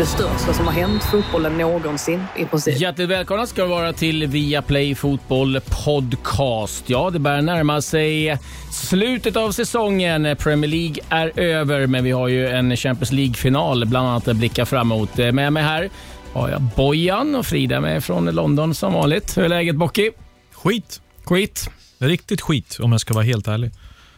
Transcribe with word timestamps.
Det 0.00 0.06
största 0.06 0.52
som 0.52 0.66
har 0.66 0.72
hänt 0.72 1.04
fotbollen 1.04 1.58
någonsin 1.58 2.24
i 2.36 2.44
princip. 2.44 2.80
Hjärtligt 2.80 3.08
välkomna 3.08 3.46
ska 3.46 3.66
vara 3.66 3.92
till 3.92 4.26
Viaplay 4.26 4.94
Fotboll 4.94 5.60
Podcast. 5.84 6.84
Ja, 6.86 7.10
det 7.10 7.18
börjar 7.18 7.42
närma 7.42 7.82
sig 7.82 8.38
slutet 8.72 9.36
av 9.36 9.52
säsongen. 9.52 10.36
Premier 10.38 10.70
League 10.70 10.96
är 11.08 11.40
över, 11.40 11.86
men 11.86 12.04
vi 12.04 12.10
har 12.10 12.28
ju 12.28 12.48
en 12.48 12.76
Champions 12.76 13.12
League-final 13.12 13.86
bland 13.86 14.08
annat 14.08 14.28
att 14.28 14.36
blicka 14.36 14.66
fram 14.66 14.92
emot. 14.92 15.16
Med 15.16 15.52
mig 15.52 15.62
här 15.62 15.90
har 16.32 16.48
jag 16.48 16.62
Bojan 16.62 17.34
och 17.34 17.46
Frida 17.46 17.80
med 17.80 18.04
från 18.04 18.26
London 18.26 18.74
som 18.74 18.92
vanligt. 18.92 19.36
Hur 19.36 19.44
är 19.44 19.48
läget 19.48 19.76
Bocky? 19.76 20.10
Skit. 20.52 21.00
Skit. 21.24 21.70
Riktigt 21.98 22.40
skit 22.40 22.78
om 22.80 22.92
jag 22.92 23.00
ska 23.00 23.14
vara 23.14 23.24
helt 23.24 23.48
ärlig. 23.48 23.70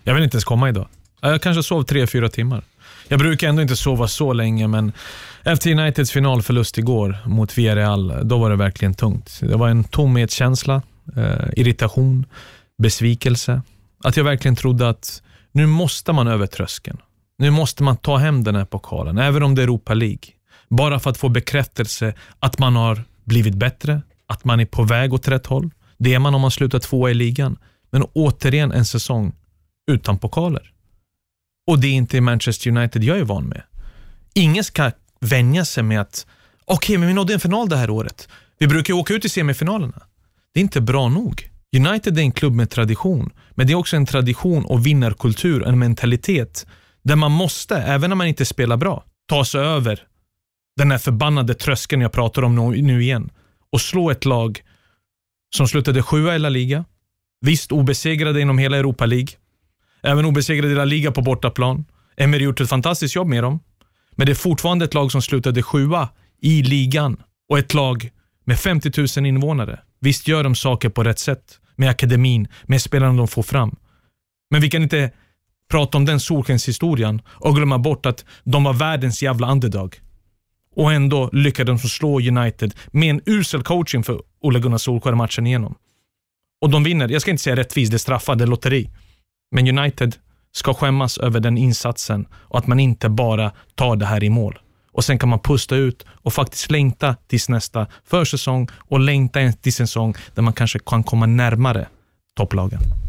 Jag 0.04 0.14
vill 0.14 0.24
inte 0.24 0.34
ens 0.34 0.44
komma 0.44 0.68
idag. 0.68 0.88
Jag 1.20 1.42
kanske 1.42 1.62
sov 1.62 1.82
tre, 1.82 2.06
fyra 2.06 2.28
timmar. 2.28 2.62
Jag 3.08 3.18
brukar 3.18 3.48
ändå 3.48 3.62
inte 3.62 3.76
sova 3.76 4.08
så 4.08 4.32
länge, 4.32 4.68
men 4.68 4.92
efter 5.44 5.70
Uniteds 5.70 6.10
finalförlust 6.10 6.78
igår 6.78 7.16
mot 7.26 7.58
Villarreal, 7.58 8.28
då 8.28 8.38
var 8.38 8.50
det 8.50 8.56
verkligen 8.56 8.94
tungt. 8.94 9.40
Det 9.40 9.56
var 9.56 9.68
en 9.68 9.84
tomhetskänsla, 9.84 10.82
eh, 11.16 11.48
irritation, 11.56 12.26
besvikelse. 12.78 13.62
Att 14.04 14.16
jag 14.16 14.24
verkligen 14.24 14.56
trodde 14.56 14.88
att 14.88 15.22
nu 15.52 15.66
måste 15.66 16.12
man 16.12 16.28
över 16.28 16.46
tröskeln. 16.46 16.98
Nu 17.38 17.50
måste 17.50 17.82
man 17.82 17.96
ta 17.96 18.16
hem 18.16 18.44
den 18.44 18.54
här 18.54 18.64
pokalen, 18.64 19.18
även 19.18 19.42
om 19.42 19.54
det 19.54 19.62
är 19.62 19.64
Europa 19.64 19.94
League. 19.94 20.24
Bara 20.68 21.00
för 21.00 21.10
att 21.10 21.16
få 21.16 21.28
bekräftelse 21.28 22.14
att 22.38 22.58
man 22.58 22.76
har 22.76 23.04
blivit 23.24 23.54
bättre, 23.54 24.02
att 24.26 24.44
man 24.44 24.60
är 24.60 24.66
på 24.66 24.82
väg 24.82 25.12
åt 25.12 25.28
rätt 25.28 25.46
håll. 25.46 25.70
Det 25.98 26.14
är 26.14 26.18
man 26.18 26.34
om 26.34 26.40
man 26.40 26.50
slutar 26.50 26.78
tvåa 26.78 27.10
i 27.10 27.14
ligan. 27.14 27.58
Men 27.90 28.02
återigen 28.12 28.72
en 28.72 28.84
säsong 28.84 29.32
utan 29.90 30.18
pokaler. 30.18 30.72
Och 31.66 31.78
det 31.78 31.86
är 31.86 31.92
inte 31.92 32.20
Manchester 32.20 32.70
United 32.70 33.04
jag 33.04 33.18
är 33.18 33.24
van 33.24 33.44
med. 33.44 33.62
Ingen 34.34 34.64
ska 34.64 34.90
vänja 35.22 35.64
sig 35.64 35.82
med 35.82 36.00
att, 36.00 36.26
okej, 36.64 36.74
okay, 36.74 36.98
men 36.98 37.08
vi 37.08 37.14
nådde 37.14 37.34
en 37.34 37.40
final 37.40 37.68
det 37.68 37.76
här 37.76 37.90
året. 37.90 38.28
Vi 38.58 38.66
brukar 38.66 38.94
åka 38.94 39.14
ut 39.14 39.24
i 39.24 39.28
semifinalerna. 39.28 40.02
Det 40.54 40.60
är 40.60 40.62
inte 40.62 40.80
bra 40.80 41.08
nog. 41.08 41.48
United 41.76 42.18
är 42.18 42.22
en 42.22 42.32
klubb 42.32 42.54
med 42.54 42.70
tradition, 42.70 43.30
men 43.50 43.66
det 43.66 43.72
är 43.72 43.74
också 43.74 43.96
en 43.96 44.06
tradition 44.06 44.64
och 44.64 44.86
vinnarkultur, 44.86 45.66
en 45.66 45.78
mentalitet 45.78 46.66
där 47.02 47.16
man 47.16 47.32
måste, 47.32 47.76
även 47.76 48.10
när 48.10 48.16
man 48.16 48.26
inte 48.26 48.44
spelar 48.44 48.76
bra, 48.76 49.04
ta 49.28 49.44
sig 49.44 49.60
över 49.60 50.02
den 50.76 50.90
här 50.90 50.98
förbannade 50.98 51.54
tröskeln 51.54 52.02
jag 52.02 52.12
pratar 52.12 52.42
om 52.42 52.54
nu 52.72 53.02
igen 53.02 53.30
och 53.72 53.80
slå 53.80 54.10
ett 54.10 54.24
lag 54.24 54.60
som 55.56 55.68
slutade 55.68 56.02
sjua 56.02 56.34
i 56.34 56.38
La 56.38 56.48
Liga, 56.48 56.84
visst 57.40 57.72
obesegrade 57.72 58.40
inom 58.40 58.58
hela 58.58 58.76
Europa 58.76 59.06
League, 59.06 59.28
Även 60.02 60.24
obesegrade 60.24 60.72
i 60.72 60.74
La 60.74 60.84
Liga 60.84 61.12
på 61.12 61.22
bortaplan. 61.22 61.84
Emery 62.16 62.44
gjort 62.44 62.60
ett 62.60 62.68
fantastiskt 62.68 63.16
jobb 63.16 63.28
med 63.28 63.42
dem. 63.42 63.60
Men 64.16 64.26
det 64.26 64.32
är 64.32 64.34
fortfarande 64.34 64.84
ett 64.84 64.94
lag 64.94 65.12
som 65.12 65.22
slutade 65.22 65.62
sjua 65.62 66.08
i 66.40 66.62
ligan 66.62 67.22
och 67.48 67.58
ett 67.58 67.74
lag 67.74 68.10
med 68.44 68.58
50 68.58 69.20
000 69.20 69.26
invånare. 69.26 69.80
Visst 70.00 70.28
gör 70.28 70.44
de 70.44 70.54
saker 70.54 70.88
på 70.88 71.02
rätt 71.02 71.18
sätt 71.18 71.58
med 71.76 71.90
akademin, 71.90 72.48
med 72.64 72.82
spelarna 72.82 73.16
de 73.16 73.28
får 73.28 73.42
fram. 73.42 73.76
Men 74.50 74.60
vi 74.60 74.70
kan 74.70 74.82
inte 74.82 75.10
prata 75.70 75.98
om 75.98 76.04
den 76.04 76.20
solskenshistorien 76.20 77.22
och 77.26 77.56
glömma 77.56 77.78
bort 77.78 78.06
att 78.06 78.24
de 78.44 78.64
var 78.64 78.72
världens 78.72 79.22
jävla 79.22 79.52
underdog. 79.52 80.00
Och 80.76 80.92
ändå 80.92 81.30
lyckades 81.32 81.82
de 81.82 81.88
slå 81.88 82.20
United 82.20 82.74
med 82.90 83.10
en 83.10 83.20
usel 83.26 83.62
coaching 83.62 84.04
för 84.04 84.22
Ole 84.40 84.60
Gunnar 84.60 84.78
Solskjaer 84.78 85.14
matchen 85.14 85.46
igenom. 85.46 85.74
Och 86.60 86.70
de 86.70 86.84
vinner, 86.84 87.08
jag 87.08 87.22
ska 87.22 87.30
inte 87.30 87.42
säga 87.42 87.56
rättvist, 87.56 87.92
det 87.92 87.96
är 87.96 87.98
straffar, 87.98 88.36
det 88.36 88.44
är 88.44 88.48
lotteri. 88.48 88.90
Men 89.50 89.78
United 89.78 90.16
ska 90.52 90.74
skämmas 90.74 91.18
över 91.18 91.40
den 91.40 91.58
insatsen 91.58 92.26
och 92.32 92.58
att 92.58 92.66
man 92.66 92.80
inte 92.80 93.08
bara 93.08 93.52
tar 93.74 93.96
det 93.96 94.06
här 94.06 94.24
i 94.24 94.30
mål. 94.30 94.58
Och 94.92 95.04
sen 95.04 95.18
kan 95.18 95.28
man 95.28 95.38
pusta 95.38 95.76
ut 95.76 96.06
och 96.08 96.32
faktiskt 96.32 96.70
längta 96.70 97.16
tills 97.26 97.48
nästa 97.48 97.86
försäsong 98.04 98.68
och 98.78 99.00
längta 99.00 99.52
tills 99.52 99.80
en 99.80 99.86
säsong 99.86 100.14
där 100.34 100.42
man 100.42 100.52
kanske 100.52 100.78
kan 100.78 101.02
komma 101.02 101.26
närmare 101.26 101.88
topplagen. 102.36 103.01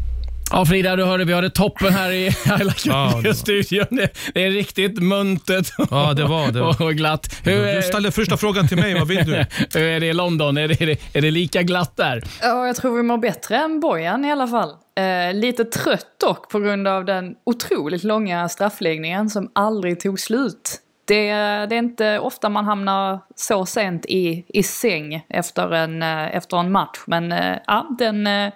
Ja, 0.50 0.66
Frida, 0.66 0.96
du 0.96 1.04
hörde 1.04 1.24
vi 1.24 1.32
hade 1.32 1.50
toppen 1.50 1.92
här 1.92 2.10
i 2.10 2.28
Highlight-studion. 2.44 3.86
Ja, 3.90 4.06
det 4.34 4.44
är 4.44 4.50
riktigt 4.50 5.02
muntet 5.02 5.66
ja, 5.90 6.12
det 6.12 6.24
var, 6.24 6.52
det 6.52 6.60
var. 6.60 6.82
och 6.86 6.94
glatt. 6.94 7.40
Hur, 7.44 7.76
du 7.76 7.82
ställde 7.82 8.12
första 8.12 8.36
frågan 8.36 8.68
till 8.68 8.76
mig. 8.76 8.94
Vad 8.94 9.08
vill 9.08 9.26
du? 9.26 9.44
Hur 9.74 9.82
är 9.82 10.00
det 10.00 10.06
i 10.06 10.12
London? 10.12 10.58
Är 10.58 10.68
det, 10.68 10.80
är, 10.80 10.86
det, 10.86 11.16
är 11.16 11.22
det 11.22 11.30
lika 11.30 11.62
glatt 11.62 11.96
där? 11.96 12.24
Ja, 12.42 12.66
jag 12.66 12.76
tror 12.76 12.96
vi 12.96 13.02
mår 13.02 13.18
bättre 13.18 13.56
än 13.56 13.80
Bojan 13.80 14.24
i 14.24 14.32
alla 14.32 14.48
fall. 14.48 14.70
Eh, 14.96 15.34
lite 15.34 15.64
trött 15.64 16.20
dock 16.20 16.50
på 16.50 16.60
grund 16.60 16.88
av 16.88 17.04
den 17.04 17.34
otroligt 17.44 18.04
långa 18.04 18.48
straffläggningen 18.48 19.30
som 19.30 19.50
aldrig 19.54 20.00
tog 20.00 20.20
slut. 20.20 20.80
Det, 21.06 21.32
det, 21.66 21.74
är 21.74 21.78
inte 21.78 22.18
ofta 22.18 22.48
man 22.48 22.64
hamnar 22.64 23.20
så 23.36 23.66
sent 23.66 24.06
i, 24.06 24.44
i 24.48 24.62
säng 24.62 25.26
efter 25.28 25.74
en, 25.74 26.02
eh, 26.02 26.36
efter 26.36 26.56
en 26.56 26.72
match. 26.72 26.98
Men 27.06 27.32
eh, 27.32 27.56
ja, 27.66 27.86
den 27.98 28.26
eh, 28.26 28.52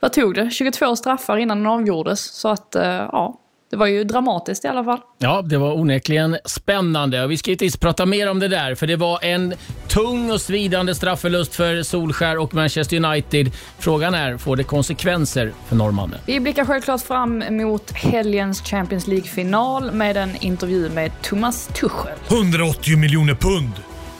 vad 0.00 0.12
tog 0.12 0.34
det? 0.34 0.50
22 0.50 0.96
straffar 0.96 1.36
innan 1.36 1.58
den 1.58 1.66
avgjordes. 1.66 2.20
Så 2.20 2.48
att, 2.48 2.74
eh, 2.74 2.84
ja, 2.84 3.40
det 3.70 3.76
var 3.76 3.86
ju 3.86 4.04
dramatiskt 4.04 4.64
i 4.64 4.68
alla 4.68 4.84
fall. 4.84 4.98
Ja, 5.18 5.42
det 5.42 5.58
var 5.58 5.78
onekligen 5.78 6.38
spännande. 6.44 7.26
Vi 7.26 7.36
ska 7.36 7.50
givetvis 7.50 7.76
prata 7.76 8.06
mer 8.06 8.30
om 8.30 8.38
det 8.38 8.48
där, 8.48 8.74
för 8.74 8.86
det 8.86 8.96
var 8.96 9.24
en 9.24 9.54
tung 9.88 10.30
och 10.30 10.40
svidande 10.40 10.94
straffförlust 10.94 11.54
för 11.54 11.82
Solskär 11.82 12.38
och 12.38 12.54
Manchester 12.54 13.04
United. 13.04 13.50
Frågan 13.78 14.14
är, 14.14 14.36
får 14.36 14.56
det 14.56 14.64
konsekvenser 14.64 15.52
för 15.68 15.76
norrmannen? 15.76 16.18
Vi 16.26 16.40
blickar 16.40 16.64
självklart 16.64 17.02
fram 17.02 17.44
mot 17.50 17.90
helgens 17.90 18.62
Champions 18.62 19.06
League-final 19.06 19.92
med 19.92 20.16
en 20.16 20.36
intervju 20.40 20.90
med 20.90 21.22
Thomas 21.22 21.66
Tuchel. 21.66 22.18
180 22.28 22.96
miljoner 22.98 23.34
pund! 23.34 23.72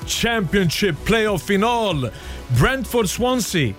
Championship 0.06 1.04
playoff-final! 1.04 2.10
Brentford-Swansea 2.48 3.74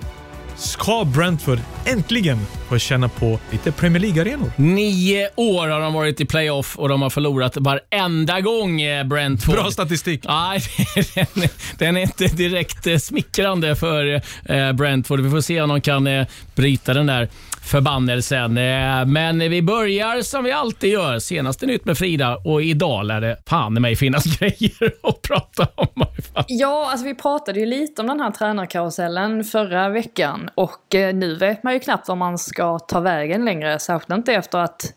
ska 0.60 1.06
Brentford 1.06 1.60
äntligen 1.86 2.38
få 2.70 2.78
känna 2.78 3.10
på 3.10 3.40
lite 3.52 3.72
Premier 3.72 4.02
League-arenor. 4.02 4.52
Nio 4.56 5.30
år 5.36 5.68
har 5.68 5.80
de 5.80 5.94
varit 5.94 6.22
i 6.22 6.26
playoff 6.26 6.76
och 6.80 6.90
de 6.90 7.02
har 7.02 7.10
förlorat 7.10 7.58
varenda 7.58 8.42
gång, 8.42 8.82
eh, 8.82 9.04
Brentford. 9.04 9.56
Bra 9.56 9.72
statistik. 9.72 10.26
Nej, 10.28 10.62
den, 11.16 11.50
den 11.78 11.98
är 11.98 12.02
inte 12.02 12.28
direkt 12.28 12.88
eh, 12.88 12.98
smickrande 12.98 13.76
för 13.76 14.22
eh, 14.46 14.72
Brentford. 14.72 15.20
Vi 15.20 15.30
får 15.30 15.42
se 15.42 15.62
om 15.62 15.70
de 15.70 15.82
kan 15.82 16.26
bryta 16.56 16.94
den 16.94 17.06
där 17.06 17.30
förbannelsen. 17.64 18.58
Eh, 18.58 19.06
men 19.06 19.40
vi 19.40 19.62
börjar 19.62 20.22
som 20.22 20.44
vi 20.44 20.52
alltid 20.52 20.90
gör. 20.90 21.20
Senaste 21.20 21.66
nytt 21.66 21.86
med 21.86 21.98
Frida 21.98 22.38
och 22.46 22.64
idag 22.64 23.06
lär 23.06 23.22
det 23.22 23.38
fan 23.48 23.74
mig 23.74 23.96
finnas 23.96 24.26
grejer 24.40 24.94
att 25.04 25.22
prata 25.22 25.68
om. 25.76 26.06
Ja, 26.48 26.92
alltså 26.92 27.06
vi 27.06 27.16
pratade 27.16 27.60
ju 27.60 27.66
lite 27.66 28.02
om 28.02 28.08
den 28.08 28.20
här 28.20 28.32
tränarkarusellen 28.32 29.44
förra 29.44 29.90
veckan 29.90 30.50
och 30.56 30.96
eh, 30.96 31.14
nu 31.14 31.36
vet 31.36 31.64
man 31.64 31.74
ju 31.74 31.80
knappt 31.80 32.08
var 32.08 32.16
man 32.16 32.38
ska 32.38 32.80
ta 32.80 33.00
vägen 33.00 33.46
längre. 33.46 33.80
Särskilt 33.80 34.18
inte 34.18 34.34
efter 34.34 34.58
att 34.58 34.94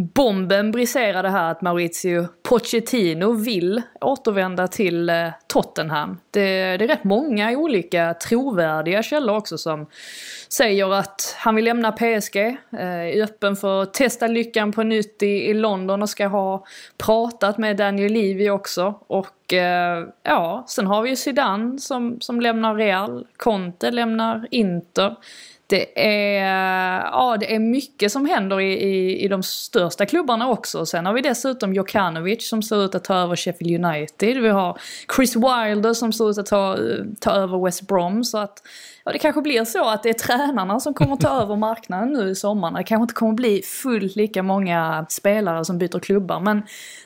bomben 0.00 0.70
briserade 0.70 1.28
här 1.28 1.50
att 1.50 1.62
Maurizio 1.62 2.28
Pochettino 2.42 3.32
vill 3.32 3.82
återvända 4.00 4.68
till 4.68 5.10
eh, 5.10 5.28
Tottenham. 5.46 6.18
Det, 6.30 6.76
det, 6.76 6.84
är 6.84 6.88
rätt 6.88 7.04
många 7.04 7.50
olika 7.50 8.14
trovärdiga 8.14 9.02
källor 9.02 9.36
också 9.36 9.58
som 9.58 9.86
säger 10.48 10.92
att 10.92 11.36
han 11.38 11.54
vill 11.54 11.64
lämna 11.64 11.92
PSG, 11.92 12.36
eh, 12.36 12.56
är 12.80 13.22
öppen 13.22 13.56
för 13.56 13.82
att 13.82 13.94
testa 13.94 14.26
lyckan 14.26 14.72
på 14.72 14.82
nytt 14.82 15.22
i, 15.22 15.26
i 15.26 15.54
London 15.54 16.02
och 16.02 16.10
ska 16.10 16.26
ha 16.26 16.64
pratat 16.98 17.58
med 17.58 17.76
Daniel 17.76 18.12
Levy 18.12 18.50
också. 18.50 18.94
Och 19.06 19.52
eh, 19.52 20.06
ja, 20.22 20.64
sen 20.68 20.86
har 20.86 21.02
vi 21.02 21.10
ju 21.10 21.16
Zidane 21.16 21.78
som, 21.78 22.20
som 22.20 22.40
lämnar 22.40 22.74
Real, 22.74 23.26
Conte 23.36 23.90
lämnar 23.90 24.48
Inter. 24.50 25.16
Det 25.70 26.06
är, 26.06 27.00
ja, 27.00 27.36
det 27.40 27.54
är 27.54 27.58
mycket 27.58 28.12
som 28.12 28.26
händer 28.26 28.60
i, 28.60 28.72
i, 28.72 29.24
i 29.24 29.28
de 29.28 29.42
största 29.42 30.06
klubbarna 30.06 30.48
också. 30.48 30.86
Sen 30.86 31.06
har 31.06 31.12
vi 31.12 31.20
dessutom 31.20 31.74
Jokanovic 31.74 32.48
som 32.48 32.62
ser 32.62 32.84
ut 32.84 32.94
att 32.94 33.04
ta 33.04 33.14
över 33.14 33.36
Sheffield 33.36 33.84
United. 33.84 34.42
Vi 34.42 34.48
har 34.48 34.80
Chris 35.16 35.36
Wilder 35.36 35.94
som 35.94 36.12
ser 36.12 36.30
ut 36.30 36.38
att 36.38 36.46
ta, 36.46 36.78
ta 37.20 37.30
över 37.30 37.64
West 37.64 37.86
Brom. 37.86 38.24
Så 38.24 38.38
att 38.38 38.62
ja, 39.04 39.12
det 39.12 39.18
kanske 39.18 39.42
blir 39.42 39.64
så 39.64 39.88
att 39.88 40.02
det 40.02 40.08
är 40.08 40.14
tränarna 40.14 40.80
som 40.80 40.94
kommer 40.94 41.16
ta 41.16 41.42
över 41.42 41.56
marknaden 41.56 42.12
nu 42.12 42.30
i 42.30 42.34
sommar. 42.34 42.70
Det 42.70 42.84
kanske 42.84 43.02
inte 43.02 43.14
kommer 43.14 43.34
bli 43.34 43.62
fullt 43.62 44.16
lika 44.16 44.42
många 44.42 45.06
spelare 45.08 45.64
som 45.64 45.78
byter 45.78 45.98
klubbar. 45.98 46.40
Men 46.40 46.62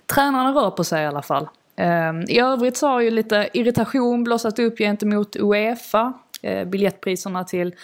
tränarna 0.06 0.52
rör 0.52 0.70
på 0.70 0.84
sig 0.84 1.02
i 1.02 1.06
alla 1.06 1.22
fall. 1.22 1.48
Ehm, 1.76 2.22
I 2.28 2.40
övrigt 2.40 2.76
så 2.76 2.88
har 2.88 3.00
ju 3.00 3.10
lite 3.10 3.48
irritation 3.52 4.24
blossat 4.24 4.58
upp 4.58 4.78
gentemot 4.78 5.36
Uefa 5.36 6.12
eh, 6.44 6.64
biljettpriserna 6.64 7.44
till 7.44 7.74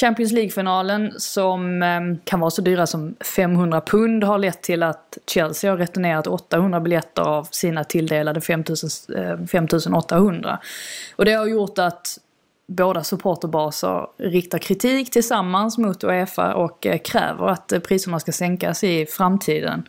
Champions 0.00 0.32
League-finalen 0.32 1.12
som 1.18 1.82
eh, 1.82 2.00
kan 2.24 2.40
vara 2.40 2.50
så 2.50 2.62
dyra 2.62 2.86
som 2.86 3.14
500 3.36 3.80
pund 3.80 4.24
har 4.24 4.38
lett 4.38 4.62
till 4.62 4.82
att 4.82 5.18
Chelsea 5.26 5.70
har 5.70 5.78
returnerat 5.78 6.26
800 6.26 6.80
biljetter 6.80 7.22
av 7.22 7.48
sina 7.50 7.84
tilldelade 7.84 8.40
5000, 8.40 8.90
eh, 9.16 9.46
5800. 9.46 10.58
Och 11.16 11.24
det 11.24 11.32
har 11.32 11.46
gjort 11.46 11.78
att 11.78 12.18
båda 12.70 13.04
supporterbaser 13.04 14.06
riktar 14.18 14.58
kritik 14.58 15.10
tillsammans 15.10 15.78
mot 15.78 16.04
Uefa 16.04 16.54
och 16.54 16.86
eh, 16.86 16.98
kräver 16.98 17.46
att 17.46 17.72
eh, 17.72 17.80
priserna 17.80 18.20
ska 18.20 18.32
sänkas 18.32 18.84
i 18.84 19.06
framtiden. 19.06 19.88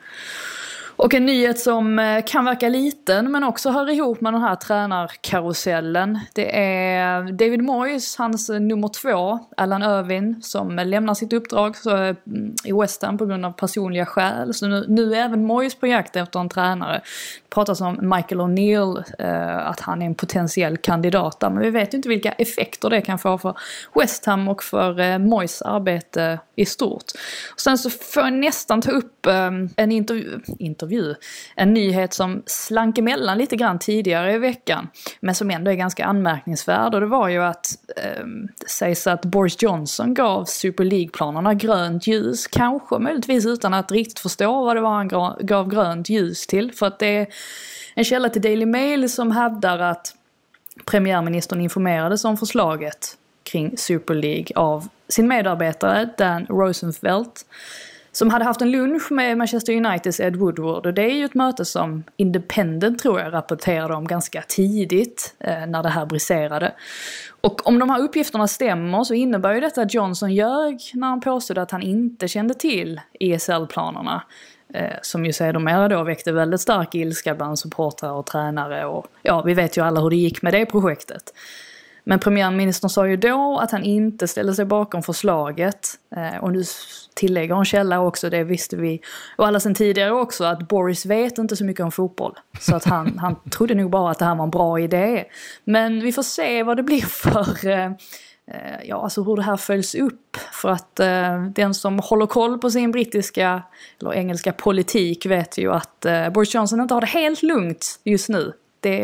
Och 0.96 1.14
en 1.14 1.26
nyhet 1.26 1.60
som 1.60 2.00
eh, 2.00 2.24
kan 2.26 2.46
verka 2.46 2.70
liten 2.70 3.32
men 3.32 3.44
också 3.44 3.70
hör 3.70 3.90
ihop 3.90 4.22
med 4.22 4.34
den 4.34 4.42
här 4.42 4.56
tränarkarusellen. 4.56 6.20
Det 6.34 6.60
är 6.60 7.24
David 7.24 7.64
Moyes, 7.64 8.16
hans 8.18 8.50
nummer 8.50 8.88
två, 8.88 9.40
Alan 9.58 9.84
Irvin, 9.84 10.42
som 10.42 10.76
lämnar 10.76 11.14
sitt 11.14 11.34
uppdrag 11.34 11.76
eh, 11.88 12.16
i 12.64 12.72
West 12.74 13.04
Ham 13.04 13.18
på 13.18 13.26
grund 13.26 13.46
av 13.46 13.52
personliga 13.52 14.06
skäl. 14.06 14.54
Så 14.54 14.68
nu, 14.68 14.86
nu 14.88 15.16
är 15.16 15.26
även 15.26 15.46
Moyes 15.46 15.76
på 15.76 15.88
jakt 15.88 16.16
efter 16.16 16.40
en 16.40 16.50
tränare 16.50 16.94
Det 16.94 17.56
pratas 17.56 17.82
om 17.82 17.98
Michael 18.02 18.42
O'Neill, 18.42 19.04
eh, 19.20 19.68
att 19.68 19.80
han 19.80 20.02
är 20.02 20.06
en 20.06 20.16
potentiell 20.16 20.78
kandidat 20.78 21.40
där. 21.40 21.50
Men 21.50 21.64
vi 21.64 21.70
vet 21.70 21.94
ju 21.94 21.96
inte 21.96 22.10
vilka 22.10 22.32
effekter 22.32 22.90
det 22.90 23.02
kan 23.02 23.20
få 23.20 23.38
för 23.38 23.58
West 23.96 24.26
Ham 24.26 24.48
och 24.48 24.64
för 24.64 25.00
eh, 25.00 25.18
Moyes 25.18 25.62
arbete 25.62 26.40
i 26.56 26.66
stort. 26.66 27.04
Och 27.54 27.60
sen 27.60 27.78
så 27.78 27.90
får 27.90 28.24
jag 28.24 28.34
nästan 28.34 28.82
ta 28.82 28.92
upp 28.92 29.26
eh, 29.26 29.52
en 29.76 29.92
intervju, 29.92 30.40
intervju, 30.60 30.91
en 31.56 31.74
nyhet 31.74 32.14
som 32.14 32.44
slank 32.46 32.98
emellan 32.98 33.38
lite 33.38 33.56
grann 33.56 33.80
tidigare 33.80 34.34
i 34.34 34.38
veckan. 34.38 34.88
Men 35.20 35.36
som 35.36 35.52
ändå 35.52 35.72
är 35.72 35.76
ganska 35.76 36.06
anmärkningsvärd 36.06 36.94
och 36.94 37.02
det 37.02 37.08
var 37.08 37.30
ju 37.30 37.44
att 37.44 37.68
eh, 37.98 38.26
det 38.60 38.70
sägs 38.70 39.08
att 39.08 39.26
Boris 39.26 39.64
Johnson 39.64 40.14
gav 40.14 40.46
Super 40.46 40.84
League-planerna 40.84 41.54
grönt 41.54 42.08
ljus. 42.08 42.48
Kanske 42.48 43.00
möjligtvis 43.00 43.46
utan 43.46 43.74
att 43.74 43.92
riktigt 43.92 44.20
förstå 44.20 44.66
vad 44.66 44.76
det 44.76 44.82
var 44.82 44.96
han 44.96 45.36
gav 45.42 45.70
grönt 45.70 46.10
ljus 46.10 46.48
till. 46.48 46.72
För 46.72 46.86
att 46.86 47.00
det 47.00 47.18
är 47.18 47.28
en 47.96 48.04
källa 48.04 48.30
till 48.30 48.42
Daily 48.42 48.66
Mail 48.66 49.10
som 49.10 49.32
hävdar 49.32 49.80
att 49.80 50.16
premiärministern 50.86 51.62
informerades 51.62 52.26
om 52.26 52.38
förslaget 52.38 53.18
kring 53.44 53.78
Super 53.78 54.16
League 54.16 54.48
av 54.56 54.88
sin 55.10 55.28
medarbetare 55.28 56.10
Dan 56.18 56.46
Rosenfeld 56.46 57.32
som 58.12 58.30
hade 58.30 58.46
haft 58.46 58.62
en 58.62 58.72
lunch 58.72 59.12
med 59.12 59.38
Manchester 59.38 59.74
Uniteds 59.74 60.20
Ed 60.20 60.36
Woodward 60.36 60.86
och 60.86 60.94
det 60.94 61.02
är 61.02 61.16
ju 61.16 61.26
ett 61.26 61.34
möte 61.34 61.66
som 61.66 62.04
Independent 62.18 63.00
tror 63.00 63.20
jag 63.20 63.34
rapporterade 63.34 63.94
om 63.94 64.08
ganska 64.08 64.42
tidigt 64.42 65.36
eh, 65.40 65.66
när 65.68 65.84
det 65.84 65.90
här 65.90 66.06
briserade. 66.06 66.74
Och 67.42 67.68
om 67.68 67.80
de 67.80 67.90
här 67.90 68.02
uppgifterna 68.02 68.48
stämmer 68.48 69.04
så 69.04 69.14
innebär 69.14 69.54
ju 69.54 69.60
detta 69.60 69.82
att 69.82 69.94
Johnson 69.94 70.34
ljög 70.34 70.80
när 70.94 71.08
han 71.08 71.22
påstod 71.22 71.58
att 71.58 71.72
han 71.72 71.82
inte 71.82 72.28
kände 72.28 72.54
till 72.54 73.02
ESL-planerna. 73.20 74.24
Eh, 74.74 74.98
som 75.02 75.26
ju 75.26 75.34
sedermera 75.34 75.88
då 75.88 76.04
väckte 76.04 76.32
väldigt 76.32 76.62
stark 76.62 76.96
ilska 76.96 77.36
bland 77.36 77.60
supportrar 77.60 78.12
och 78.12 78.26
tränare 78.26 78.86
och 78.86 79.08
ja, 79.22 79.42
vi 79.42 79.54
vet 79.54 79.78
ju 79.78 79.82
alla 79.82 80.02
hur 80.02 80.10
det 80.10 80.16
gick 80.16 80.42
med 80.42 80.54
det 80.54 80.66
projektet. 80.66 81.34
Men 82.04 82.20
premiärministern 82.20 82.90
sa 82.90 83.08
ju 83.08 83.18
då 83.18 83.60
att 83.62 83.72
han 83.72 83.84
inte 83.84 84.28
ställde 84.28 84.54
sig 84.54 84.66
bakom 84.66 85.04
förslaget. 85.04 85.90
Eh, 86.16 86.44
och 86.44 86.52
nu 86.52 86.64
tillägger 87.16 87.56
en 87.56 87.66
källa 87.66 88.00
också, 88.00 88.30
det 88.30 88.44
visste 88.44 88.76
vi 88.76 89.02
och 89.38 89.48
alla 89.48 89.60
sedan 89.60 89.76
tidigare 89.76 90.12
också, 90.12 90.44
att 90.44 90.68
Boris 90.68 91.06
vet 91.06 91.38
inte 91.38 91.56
så 91.56 91.66
mycket 91.66 91.84
om 91.84 91.92
fotboll. 91.92 92.38
Så 92.60 92.76
att 92.76 92.86
han, 92.86 93.20
han 93.20 93.36
trodde 93.50 93.76
nog 93.76 93.92
bara 93.92 94.12
att 94.12 94.20
det 94.20 94.26
här 94.26 94.36
var 94.36 94.44
en 94.44 94.52
bra 94.52 94.80
idé. 94.80 95.26
Men 95.64 96.00
vi 96.00 96.12
får 96.12 96.24
se 96.24 96.64
vad 96.64 96.78
det 96.78 96.84
blir 96.84 97.02
för 97.02 97.68
eh, 97.70 97.92
Eh, 98.54 98.84
ja, 98.84 99.04
alltså 99.04 99.24
hur 99.24 99.36
det 99.36 99.42
här 99.42 99.58
följs 99.58 99.96
upp. 99.96 100.38
För 100.52 100.70
att 100.70 101.00
eh, 101.00 101.44
den 101.44 101.74
som 101.74 102.00
håller 102.00 102.26
koll 102.26 102.58
på 102.58 102.70
sin 102.70 102.92
brittiska 102.92 103.64
eller 104.02 104.14
engelska 104.14 104.54
politik 104.54 105.26
vet 105.26 105.58
ju 105.58 105.72
att 105.74 106.06
eh, 106.06 106.30
Boris 106.30 106.56
Johnson 106.56 106.82
inte 106.82 106.94
har 106.94 107.02
det 107.02 107.08
helt 107.08 107.44
lugnt 107.44 108.00
just 108.04 108.30
nu. 108.30 108.54
Det, 108.82 109.00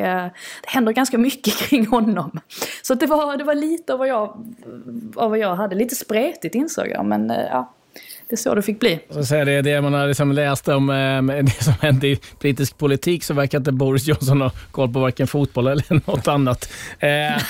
det 0.61 0.67
händer 0.67 0.91
ganska 0.91 1.17
mycket 1.17 1.57
kring 1.69 1.87
honom. 1.87 2.39
Så 2.81 2.93
det 2.93 3.05
var, 3.05 3.37
det 3.37 3.43
var 3.43 3.55
lite 3.55 3.93
av 3.93 3.99
vad, 3.99 4.07
jag, 4.07 4.45
av 5.15 5.29
vad 5.29 5.39
jag 5.39 5.55
hade. 5.55 5.75
Lite 5.75 5.95
spretigt 5.95 6.55
insåg 6.55 6.87
jag, 6.87 7.05
men 7.05 7.31
eh, 7.31 7.45
ja, 7.51 7.73
det 8.29 8.35
är 8.35 8.37
så 8.37 8.55
det 8.55 8.61
fick 8.61 8.79
bli. 8.79 8.99
Så 9.09 9.23
säga 9.25 9.45
det, 9.45 9.61
det 9.61 9.81
man 9.81 9.93
har 9.93 10.07
liksom 10.07 10.31
läst 10.31 10.67
om 10.67 10.89
eh, 10.89 11.21
det 11.43 11.63
som 11.63 11.73
hände 11.81 12.07
i 12.07 12.19
brittisk 12.39 12.77
politik 12.77 13.23
så 13.23 13.33
verkar 13.33 13.57
inte 13.57 13.71
Boris 13.71 14.07
Johnson 14.07 14.41
ha 14.41 14.51
koll 14.71 14.93
på 14.93 14.99
varken 14.99 15.27
fotboll 15.27 15.67
eller 15.67 15.85
något 16.11 16.27
annat. 16.27 16.73
Eh, 16.99 17.41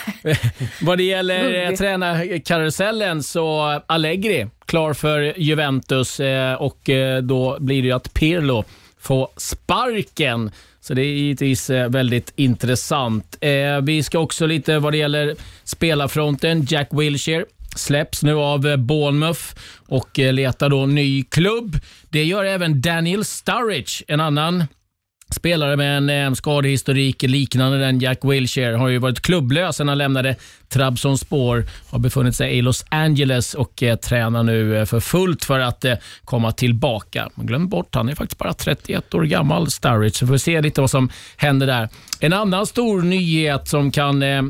vad 0.81 0.97
det 0.97 1.03
gäller 1.03 1.65
eh, 1.65 1.75
tränarkarusellen 1.75 3.24
så 3.24 3.81
Allegri 3.85 4.47
klar 4.65 4.94
för 4.94 5.39
Juventus 5.39 6.21
och 6.59 6.89
då 7.24 7.57
blir 7.59 7.81
det 7.81 7.88
ju 7.88 7.94
att 7.94 8.13
Pirlo 8.13 8.63
får 9.00 9.29
sparken. 9.38 10.51
Så 10.88 10.94
det 10.94 11.01
är 11.01 11.13
givetvis 11.13 11.69
eh, 11.69 11.89
väldigt 11.89 12.34
intressant. 12.36 13.38
Eh, 13.42 13.81
vi 13.81 14.04
ska 14.04 14.19
också 14.19 14.45
lite 14.45 14.80
vad 14.80 14.94
det 14.94 14.98
gäller 14.98 15.36
spelarfronten. 15.63 16.66
Jack 16.69 16.89
Wilshere 16.92 17.45
släpps 17.75 18.24
nu 18.24 18.34
av 18.34 18.68
eh, 18.68 18.78
Bournemouth 18.78 19.42
och 19.88 20.18
letar 20.18 20.69
då 20.69 20.86
ny 20.86 21.24
klubb. 21.24 21.80
Det 22.10 22.24
gör 22.24 22.45
även 22.45 22.81
Daniel 22.81 23.25
Sturridge, 23.25 24.04
en 24.07 24.19
annan 24.19 24.63
spelare 25.35 25.77
med 25.77 25.97
en 25.97 26.09
eh, 26.09 26.33
skadehistorik 26.33 27.24
liknande 27.24 27.77
den 27.77 28.00
Jack 28.00 28.19
Wilshere. 28.24 28.75
Har 28.75 28.88
ju 28.88 28.97
varit 28.97 29.19
klubblös 29.19 29.75
sedan 29.75 29.88
han 29.88 29.97
lämnade 29.97 30.35
Trabzonspor. 30.69 31.65
Har 31.89 32.00
befunnit 32.00 32.35
sig 32.35 32.57
i 32.57 32.62
Los 32.62 32.85
Angeles 32.89 33.53
och 33.53 33.83
eh, 33.83 33.95
tränar 33.95 34.44
nu 34.44 34.77
eh, 34.77 34.85
för 34.85 35.00
fullt 35.00 35.45
för 35.45 35.59
att 35.59 35.85
eh, 35.85 35.95
komma 36.25 36.51
tillbaka. 36.51 37.29
Man 37.35 37.45
glömmer 37.45 37.68
bort, 37.68 37.95
han 37.95 38.09
är 38.09 38.15
faktiskt 38.15 38.39
bara 38.39 38.53
31 38.53 39.13
år 39.13 39.24
gammal, 39.24 39.71
Sturridge. 39.71 40.18
Så 40.18 40.27
får 40.27 40.33
vi 40.33 40.39
se 40.39 40.62
lite 40.62 40.81
vad 40.81 40.89
som 40.89 41.09
händer 41.38 41.68
där. 41.68 41.89
En 42.19 42.33
annan 42.33 42.65
stor 42.65 43.01
nyhet 43.01 43.68
som 43.68 43.91
kan 43.91 44.24
eh, 44.24 44.41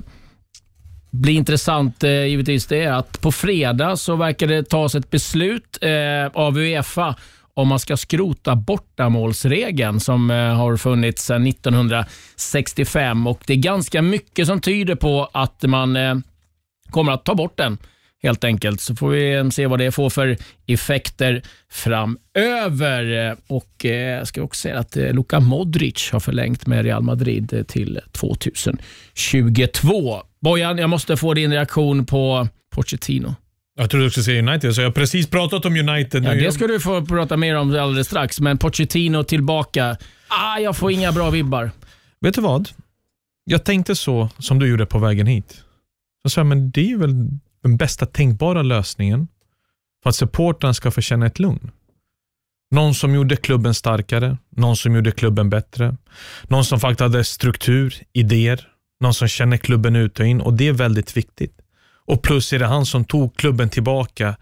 blir 1.11 1.33
intressant 1.33 2.03
eh, 2.03 2.25
givetvis 2.25 2.65
det 2.65 2.83
är 2.83 2.91
att 2.91 3.21
på 3.21 3.31
fredag 3.31 3.97
så 3.97 4.15
verkar 4.15 4.47
det 4.47 4.69
tas 4.69 4.95
ett 4.95 5.09
beslut 5.09 5.77
eh, 5.81 6.27
av 6.33 6.57
Uefa 6.57 7.15
om 7.57 7.67
man 7.67 7.79
ska 7.79 7.97
skrota 7.97 8.55
bortamålsregeln 8.55 9.99
som 9.99 10.31
eh, 10.31 10.37
har 10.37 10.77
funnits 10.77 11.25
sedan 11.25 11.47
1965. 11.47 13.27
Och 13.27 13.43
Det 13.45 13.53
är 13.53 13.57
ganska 13.57 14.01
mycket 14.01 14.47
som 14.47 14.61
tyder 14.61 14.95
på 14.95 15.29
att 15.33 15.63
man 15.63 15.95
eh, 15.95 16.15
kommer 16.89 17.11
att 17.11 17.25
ta 17.25 17.35
bort 17.35 17.57
den 17.57 17.77
helt 18.23 18.43
enkelt. 18.43 18.81
Så 18.81 18.95
får 18.95 19.09
vi 19.09 19.51
se 19.51 19.67
vad 19.67 19.79
det 19.79 19.91
får 19.91 20.09
för 20.09 20.37
effekter 20.67 21.41
framöver. 21.71 23.35
Och 23.47 23.71
jag 23.81 24.17
eh, 24.17 24.23
ska 24.23 24.41
också 24.41 24.61
säga 24.61 24.79
att 24.79 24.97
eh, 24.97 25.13
Luka 25.13 25.39
Modric 25.39 26.09
har 26.11 26.19
förlängt 26.19 26.67
med 26.67 26.85
Real 26.85 27.03
Madrid 27.03 27.53
eh, 27.53 27.63
till 27.63 27.99
2022. 28.11 30.21
Bojan, 30.41 30.77
jag 30.77 30.89
måste 30.89 31.17
få 31.17 31.33
din 31.33 31.51
reaktion 31.51 32.05
på 32.05 32.47
Pochettino. 32.69 33.35
Jag 33.79 33.89
trodde 33.89 34.05
du 34.05 34.09
skulle 34.09 34.23
säga 34.23 34.51
United, 34.51 34.75
så 34.75 34.81
jag 34.81 34.87
har 34.87 34.93
precis 34.93 35.27
pratat 35.27 35.65
om 35.65 35.75
United. 35.75 36.23
Ja, 36.25 36.33
det 36.33 36.51
ska 36.51 36.67
du 36.67 36.79
få 36.79 37.05
prata 37.05 37.37
mer 37.37 37.55
om 37.55 37.79
alldeles 37.79 38.07
strax, 38.07 38.39
men 38.39 38.57
Pochettino 38.57 39.23
tillbaka. 39.23 39.97
Ah, 40.27 40.59
jag 40.59 40.77
får 40.77 40.91
inga 40.91 41.11
bra 41.11 41.29
vibbar. 41.29 41.71
Vet 42.21 42.35
du 42.35 42.41
vad? 42.41 42.69
Jag 43.43 43.63
tänkte 43.63 43.95
så 43.95 44.29
som 44.39 44.59
du 44.59 44.67
gjorde 44.67 44.85
på 44.85 44.99
vägen 44.99 45.27
hit. 45.27 45.63
Jag 46.23 46.31
sa, 46.31 46.43
men 46.43 46.71
det 46.71 46.91
är 46.91 46.97
väl 46.97 47.13
den 47.63 47.77
bästa 47.77 48.05
tänkbara 48.05 48.61
lösningen 48.61 49.27
för 50.03 50.09
att 50.09 50.15
supportrarna 50.15 50.73
ska 50.73 50.91
få 50.91 51.01
känna 51.01 51.25
ett 51.25 51.39
lugn. 51.39 51.71
Någon 52.71 52.93
som 52.93 53.15
gjorde 53.15 53.35
klubben 53.35 53.73
starkare, 53.73 54.37
någon 54.49 54.77
som 54.77 54.95
gjorde 54.95 55.11
klubben 55.11 55.49
bättre, 55.49 55.97
någon 56.43 56.65
som 56.65 56.79
faktiskt 56.79 56.99
hade 56.99 57.23
struktur, 57.23 57.95
idéer, 58.13 58.67
någon 58.99 59.13
som 59.13 59.27
känner 59.27 59.57
klubben 59.57 59.95
ut 59.95 60.19
och 60.19 60.25
in 60.25 60.41
och 60.41 60.53
det 60.53 60.67
är 60.67 60.73
väldigt 60.73 61.17
viktigt. 61.17 61.53
Och 62.07 62.21
plus 62.21 62.53
är 62.53 62.59
det 62.59 62.67
han 62.67 62.85
som 62.85 63.05
tog 63.05 63.37
klubben 63.37 63.69
tillbaka 63.69 64.35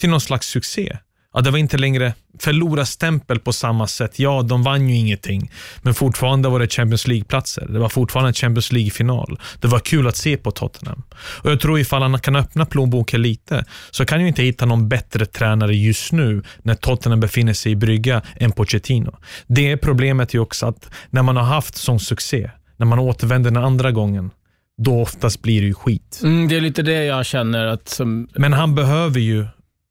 till 0.00 0.10
någon 0.10 0.20
slags 0.20 0.46
succé. 0.46 0.98
Ja, 1.34 1.40
det 1.40 1.50
var 1.50 1.58
inte 1.58 1.78
längre 1.78 2.14
förlora 2.38 2.86
stämpel 2.86 3.38
på 3.38 3.52
samma 3.52 3.86
sätt. 3.86 4.18
Ja, 4.18 4.42
de 4.42 4.62
vann 4.62 4.88
ju 4.88 4.96
ingenting, 4.96 5.50
men 5.82 5.94
fortfarande 5.94 6.48
var 6.48 6.60
det 6.60 6.72
Champions 6.72 7.06
League-platser. 7.06 7.66
Det 7.68 7.78
var 7.78 7.88
fortfarande 7.88 8.28
en 8.28 8.34
Champions 8.34 8.72
League-final. 8.72 9.38
Det 9.60 9.68
var 9.68 9.78
kul 9.78 10.06
att 10.06 10.16
se 10.16 10.36
på 10.36 10.50
Tottenham. 10.50 11.02
Och 11.14 11.50
Jag 11.50 11.60
tror 11.60 11.78
ifall 11.78 12.02
han 12.02 12.20
kan 12.20 12.36
öppna 12.36 12.66
plånboken 12.66 13.22
lite, 13.22 13.64
så 13.90 14.04
kan 14.04 14.20
ju 14.20 14.28
inte 14.28 14.42
hitta 14.42 14.66
någon 14.66 14.88
bättre 14.88 15.26
tränare 15.26 15.76
just 15.76 16.12
nu 16.12 16.42
när 16.62 16.74
Tottenham 16.74 17.20
befinner 17.20 17.52
sig 17.52 17.72
i 17.72 17.76
brygga 17.76 18.22
än 18.36 18.52
Pochettino. 18.52 19.16
Det 19.46 19.70
är 19.70 19.76
problemet 19.76 20.34
ju 20.34 20.38
också 20.38 20.66
att 20.66 20.90
när 21.10 21.22
man 21.22 21.36
har 21.36 21.44
haft 21.44 21.76
sån 21.76 22.00
succé, 22.00 22.50
när 22.76 22.86
man 22.86 22.98
återvänder 22.98 23.50
den 23.50 23.64
andra 23.64 23.92
gången, 23.92 24.30
då 24.76 25.00
oftast 25.00 25.42
blir 25.42 25.60
det 25.60 25.66
ju 25.66 25.74
skit. 25.74 26.20
Mm, 26.22 26.48
det 26.48 26.56
är 26.56 26.60
lite 26.60 26.82
det 26.82 27.04
jag 27.04 27.26
känner. 27.26 27.66
att 27.66 27.88
som... 27.88 28.28
Men 28.34 28.52
han 28.52 28.74
behöver 28.74 29.20
ju 29.20 29.46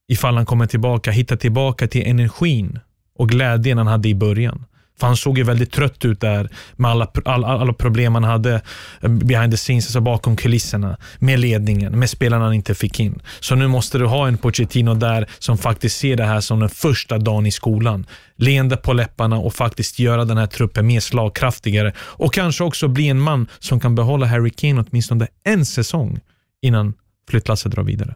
ifall 0.08 0.36
han 0.36 0.46
kommer 0.46 0.66
tillbaka, 0.66 1.12
hitta 1.12 1.38
tillbaka 1.38 1.88
till 1.88 2.08
energin 2.08 2.80
och 3.16 3.30
glädjen 3.30 3.78
han 3.78 3.88
hade 3.88 4.10
i 4.10 4.16
början. 4.16 4.66
För 5.00 5.08
han 5.08 5.18
såg 5.18 5.38
ju 5.38 5.44
väldigt 5.44 5.72
trött 5.72 6.06
ut 6.06 6.22
där 6.22 6.50
med 6.76 6.92
alla, 6.92 7.08
alla, 7.26 7.48
alla 7.48 7.74
problem 7.74 8.16
han 8.16 8.24
hade 8.24 8.62
eh, 9.02 9.10
behind 9.10 9.52
the 9.52 9.58
scenes, 9.58 9.86
alltså 9.86 10.02
bakom 10.02 10.36
kulisserna, 10.36 10.98
med 11.20 11.40
ledningen, 11.40 12.00
med 12.00 12.10
spelarna 12.10 12.46
han 12.46 12.54
inte 12.54 12.76
fick 12.76 13.00
in. 13.00 13.22
Så 13.40 13.56
nu 13.56 13.68
måste 13.68 13.98
du 13.98 14.06
ha 14.06 14.28
en 14.28 14.38
Pochettino 14.38 14.94
där 14.94 15.30
som 15.40 15.58
faktiskt 15.58 16.00
ser 16.00 16.16
det 16.16 16.26
här 16.26 16.42
som 16.42 16.60
den 16.60 16.70
första 16.70 17.18
dagen 17.18 17.46
i 17.46 17.52
skolan. 17.52 18.06
Leende 18.36 18.78
på 18.78 18.94
läpparna 18.94 19.38
och 19.38 19.54
faktiskt 19.54 20.00
göra 20.00 20.26
den 20.26 20.38
här 20.38 20.48
truppen 20.48 20.88
mer 20.88 21.00
slagkraftigare 21.00 21.94
och 21.98 22.34
kanske 22.34 22.64
också 22.64 22.88
bli 22.88 23.10
en 23.10 23.20
man 23.20 23.48
som 23.60 23.80
kan 23.80 23.96
behålla 23.96 24.26
Harry 24.26 24.50
Kane 24.50 24.84
åtminstone 24.90 25.28
en 25.44 25.66
säsong 25.66 26.20
innan 26.62 26.94
flyttlasset 27.30 27.72
drar 27.72 27.84
vidare. 27.84 28.16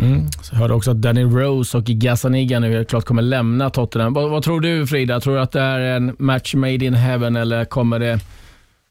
Mm. 0.00 0.28
Så 0.42 0.54
jag 0.54 0.58
hörde 0.58 0.74
också 0.74 0.90
att 0.90 1.02
Danny 1.02 1.24
Rose 1.24 1.76
och 1.76 1.84
Gazzaniga 1.84 2.60
nu 2.60 2.84
klart 2.84 3.04
kommer 3.04 3.22
lämna 3.22 3.70
Tottenham. 3.70 4.12
Vad, 4.12 4.30
vad, 4.30 4.42
tror 4.42 4.60
du 4.60 4.86
Frida? 4.86 5.20
Tror 5.20 5.34
du 5.34 5.40
att 5.40 5.52
det 5.52 5.60
är 5.60 5.80
en 5.80 6.16
match 6.18 6.54
made 6.54 6.84
in 6.84 6.94
heaven 6.94 7.36
eller 7.36 7.64
kommer 7.64 7.98
det 7.98 8.18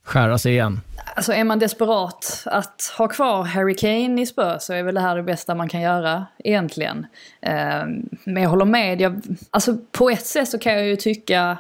skära 0.04 0.38
sig 0.38 0.52
igen? 0.52 0.82
Alltså 1.16 1.34
är 1.34 1.44
man 1.44 1.60
desperat 1.60 2.44
att 2.46 2.94
ha 2.98 3.08
kvar 3.08 3.44
Harry 3.44 3.76
Kane 3.76 4.22
i 4.22 4.26
Spurs 4.26 4.62
så 4.62 4.74
är 4.74 4.84
väl 4.84 4.96
det 4.96 5.02
här 5.02 5.16
det 5.16 5.24
bästa 5.24 5.56
man 5.56 5.70
kan 5.70 5.82
göra 5.82 6.26
egentligen. 6.44 7.06
Ehm, 7.42 8.10
men 8.24 8.44
jag 8.44 8.50
håller 8.50 8.66
med. 8.66 9.02
Jag, 9.02 9.22
alltså 9.52 9.78
på 9.92 10.10
ett 10.10 10.26
sätt 10.26 10.50
så 10.50 10.60
kan 10.60 10.74
jag 10.74 10.88
ju 10.88 10.96
tycka 10.96 11.58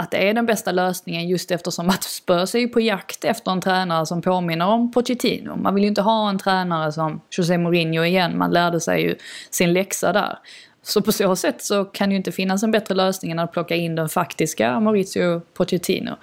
att 0.00 0.10
det 0.10 0.28
är 0.28 0.34
den 0.34 0.46
bästa 0.46 0.72
lösningen 0.72 1.28
just 1.28 1.50
eftersom 1.50 1.88
att 1.88 2.02
Spurs 2.02 2.54
är 2.54 2.58
ju 2.58 2.68
på 2.68 2.80
jakt 2.80 3.24
efter 3.24 3.50
en 3.50 3.60
tränare 3.60 4.06
som 4.06 4.22
påminner 4.22 4.66
om 4.66 4.92
Pochettino. 4.92 5.56
Man 5.56 5.74
vill 5.74 5.84
ju 5.84 5.88
inte 5.88 6.02
ha 6.02 6.28
en 6.28 6.38
tränare 6.38 6.92
som 6.92 7.20
José 7.30 7.58
Mourinho 7.58 8.04
igen, 8.04 8.38
man 8.38 8.50
lärde 8.50 8.80
sig 8.80 9.02
ju 9.02 9.16
sin 9.50 9.72
läxa 9.72 10.12
där. 10.12 10.38
Så 10.82 11.02
på 11.02 11.12
så 11.12 11.36
sätt 11.36 11.62
så 11.62 11.84
kan 11.84 12.08
det 12.08 12.12
ju 12.12 12.16
inte 12.16 12.32
finnas 12.32 12.62
en 12.62 12.70
bättre 12.70 12.94
lösning 12.94 13.32
än 13.32 13.38
att 13.38 13.52
plocka 13.52 13.74
in 13.74 13.94
den 13.94 14.08
faktiska 14.08 14.80
Maurizio 14.80 15.40
Pochettino. 15.40 16.16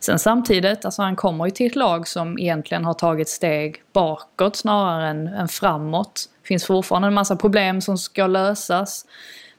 Sen 0.00 0.18
samtidigt, 0.18 0.84
alltså 0.84 1.02
han 1.02 1.16
kommer 1.16 1.44
ju 1.44 1.50
till 1.50 1.66
ett 1.66 1.76
lag 1.76 2.08
som 2.08 2.38
egentligen 2.38 2.84
har 2.84 2.94
tagit 2.94 3.28
steg 3.28 3.82
bakåt 3.92 4.56
snarare 4.56 5.08
än, 5.08 5.26
än 5.26 5.48
framåt. 5.48 6.28
Det 6.42 6.48
finns 6.48 6.66
fortfarande 6.66 7.08
en 7.08 7.14
massa 7.14 7.36
problem 7.36 7.80
som 7.80 7.98
ska 7.98 8.26
lösas. 8.26 9.06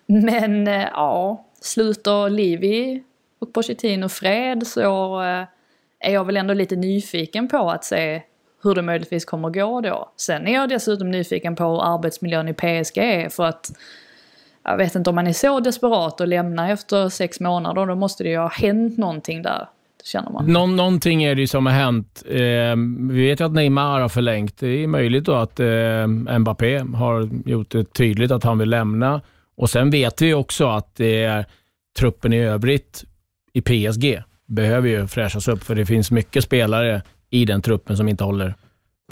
Men 0.05 0.67
eh, 0.67 0.87
ja, 0.91 1.45
sluter 1.61 2.29
Livi 2.29 3.03
och 3.43 3.53
Pochettino 3.53 4.09
fred 4.09 4.67
så 4.67 5.21
eh, 5.21 5.45
är 5.99 6.13
jag 6.13 6.25
väl 6.25 6.37
ändå 6.37 6.53
lite 6.53 6.75
nyfiken 6.75 7.47
på 7.47 7.69
att 7.69 7.83
se 7.83 8.21
hur 8.63 8.75
det 8.75 8.81
möjligtvis 8.81 9.25
kommer 9.25 9.47
att 9.47 9.53
gå 9.53 9.81
då. 9.81 10.11
Sen 10.17 10.47
är 10.47 10.53
jag 10.53 10.69
dessutom 10.69 11.11
nyfiken 11.11 11.55
på 11.55 11.63
hur 11.63 11.93
arbetsmiljön 11.93 12.47
i 12.47 12.53
PSG 12.53 12.97
är 12.97 13.29
för 13.29 13.43
att 13.43 13.71
jag 14.63 14.77
vet 14.77 14.95
inte 14.95 15.09
om 15.09 15.15
man 15.15 15.27
är 15.27 15.33
så 15.33 15.59
desperat 15.59 16.21
att 16.21 16.29
lämna 16.29 16.71
efter 16.71 17.09
sex 17.09 17.39
månader, 17.39 17.85
då 17.85 17.95
måste 17.95 18.23
det 18.23 18.29
ju 18.29 18.37
ha 18.37 18.49
hänt 18.49 18.97
någonting 18.97 19.41
där. 19.41 19.67
Känner 20.03 20.31
man. 20.31 20.45
Nå 20.45 20.65
någonting 20.65 21.23
är 21.23 21.35
det 21.35 21.41
ju 21.41 21.47
som 21.47 21.65
har 21.65 21.73
hänt. 21.73 22.23
Eh, 22.27 22.75
vi 23.11 23.27
vet 23.27 23.39
ju 23.39 23.45
att 23.45 23.53
Neymar 23.53 23.99
har 23.99 24.09
förlängt. 24.09 24.57
Det 24.59 24.83
är 24.83 24.87
möjligt 24.87 25.25
då 25.25 25.33
att 25.33 25.59
eh, 25.59 26.07
Mbappé 26.39 26.77
har 26.77 27.29
gjort 27.45 27.71
det 27.71 27.93
tydligt 27.93 28.31
att 28.31 28.43
han 28.43 28.57
vill 28.57 28.69
lämna. 28.69 29.21
Och 29.55 29.69
Sen 29.69 29.89
vet 29.89 30.21
vi 30.21 30.33
också 30.33 30.67
att 30.67 30.95
det 30.95 31.23
är 31.23 31.45
truppen 31.99 32.33
i 32.33 32.39
övrigt 32.39 33.03
i 33.53 33.61
PSG 33.61 34.23
behöver 34.47 34.89
ju 34.89 35.07
fräschas 35.07 35.47
upp, 35.47 35.63
för 35.63 35.75
det 35.75 35.85
finns 35.85 36.11
mycket 36.11 36.43
spelare 36.43 37.01
i 37.29 37.45
den 37.45 37.61
truppen 37.61 37.97
som 37.97 38.07
inte 38.07 38.23
håller 38.23 38.55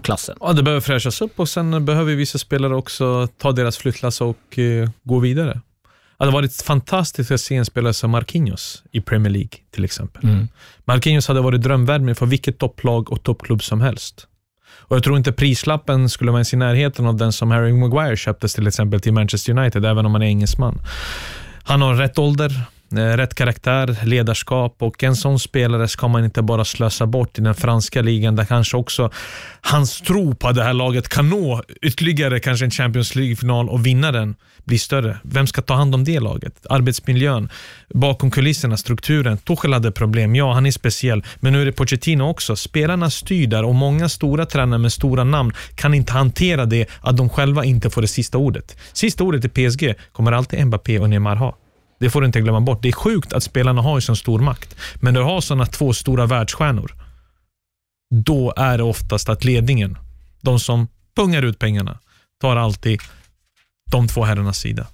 klassen. 0.01 0.38
Ja, 0.39 0.53
det 0.53 0.63
behöver 0.63 0.81
fräschas 0.81 1.21
upp 1.21 1.39
och 1.39 1.50
sen 1.50 1.86
behöver 1.86 2.15
vissa 2.15 2.38
spelare 2.38 2.75
också 2.75 3.27
ta 3.38 3.51
deras 3.51 3.77
flyttlass 3.77 4.21
och 4.21 4.57
uh, 4.57 4.89
gå 5.03 5.19
vidare. 5.19 5.62
Det 6.17 6.25
hade 6.25 6.31
varit 6.31 6.62
fantastiskt 6.62 7.31
att 7.31 7.41
se 7.41 7.55
en 7.55 7.65
spelare 7.65 7.93
som 7.93 8.12
Marquinhos 8.12 8.83
i 8.91 9.01
Premier 9.01 9.31
League 9.31 9.60
till 9.71 9.86
exempel. 9.86 10.24
Mm. 10.24 10.48
Marquinhos 10.86 11.27
hade 11.27 11.41
varit 11.41 11.62
drömvärvning 11.62 12.15
för 12.15 12.25
vilket 12.25 12.57
topplag 12.57 13.12
och 13.12 13.24
toppklubb 13.24 13.63
som 13.63 13.81
helst. 13.81 14.27
Och 14.74 14.95
Jag 14.95 15.03
tror 15.03 15.17
inte 15.17 15.31
prislappen 15.31 16.10
skulle 16.10 16.31
vara 16.31 16.39
ens 16.39 16.53
i 16.53 16.57
närheten 16.57 17.05
av 17.05 17.15
den 17.15 17.31
som 17.31 17.51
Harry 17.51 17.74
Maguire 17.74 18.17
köptes 18.17 18.53
till 18.53 18.67
exempel 18.67 19.01
till 19.01 19.13
Manchester 19.13 19.57
United, 19.57 19.86
även 19.86 20.05
om 20.05 20.13
han 20.13 20.21
är 20.21 20.25
engelsman. 20.25 20.81
Han 21.63 21.81
har 21.81 21.95
rätt 21.95 22.19
ålder, 22.19 22.51
Eh, 22.51 22.80
Eh, 22.98 23.17
rätt 23.17 23.36
karaktär, 23.36 23.98
ledarskap 24.03 24.75
och 24.79 25.03
en 25.03 25.15
sån 25.15 25.39
spelare 25.39 25.88
ska 25.88 26.07
man 26.07 26.24
inte 26.24 26.41
bara 26.41 26.65
slösa 26.65 27.05
bort 27.05 27.39
i 27.39 27.41
den 27.41 27.55
franska 27.55 28.01
ligan 28.01 28.36
där 28.36 28.45
kanske 28.45 28.77
också 28.77 29.12
hans 29.62 30.01
tro 30.01 30.36
på 30.36 30.51
det 30.51 30.63
här 30.63 30.74
laget 30.74 31.10
kan 31.10 31.29
nå 31.29 31.63
ytterligare 31.81 32.39
kanske 32.39 32.65
en 32.65 32.71
Champions 32.71 33.15
League-final 33.15 33.69
och 33.69 33.86
vinna 33.86 34.12
den 34.12 34.36
blir 34.63 34.77
större. 34.77 35.17
Vem 35.24 35.48
ska 35.48 35.62
ta 35.62 35.74
hand 35.74 35.95
om 35.95 36.03
det 36.03 36.19
laget? 36.19 36.65
Arbetsmiljön, 36.69 37.50
bakom 37.93 38.31
kulisserna, 38.31 38.77
strukturen. 38.77 39.38
Tuchel 39.38 39.74
hade 39.74 39.91
problem, 39.91 40.36
ja 40.36 40.53
han 40.53 40.65
är 40.65 40.71
speciell, 40.71 41.24
men 41.39 41.53
nu 41.53 41.62
är 41.62 41.65
det 41.65 41.71
Pochettino 41.71 42.24
också. 42.24 42.55
Spelarna 42.55 43.10
styr 43.10 43.48
där 43.48 43.63
och 43.63 43.75
många 43.75 44.10
stora 44.10 44.45
tränare 44.45 44.79
med 44.79 44.93
stora 44.93 45.24
namn 45.24 45.53
kan 45.75 45.93
inte 45.93 46.13
hantera 46.13 46.65
det 46.65 46.89
att 47.01 47.17
de 47.17 47.29
själva 47.29 47.65
inte 47.65 47.89
får 47.89 48.01
det 48.01 48.07
sista 48.07 48.38
ordet. 48.38 48.77
Sista 48.93 49.24
ordet 49.24 49.45
i 49.45 49.69
PSG 49.69 49.93
kommer 50.12 50.31
alltid 50.31 50.65
Mbappé 50.65 51.00
och 51.00 51.10
Neymar 51.10 51.36
ha. 51.36 51.57
Det 52.01 52.10
får 52.10 52.22
du 52.22 52.27
inte 52.27 52.41
glömma 52.41 52.62
bort. 52.62 52.81
Det 52.81 52.88
är 52.88 52.93
sjukt 52.93 53.34
att 53.34 53.43
spelarna 53.43 53.81
har 53.81 54.00
så 54.00 54.15
stor 54.15 54.39
makt. 54.39 54.75
Men 54.96 55.13
när 55.13 55.22
du 55.22 55.25
har 55.25 55.41
sådana 55.41 55.65
två 55.65 55.93
stora 55.93 56.25
världsstjärnor, 56.25 56.96
då 58.25 58.53
är 58.58 58.77
det 58.77 58.84
oftast 58.84 59.29
att 59.29 59.43
ledningen, 59.43 59.98
de 60.41 60.60
som 60.60 60.88
pungar 61.15 61.41
ut 61.41 61.60
pengarna, 61.60 62.00
tar 62.41 62.55
alltid 62.55 63.01
de 63.91 64.08
två 64.08 64.24
herrarnas 64.24 64.58
sida. 64.58 64.88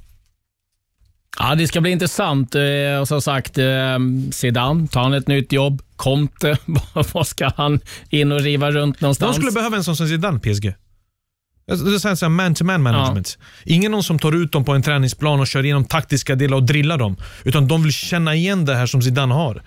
Ja, 1.40 1.56
det 1.56 1.68
ska 1.68 1.82
bli 1.82 1.92
intressant. 1.92 2.56
Eh, 2.56 3.00
och 3.02 3.08
som 3.08 3.22
sagt, 3.22 3.58
eh, 3.58 3.98
Zidane, 4.32 4.88
tar 4.88 5.02
han 5.02 5.14
ett 5.14 5.28
nytt 5.28 5.52
jobb? 5.52 5.82
Conte, 5.96 6.58
vad 7.14 7.28
ska 7.28 7.52
han 7.58 7.80
in 8.10 8.32
och 8.32 8.42
riva 8.42 8.72
runt 8.72 9.02
någonstans? 9.02 9.36
De 9.36 9.42
skulle 9.42 9.52
behöva 9.52 9.78
en 9.78 9.84
sån 9.84 9.96
som 9.96 10.08
Zidane, 10.08 10.40
PSG. 10.40 10.74
Alltså, 11.72 11.86
det 11.86 12.10
är 12.10 12.16
så 12.16 12.30
man-to-man 12.30 12.84
management. 12.84 13.38
Ja. 13.40 13.74
Ingen 13.76 13.92
någon 13.92 14.04
som 14.04 14.20
tar 14.20 14.32
ut 14.32 14.52
dem 14.52 14.66
på 14.66 14.74
en 14.74 14.82
träningsplan 14.82 15.40
och 15.40 15.48
kör 15.48 15.64
igenom 15.64 15.86
taktiska 15.86 16.36
delar 16.36 16.58
och 16.58 16.64
drillar 16.64 16.98
dem. 16.98 17.18
Utan 17.44 17.68
de 17.68 17.84
vill 17.84 17.94
känna 17.94 18.36
igen 18.36 18.66
det 18.66 18.76
här 18.76 18.86
som 18.86 19.02
Zidane 19.02 19.34
har. 19.34 19.62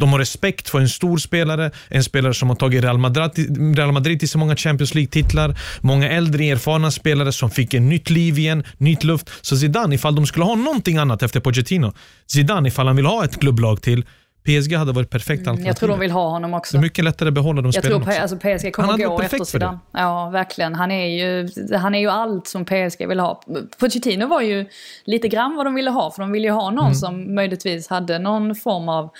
De 0.00 0.12
har 0.12 0.18
respekt 0.18 0.68
för 0.68 0.80
en 0.80 0.88
stor 0.88 1.18
spelare, 1.18 1.70
en 1.88 2.04
spelare 2.04 2.34
som 2.34 2.48
har 2.48 2.56
tagit 2.56 2.84
Real 2.84 2.98
Madrid, 2.98 3.76
Real 3.76 3.92
Madrid 3.92 4.18
till 4.18 4.28
så 4.28 4.38
många 4.38 4.56
Champions 4.56 4.94
League-titlar. 4.94 5.58
Många 5.80 6.08
äldre 6.10 6.44
erfarna 6.44 6.90
spelare 6.90 7.32
som 7.32 7.50
fick 7.50 7.74
en 7.74 7.88
nytt 7.88 8.10
liv 8.10 8.38
igen, 8.38 8.64
nytt 8.78 9.04
luft. 9.04 9.30
Så 9.40 9.56
Zidane, 9.56 9.94
ifall 9.94 10.14
de 10.14 10.26
skulle 10.26 10.44
ha 10.44 10.54
någonting 10.54 10.96
annat 10.96 11.22
efter 11.22 11.40
Pochettino. 11.40 11.92
Zidane, 12.26 12.68
ifall 12.68 12.86
han 12.86 12.96
vill 12.96 13.06
ha 13.06 13.24
ett 13.24 13.40
klubblag 13.40 13.82
till, 13.82 14.04
PSG 14.44 14.74
hade 14.74 14.92
varit 14.92 15.10
perfekt 15.10 15.40
alternativ. 15.40 15.60
Mm, 15.60 15.66
jag 15.66 15.76
tror 15.76 15.88
de 15.88 16.00
vill 16.00 16.10
ha 16.10 16.28
honom 16.28 16.54
också. 16.54 16.76
Det 16.76 16.80
är 16.80 16.82
mycket 16.82 17.04
lättare 17.04 17.28
att 17.28 17.34
behålla 17.34 17.62
de 17.62 17.70
jag 17.74 17.84
spelarna 17.84 18.04
tror 18.04 18.22
alltså 18.22 18.36
PSG 18.36 18.72
kommer 18.72 18.98
gå 18.98 19.20
efter 19.20 19.44
Zidane. 19.44 19.78
Ja, 19.92 20.30
verkligen. 20.30 20.74
Han 20.74 20.90
är, 20.90 21.06
ju, 21.06 21.48
han 21.76 21.94
är 21.94 21.98
ju 21.98 22.08
allt 22.08 22.46
som 22.46 22.64
PSG 22.64 23.06
vill 23.08 23.20
ha. 23.20 23.42
Pochettino 23.78 24.26
var 24.26 24.40
ju 24.40 24.66
lite 25.04 25.28
grann 25.28 25.56
vad 25.56 25.66
de 25.66 25.74
ville 25.74 25.90
ha, 25.90 26.10
för 26.10 26.22
de 26.22 26.32
ville 26.32 26.46
ju 26.46 26.52
ha 26.52 26.70
någon 26.70 26.84
mm. 26.84 26.94
som 26.94 27.34
möjligtvis 27.34 27.88
hade 27.88 28.18
någon 28.18 28.54
form 28.54 28.88
av 28.88 29.10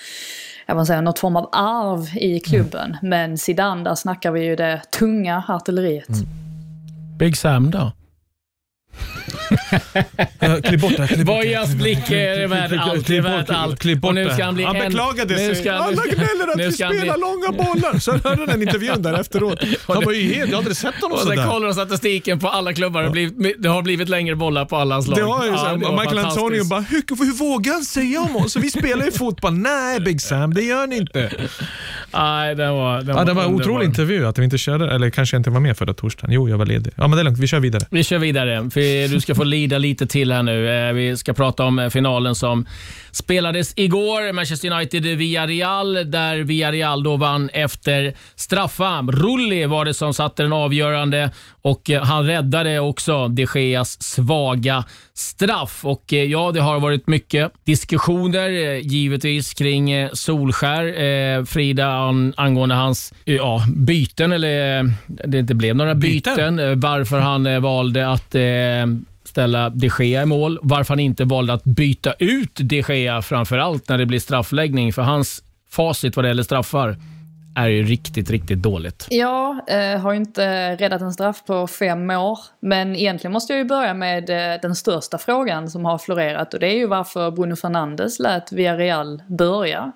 jag 0.67 0.77
vill 0.77 0.87
säga, 0.87 1.01
något 1.01 1.19
form 1.19 1.37
av 1.37 1.49
arv 1.53 2.17
i 2.17 2.41
klubben. 2.41 2.97
Mm. 3.03 3.09
Men 3.11 3.39
Zidane, 3.39 3.85
där 3.85 3.95
snackar 3.95 4.31
vi 4.33 4.45
ju 4.45 4.57
det 4.57 4.83
tunga 4.99 5.45
artilleriet. 5.49 6.09
Mm. 6.09 6.27
Big 7.19 7.37
Sam 7.37 7.71
då? 7.71 7.93
klipp 10.63 10.81
bort 10.81 10.97
det. 10.97 11.09
Klipp 11.09 11.27
Bojas 11.27 11.75
blick 11.75 12.11
är 12.11 12.47
värd 12.47 12.73
allt. 12.81 13.07
Det 13.07 13.17
är 13.17 13.21
värt 13.21 13.51
allt. 13.51 13.79
Klipp 13.79 13.99
bort 13.99 14.15
nu 14.15 14.31
ska 14.31 14.45
han, 14.45 14.55
bli 14.55 14.65
han 14.65 14.79
beklagade 14.79 15.37
sig. 15.37 15.57
Ska, 15.57 15.73
Alla 15.73 16.03
gnäller 16.11 16.53
att 16.53 16.61
vi 16.61 16.73
spelar 16.73 16.91
bli... 16.91 17.07
långa 17.07 17.65
bollar. 17.65 17.99
Så 17.99 18.13
hörde 18.13 18.47
den 18.47 18.63
intervjun 18.63 19.03
där 19.03 19.21
efteråt. 19.21 19.59
Han 19.87 20.05
var 20.05 20.13
ju 20.13 20.23
helt, 20.23 20.37
jag 20.37 20.45
hade 20.45 20.57
aldrig 20.57 20.77
sett 20.77 20.95
honom 21.03 21.19
sådär. 21.19 21.33
Och 21.33 21.39
sen 21.39 21.51
kollar 21.51 21.67
de 21.67 21.75
statistiken 21.75 22.39
på 22.39 22.49
alla 22.49 22.73
klubbar. 22.73 23.03
Det 23.59 23.69
har 23.69 23.83
blivit 23.83 24.09
längre 24.09 24.37
bollar 24.37 24.65
på 24.65 24.77
alla 24.77 25.03
slag. 25.03 25.19
Det 25.19 25.23
har 25.23 25.45
ju 25.45 25.51
ja, 25.51 25.77
Michael 25.77 26.19
Antonio 26.19 26.65
bara, 26.65 26.81
hur, 26.81 27.25
hur 27.25 27.33
vågar 27.33 27.73
han 27.73 27.85
säga 27.85 28.21
om 28.21 28.37
oss? 28.37 28.57
Vi 28.57 28.71
spelar 28.71 29.05
ju 29.05 29.13
fotboll. 29.13 29.53
Nej 29.53 30.01
Big 30.01 30.21
Sam, 30.21 30.55
det 30.55 30.63
gör 30.63 30.87
ni 30.87 30.97
inte. 30.97 31.31
Nej, 32.15 32.55
det 32.55 32.71
var, 32.71 33.03
var, 33.03 33.15
ja, 33.15 33.25
det 33.25 33.33
var 33.33 33.45
en 33.45 33.55
otrolig 33.55 33.87
intervju 33.87 34.27
att 34.27 34.39
vi 34.39 34.45
inte 34.45 34.59
körde, 34.59 34.91
eller 34.91 35.11
kanske 35.11 35.37
inte 35.37 35.51
var 35.51 35.61
med 35.61 35.77
förra 35.77 35.95
torsdagen. 35.95 36.35
Jo, 36.35 36.49
jag 36.49 36.59
var 36.59 36.67
ledig. 36.67 36.93
Ja, 36.97 37.09
men 37.09 37.17
det 37.17 37.23
är 37.23 37.25
lugnt. 37.25 37.39
Vi 37.39 37.47
kör 37.47 37.61
vidare. 37.61 37.87
Vi 37.91 38.05
kör 38.05 38.19
vidare. 38.19 38.71
För 38.71 39.09
du 39.09 39.21
ska 39.21 39.35
få 39.35 39.45
lida 39.45 39.79
lite 39.79 40.07
till 40.07 40.33
här 40.33 40.43
nu. 40.43 40.89
Eh, 40.89 40.93
vi 40.93 41.17
ska 41.17 41.33
prata 41.33 41.65
om 41.65 41.79
eh, 41.79 41.89
finalen 41.89 42.35
som 42.35 42.67
spelades 43.13 43.73
igår. 43.77 44.33
Manchester 44.33 44.73
United 44.73 45.03
via 45.03 45.47
Real, 45.47 46.11
där 46.11 46.39
Villarreal 46.39 47.03
då 47.03 47.17
vann 47.17 47.51
efter 47.53 48.15
straffar. 48.35 49.13
Rulli 49.13 49.67
var 49.67 49.85
det 49.85 49.95
som 49.95 50.15
satte 50.15 50.43
den 50.43 50.53
avgörande 50.53 51.31
och 51.63 51.91
eh, 51.91 52.03
han 52.03 52.27
räddade 52.27 52.81
också 52.81 53.29
de 53.29 53.47
Geas 53.55 54.03
svaga 54.03 54.85
straff. 55.15 55.85
Och 55.85 56.13
ja, 56.13 56.51
det 56.53 56.61
har 56.61 56.81
varit 56.81 57.07
mycket 57.07 57.53
diskussioner 57.65 58.49
givetvis 58.79 59.55
kring 59.55 60.09
Solskär. 60.13 61.45
Frida, 61.45 62.02
angående 62.37 62.75
hans 62.75 63.15
ja, 63.25 63.65
byten, 63.77 64.33
eller 64.33 64.85
det 65.07 65.39
inte 65.39 65.55
blev 65.55 65.77
några 65.77 65.95
byten. 65.95 66.37
byten 66.37 66.81
varför 66.81 67.21
han 67.21 67.63
valde 67.63 68.09
att 68.11 68.35
ställa 69.25 69.71
de 69.71 69.91
Gea 69.99 70.23
i 70.23 70.27
mål. 70.27 70.59
Varför 70.63 70.95
han 70.95 71.01
inte 71.01 71.25
valde 71.25 71.53
att 71.53 71.65
byta 71.65 72.13
ut 72.19 72.51
de 72.55 72.85
Gea 72.89 73.23
framför 73.23 73.59
allt 73.59 73.89
när 73.89 73.99
det 73.99 74.07
blir 74.07 74.21
straffläggning. 74.21 74.93
För 74.93 75.03
hans 75.03 75.43
facit 75.71 76.17
vad 76.17 76.25
det 76.25 76.29
gäller 76.29 76.43
straffar 76.43 76.97
är 77.57 77.69
ju 77.69 77.83
riktigt, 77.83 78.31
riktigt 78.31 78.63
dåligt. 78.63 79.07
Ja, 79.11 79.65
eh, 79.69 80.01
har 80.01 80.13
ju 80.13 80.19
inte 80.19 80.77
räddat 80.77 81.01
en 81.01 81.13
straff 81.13 81.45
på 81.47 81.67
fem 81.67 82.11
år. 82.11 82.39
Men 82.61 82.97
egentligen 82.97 83.33
måste 83.33 83.53
jag 83.53 83.59
ju 83.59 83.65
börja 83.65 83.95
med 83.95 84.31
eh, 84.31 84.61
den 84.63 84.75
största 84.75 85.19
frågan 85.19 85.71
som 85.71 85.85
har 85.85 85.99
florerat 85.99 86.55
och 86.55 86.61
det 86.61 86.67
är 86.67 86.77
ju 86.77 86.87
varför 86.87 87.31
Bruno 87.31 87.57
Fernandes 87.57 88.19
lät 88.19 88.53
Villarreal 88.53 89.23
börja 89.27 89.93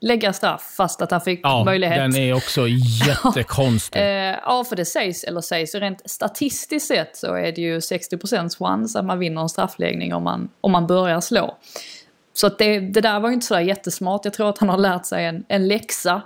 lägga 0.00 0.32
straff 0.32 0.74
fast 0.76 1.02
att 1.02 1.10
han 1.10 1.20
fick 1.20 1.40
Ja, 1.42 1.64
möjlighet. 1.64 1.96
den 1.96 2.16
är 2.16 2.32
också 2.32 2.66
jättekonstig. 3.06 4.00
Eh, 4.00 4.36
ja, 4.44 4.64
för 4.68 4.76
det 4.76 4.84
sägs, 4.84 5.24
eller 5.24 5.40
sägs 5.40 5.74
rent 5.74 6.10
statistiskt 6.10 6.86
sett 6.88 7.16
så 7.16 7.34
är 7.34 7.52
det 7.52 7.60
ju 7.60 7.78
60% 7.78 8.58
chans 8.58 8.96
att 8.96 9.04
man 9.04 9.18
vinner 9.18 9.40
en 9.42 9.48
straffläggning 9.48 10.14
om 10.14 10.22
man, 10.24 10.48
om 10.60 10.72
man 10.72 10.86
börjar 10.86 11.20
slå. 11.20 11.56
Så 12.32 12.46
att 12.46 12.58
det, 12.58 12.80
det 12.80 13.00
där 13.00 13.20
var 13.20 13.28
ju 13.28 13.34
inte 13.34 13.46
sådär 13.46 13.60
jättesmart. 13.60 14.24
Jag 14.24 14.34
tror 14.34 14.48
att 14.48 14.58
han 14.58 14.68
har 14.68 14.78
lärt 14.78 15.06
sig 15.06 15.24
en, 15.24 15.44
en 15.48 15.68
läxa. 15.68 16.22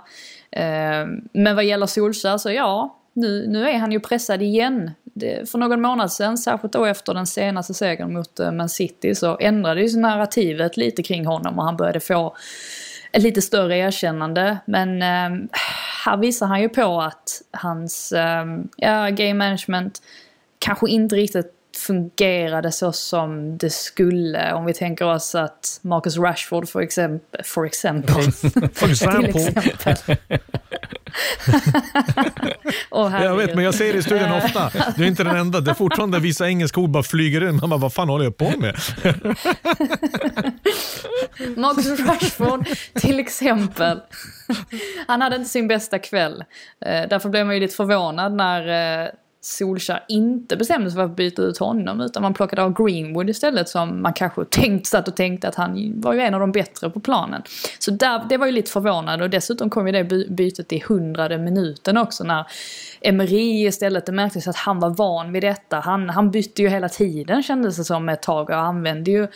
Eh, 0.51 1.05
men 1.33 1.55
vad 1.55 1.65
gäller 1.65 1.85
Solskjaer 1.85 2.37
så 2.37 2.51
ja, 2.51 2.99
nu, 3.13 3.47
nu 3.47 3.69
är 3.69 3.77
han 3.77 3.91
ju 3.91 3.99
pressad 3.99 4.41
igen. 4.41 4.91
Det, 5.03 5.49
för 5.51 5.57
någon 5.57 5.81
månad 5.81 6.11
sedan, 6.11 6.37
särskilt 6.37 6.73
då 6.73 6.85
efter 6.85 7.13
den 7.13 7.27
senaste 7.27 7.73
segern 7.73 8.13
mot 8.13 8.39
eh, 8.39 8.51
Man 8.51 8.69
City, 8.69 9.15
så 9.15 9.37
ändrades 9.39 9.95
narrativet 9.95 10.77
lite 10.77 11.03
kring 11.03 11.25
honom 11.25 11.59
och 11.59 11.65
han 11.65 11.77
började 11.77 11.99
få 11.99 12.35
ett 13.13 13.23
lite 13.23 13.41
större 13.41 13.77
erkännande. 13.77 14.57
Men 14.65 15.01
eh, 15.01 15.47
här 16.05 16.17
visar 16.17 16.47
han 16.47 16.61
ju 16.61 16.69
på 16.69 17.01
att 17.01 17.41
hans 17.51 18.11
eh, 18.11 18.45
ja, 18.77 19.09
game 19.09 19.33
management 19.33 20.01
kanske 20.59 20.89
inte 20.89 21.15
riktigt 21.15 21.53
fungerade 21.77 22.71
så 22.71 22.91
som 22.91 23.57
det 23.57 23.69
skulle. 23.69 24.53
Om 24.53 24.65
vi 24.65 24.73
tänker 24.73 25.05
oss 25.05 25.35
att 25.35 25.79
Marcus 25.81 26.17
Rashford 26.17 26.69
för 26.69 26.81
exempel, 26.81 27.41
for 27.43 27.65
exempel, 27.65 28.31
till 28.73 28.91
exempel. 28.91 30.17
Åh, 32.89 33.23
Jag 33.23 33.35
vet, 33.37 33.55
men 33.55 33.63
jag 33.65 33.75
säger 33.75 33.93
det 33.93 33.99
i 33.99 34.03
studion 34.03 34.31
ofta. 34.31 34.71
Du 34.95 35.03
är 35.03 35.07
inte 35.07 35.23
den 35.23 35.35
enda. 35.35 35.61
Det 35.61 35.71
är 35.71 35.75
fortfarande 35.75 36.19
vissa 36.19 36.47
engelska 36.47 36.79
ord 36.81 36.89
bara 36.89 37.03
flyger 37.03 37.49
in. 37.49 37.55
Man 37.55 37.69
bara, 37.69 37.79
vad 37.79 37.93
fan 37.93 38.09
håller 38.09 38.25
jag 38.25 38.37
på 38.37 38.53
med? 38.57 38.75
Marcus 41.57 41.99
Rashford 41.99 42.67
till 42.95 43.19
exempel. 43.19 43.99
Han 45.07 45.21
hade 45.21 45.35
inte 45.35 45.49
sin 45.49 45.67
bästa 45.67 45.99
kväll. 45.99 46.43
Eh, 46.85 47.07
därför 47.09 47.29
blev 47.29 47.45
man 47.45 47.55
ju 47.55 47.61
lite 47.61 47.75
förvånad 47.75 48.33
när 48.33 49.11
eh, 49.43 49.45
Solskjaer 49.45 50.05
inte 50.07 50.57
bestämde 50.57 50.89
sig 50.89 50.95
för 50.95 51.05
att 51.05 51.15
byta 51.15 51.41
ut 51.41 51.57
honom 51.57 52.01
utan 52.01 52.23
man 52.23 52.33
plockade 52.33 52.63
av 52.63 52.73
Greenwood 52.73 53.29
istället 53.29 53.69
som 53.69 54.01
man 54.01 54.13
kanske 54.13 54.45
tänkt, 54.45 54.87
satt 54.87 55.07
och 55.07 55.15
tänkte 55.15 55.47
att 55.47 55.55
han 55.55 56.01
var 56.01 56.13
ju 56.13 56.19
en 56.19 56.33
av 56.33 56.39
de 56.39 56.51
bättre 56.51 56.89
på 56.89 56.99
planen. 56.99 57.41
Så 57.79 57.91
där, 57.91 58.25
det 58.29 58.37
var 58.37 58.45
ju 58.45 58.51
lite 58.51 58.71
förvånande 58.71 59.23
och 59.23 59.29
dessutom 59.29 59.69
kom 59.69 59.87
ju 59.87 59.93
det 59.93 60.03
bytet 60.29 60.73
i 60.73 60.83
hundrade 60.87 61.37
minuten 61.37 61.97
också 61.97 62.23
när 62.23 62.45
Emery 63.05 63.65
istället, 63.65 64.05
det 64.05 64.11
märktes 64.11 64.47
att 64.47 64.55
han 64.55 64.79
var 64.79 64.89
van 64.89 65.31
vid 65.31 65.43
detta. 65.43 65.79
Han, 65.79 66.09
han 66.09 66.31
bytte 66.31 66.61
ju 66.61 66.69
hela 66.69 66.89
tiden 66.89 67.43
kändes 67.43 67.77
det 67.77 67.83
som 67.83 68.09
ett 68.09 68.21
tag 68.21 68.49
och 68.49 68.55
använde 68.55 69.11
ju 69.11 69.27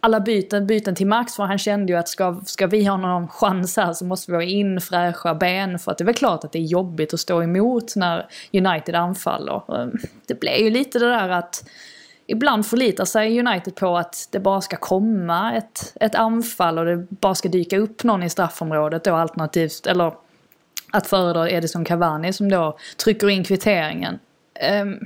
alla 0.00 0.20
byten, 0.20 0.66
byten 0.66 0.94
till 0.94 1.06
max 1.06 1.36
för 1.36 1.42
han 1.42 1.58
kände 1.58 1.92
ju 1.92 1.98
att 1.98 2.08
ska, 2.08 2.40
ska 2.46 2.66
vi 2.66 2.84
ha 2.84 2.96
någon 2.96 3.28
chans 3.28 3.76
här 3.76 3.92
så 3.92 4.04
måste 4.04 4.30
vi 4.30 4.36
ha 4.36 4.42
in 4.42 4.80
fräscha 4.80 5.34
ben 5.34 5.78
för 5.78 5.92
att 5.92 5.98
det 5.98 6.04
är 6.04 6.06
väl 6.06 6.14
klart 6.14 6.44
att 6.44 6.52
det 6.52 6.58
är 6.58 6.62
jobbigt 6.62 7.14
att 7.14 7.20
stå 7.20 7.42
emot 7.42 7.96
när 7.96 8.26
United 8.52 8.94
anfaller. 8.94 9.82
Ehm, 9.82 9.92
det 10.26 10.40
blev 10.40 10.60
ju 10.60 10.70
lite 10.70 10.98
det 10.98 11.08
där 11.08 11.28
att 11.28 11.64
Ibland 12.30 12.66
förlitar 12.66 13.04
sig 13.04 13.40
United 13.40 13.74
på 13.74 13.96
att 13.96 14.28
det 14.30 14.40
bara 14.40 14.60
ska 14.60 14.76
komma 14.76 15.54
ett, 15.54 15.92
ett 16.00 16.14
anfall 16.14 16.78
och 16.78 16.84
det 16.84 16.96
bara 17.10 17.34
ska 17.34 17.48
dyka 17.48 17.78
upp 17.78 18.04
någon 18.04 18.22
i 18.22 18.30
straffområdet 18.30 19.04
då 19.04 19.14
alternativt, 19.14 19.86
eller 19.86 20.12
att 20.92 21.06
föredra 21.06 21.50
Edison 21.50 21.84
Cavani 21.84 22.32
som 22.32 22.48
då 22.48 22.78
trycker 23.04 23.30
in 23.30 23.44
kvitteringen. 23.44 24.18
Um, 24.82 25.00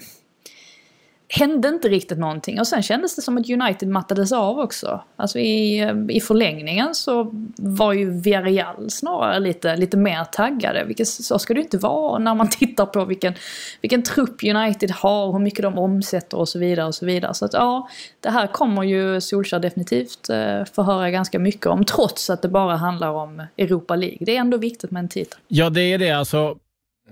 hände 1.34 1.68
inte 1.68 1.88
riktigt 1.88 2.18
någonting 2.18 2.60
och 2.60 2.66
sen 2.66 2.82
kändes 2.82 3.16
det 3.16 3.22
som 3.22 3.38
att 3.38 3.50
United 3.50 3.88
mattades 3.88 4.32
av 4.32 4.58
också. 4.58 5.04
Alltså 5.16 5.38
i, 5.38 5.80
eh, 5.80 5.94
i 6.08 6.20
förlängningen 6.20 6.94
så 6.94 7.32
var 7.56 7.92
ju 7.92 8.10
Villarreal 8.20 8.90
snarare 8.90 9.40
lite, 9.40 9.76
lite 9.76 9.96
mer 9.96 10.24
taggade. 10.24 10.84
Vilket 10.84 11.08
så 11.08 11.38
ska 11.38 11.54
det 11.54 11.58
ju 11.60 11.64
inte 11.64 11.78
vara 11.78 12.18
när 12.18 12.34
man 12.34 12.48
tittar 12.50 12.86
på 12.86 13.04
vilken, 13.04 13.34
vilken 13.80 14.02
trupp 14.02 14.44
United 14.44 14.90
har, 14.90 15.32
hur 15.32 15.38
mycket 15.38 15.62
de 15.62 15.78
omsätter 15.78 16.38
och 16.38 16.48
så 16.48 16.58
vidare. 16.58 16.86
och 16.86 16.94
Så 16.94 17.06
vidare. 17.06 17.34
Så 17.34 17.44
att 17.44 17.52
ja, 17.52 17.88
det 18.20 18.30
här 18.30 18.46
kommer 18.46 18.82
ju 18.82 19.20
Solskjaer 19.20 19.60
definitivt 19.60 20.30
eh, 20.30 20.64
få 20.72 20.82
höra 20.82 21.10
ganska 21.10 21.38
mycket 21.38 21.66
om 21.66 21.84
trots 21.84 22.30
att 22.30 22.42
det 22.42 22.48
bara 22.48 22.76
handlar 22.76 23.10
om 23.10 23.46
Europa 23.58 23.96
League. 23.96 24.18
Det 24.20 24.36
är 24.36 24.40
ändå 24.40 24.56
viktigt 24.56 24.90
med 24.90 25.00
en 25.00 25.08
titel. 25.08 25.38
Ja, 25.48 25.70
det 25.70 25.80
är 25.80 25.98
det. 25.98 26.10
Alltså, 26.10 26.56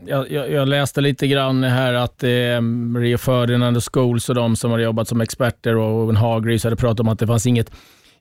jag, 0.07 0.31
jag, 0.31 0.51
jag 0.51 0.69
läste 0.69 1.01
lite 1.01 1.27
grann 1.27 1.65
här 1.65 1.95
att 1.95 2.23
eh, 2.23 2.61
Rio 2.97 3.19
Ferdinand 3.19 3.77
och 3.77 3.95
Schools 3.95 4.29
och 4.29 4.35
de 4.35 4.57
som 4.57 4.71
har 4.71 4.79
jobbat 4.79 5.09
som 5.09 5.21
experter 5.21 5.77
och 5.77 6.05
Owen 6.05 6.17
Hargreaves 6.17 6.65
hade 6.65 6.77
pratat 6.77 7.01
om 7.01 7.09
att 7.09 7.19
det 7.19 7.27
fanns 7.27 7.47
inget 7.47 7.73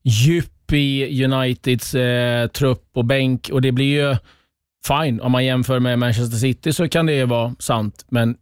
djup 0.04 0.72
i 0.74 1.24
Uniteds 1.26 1.96
eh, 1.96 2.48
trupp 2.48 2.90
och 2.94 3.06
bänk 3.06 3.50
och 3.54 3.62
det 3.62 3.72
blir 3.72 4.10
ju 4.10 4.16
fine 4.88 5.22
om 5.22 5.32
man 5.32 5.46
jämför 5.46 5.80
med 5.80 6.00
Manchester 6.00 6.38
City 6.38 6.74
så 6.74 6.90
kan 6.90 7.06
det 7.06 7.14
ju 7.14 7.26
vara 7.26 7.56
sant, 7.60 8.06
men 8.10 8.38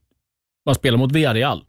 man 0.65 0.75
spelar 0.75 0.97
mot 0.97 1.11
Villarreal. 1.11 1.63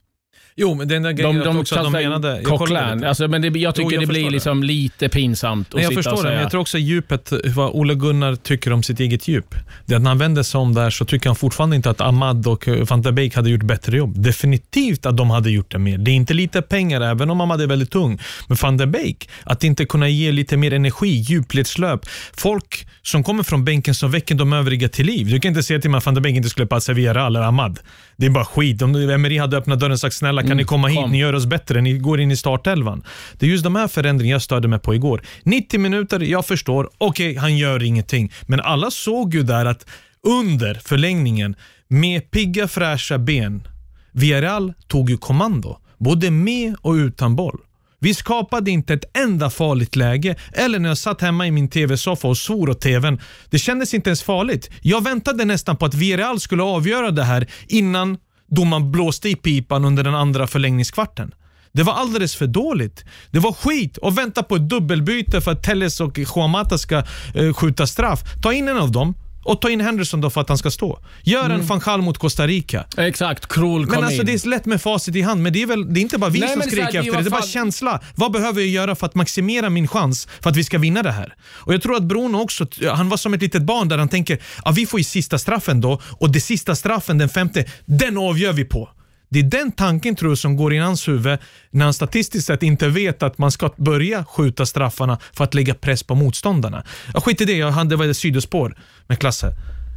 Jo, 0.60 0.74
men 0.74 0.88
den 0.88 1.02
där 1.02 1.12
grejen 1.12 1.38
De, 1.38 1.44
de, 1.44 1.58
också 1.58 1.74
att 1.74 1.84
de 1.84 1.92
menade... 1.92 2.42
Coquelin. 2.44 3.04
Alltså, 3.04 3.28
men 3.28 3.42
det, 3.42 3.48
jag 3.58 3.74
tycker 3.74 3.92
jag 3.92 4.02
det 4.02 4.06
blir 4.06 4.30
liksom 4.30 4.62
lite 4.62 5.08
pinsamt 5.08 5.68
att 5.68 5.74
Nej, 5.74 5.84
jag 5.84 5.94
förstår 5.94 6.12
det, 6.12 6.18
säga. 6.18 6.32
men 6.32 6.42
jag 6.42 6.50
tror 6.50 6.60
också 6.60 6.78
djupet, 6.78 7.32
vad 7.44 7.70
Ole 7.70 7.94
Gunnar 7.94 8.34
tycker 8.34 8.72
om 8.72 8.82
sitt 8.82 9.00
eget 9.00 9.28
djup. 9.28 9.54
Det 9.86 9.94
att 9.94 10.02
när 10.02 10.10
han 10.10 10.18
vänder 10.18 10.42
sig 10.42 10.58
om 10.58 10.74
där 10.74 10.90
så 10.90 11.04
tycker 11.04 11.28
han 11.28 11.36
fortfarande 11.36 11.76
inte 11.76 11.90
att 11.90 12.00
Ahmad 12.00 12.46
och 12.46 12.68
eh, 12.68 12.86
van 12.88 13.02
der 13.02 13.12
Beek 13.12 13.36
hade 13.36 13.50
gjort 13.50 13.62
bättre 13.62 13.96
jobb. 13.96 14.22
Definitivt 14.22 15.06
att 15.06 15.16
de 15.16 15.30
hade 15.30 15.50
gjort 15.50 15.70
det 15.70 15.78
mer. 15.78 15.98
Det 15.98 16.10
är 16.10 16.14
inte 16.14 16.34
lite 16.34 16.62
pengar, 16.62 17.00
även 17.00 17.30
om 17.30 17.40
Ahmad 17.40 17.60
är 17.60 17.66
väldigt 17.66 17.90
tung. 17.90 18.20
Men 18.46 18.56
van 18.62 18.76
der 18.76 18.86
Beek, 18.86 19.28
att 19.44 19.64
inte 19.64 19.84
kunna 19.84 20.08
ge 20.08 20.32
lite 20.32 20.56
mer 20.56 20.72
energi, 20.72 21.08
djupledslöp. 21.08 22.00
Folk 22.36 22.86
som 23.02 23.24
kommer 23.24 23.42
från 23.42 23.64
bänken 23.64 23.94
som 23.94 24.10
väcker 24.10 24.34
de 24.34 24.52
övriga 24.52 24.88
till 24.88 25.06
liv. 25.06 25.26
Du 25.26 25.40
kan 25.40 25.48
inte 25.48 25.62
säga 25.62 25.80
till 25.80 25.90
mig 25.90 25.98
att 25.98 26.06
van 26.06 26.14
der 26.14 26.22
Beek 26.22 26.36
inte 26.36 26.48
skulle 26.48 26.66
passa 26.66 26.92
Villarreal 26.92 27.36
eller 27.36 27.46
Ahmad. 27.46 27.78
Det 28.18 28.26
är 28.26 28.30
bara 28.30 28.44
skit. 28.44 28.82
Om 28.82 28.94
Emery 28.94 29.38
hade 29.38 29.56
öppnat 29.56 29.80
dörren 29.80 29.92
och 29.92 30.00
sagt 30.00 30.14
snälla 30.14 30.42
kan 30.42 30.56
ni 30.56 30.64
komma 30.64 30.88
hit, 30.88 30.96
kom. 30.96 31.10
ni 31.10 31.18
gör 31.18 31.34
oss 31.34 31.46
bättre, 31.46 31.80
ni 31.80 31.98
går 31.98 32.20
in 32.20 32.30
i 32.30 32.36
startelvan. 32.36 33.04
Det 33.38 33.46
är 33.46 33.50
just 33.50 33.64
de 33.64 33.76
här 33.76 33.88
förändringarna 33.88 34.34
jag 34.34 34.42
störde 34.42 34.68
mig 34.68 34.78
på 34.78 34.94
igår. 34.94 35.22
90 35.42 35.80
minuter, 35.80 36.20
jag 36.20 36.46
förstår, 36.46 36.90
okej 36.98 37.36
han 37.36 37.56
gör 37.56 37.82
ingenting. 37.82 38.32
Men 38.42 38.60
alla 38.60 38.90
såg 38.90 39.34
ju 39.34 39.42
där 39.42 39.66
att 39.66 39.86
under 40.26 40.74
förlängningen, 40.74 41.56
med 41.88 42.30
pigga 42.30 42.68
fräscha 42.68 43.18
ben, 43.18 43.68
Villarreal 44.12 44.72
tog 44.86 45.10
ju 45.10 45.16
kommando. 45.16 45.78
Både 45.98 46.30
med 46.30 46.74
och 46.82 46.92
utan 46.92 47.36
boll. 47.36 47.58
Vi 48.00 48.14
skapade 48.14 48.70
inte 48.70 48.94
ett 48.94 49.16
enda 49.16 49.50
farligt 49.50 49.96
läge. 49.96 50.36
Eller 50.52 50.78
när 50.78 50.88
jag 50.88 50.98
satt 50.98 51.20
hemma 51.20 51.46
i 51.46 51.50
min 51.50 51.68
tv-soffa 51.68 52.28
och 52.28 52.36
svor 52.36 52.70
åt 52.70 52.80
tvn. 52.80 53.20
Det 53.50 53.58
kändes 53.58 53.94
inte 53.94 54.10
ens 54.10 54.22
farligt. 54.22 54.70
Jag 54.82 55.04
väntade 55.04 55.44
nästan 55.44 55.76
på 55.76 55.84
att 55.84 55.94
Villarreal 55.94 56.40
skulle 56.40 56.62
avgöra 56.62 57.10
det 57.10 57.24
här 57.24 57.46
innan 57.68 58.18
domaren 58.50 58.92
blåste 58.92 59.28
i 59.28 59.36
pipan 59.36 59.84
under 59.84 60.04
den 60.04 60.14
andra 60.14 60.46
förlängningskvarten. 60.46 61.34
Det 61.72 61.82
var 61.82 61.92
alldeles 61.92 62.36
för 62.36 62.46
dåligt. 62.46 63.04
Det 63.30 63.38
var 63.38 63.52
skit 63.52 63.98
att 64.02 64.14
vänta 64.14 64.42
på 64.42 64.56
ett 64.56 64.68
dubbelbyte 64.68 65.40
för 65.40 65.52
att 65.52 65.62
Telles 65.62 66.00
och 66.00 66.18
Juan 66.18 66.78
ska 66.78 67.02
eh, 67.34 67.52
skjuta 67.54 67.86
straff. 67.86 68.20
Ta 68.42 68.52
in 68.52 68.68
en 68.68 68.78
av 68.78 68.92
dem 68.92 69.14
och 69.44 69.60
ta 69.60 69.70
in 69.70 69.80
Henderson 69.80 70.20
då 70.20 70.30
för 70.30 70.40
att 70.40 70.48
han 70.48 70.58
ska 70.58 70.70
stå. 70.70 70.98
Gör 71.22 71.50
en 71.50 71.66
van 71.66 71.78
Gaal 71.78 72.02
mot 72.02 72.18
Costa 72.18 72.46
Rica. 72.46 72.84
Exakt, 72.96 73.46
Krul 73.46 73.84
kom 73.86 73.94
Men 73.94 74.04
alltså 74.04 74.20
in. 74.20 74.26
det 74.26 74.32
är 74.44 74.48
lätt 74.48 74.66
med 74.66 74.82
facit 74.82 75.16
i 75.16 75.22
hand, 75.22 75.42
men 75.42 75.52
det 75.52 75.62
är 75.62 75.66
väl 75.66 75.94
det 75.94 76.00
är 76.00 76.02
inte 76.02 76.18
bara 76.18 76.30
vi 76.30 76.40
Nej, 76.40 76.48
som 76.52 76.62
skriker 76.62 76.86
efter 76.86 77.02
det. 77.12 77.22
Det 77.22 77.28
är 77.28 77.30
bara 77.30 77.42
känsla. 77.42 78.00
Vad 78.14 78.32
behöver 78.32 78.60
jag 78.60 78.70
göra 78.70 78.94
för 78.94 79.06
att 79.06 79.14
maximera 79.14 79.70
min 79.70 79.88
chans 79.88 80.28
för 80.40 80.50
att 80.50 80.56
vi 80.56 80.64
ska 80.64 80.78
vinna 80.78 81.02
det 81.02 81.12
här? 81.12 81.34
Och 81.50 81.74
Jag 81.74 81.82
tror 81.82 81.96
att 81.96 82.02
Bruno 82.02 82.36
också, 82.36 82.66
han 82.92 83.08
var 83.08 83.16
som 83.16 83.34
ett 83.34 83.42
litet 83.42 83.62
barn 83.62 83.88
där 83.88 83.98
han 83.98 84.08
tänker, 84.08 84.38
ja, 84.64 84.70
vi 84.70 84.86
får 84.86 85.00
ju 85.00 85.04
sista 85.04 85.38
straffen 85.38 85.80
då 85.80 86.00
och 86.04 86.32
det 86.32 86.40
sista 86.40 86.74
straffen, 86.74 87.18
den 87.18 87.28
femte, 87.28 87.64
den 87.86 88.18
avgör 88.18 88.52
vi 88.52 88.64
på. 88.64 88.88
Det 89.28 89.38
är 89.38 89.42
den 89.42 89.72
tanken 89.72 90.16
tror 90.16 90.30
jag 90.30 90.38
som 90.38 90.56
går 90.56 90.74
i 90.74 90.78
hans 90.78 91.08
huvud 91.08 91.38
när 91.70 91.84
han 91.84 91.94
statistiskt 91.94 92.46
sett 92.46 92.62
inte 92.62 92.88
vet 92.88 93.22
att 93.22 93.38
man 93.38 93.50
ska 93.50 93.70
börja 93.76 94.24
skjuta 94.24 94.66
straffarna 94.66 95.18
för 95.32 95.44
att 95.44 95.54
lägga 95.54 95.74
press 95.74 96.02
på 96.02 96.14
motståndarna. 96.14 96.84
Ja, 97.14 97.20
skit 97.20 97.40
i 97.40 97.44
det, 97.44 97.56
jag 97.56 97.70
hade 97.70 98.06
det 98.06 98.14
sidospår 98.14 98.76
med 99.06 99.18
Klasse. 99.18 99.52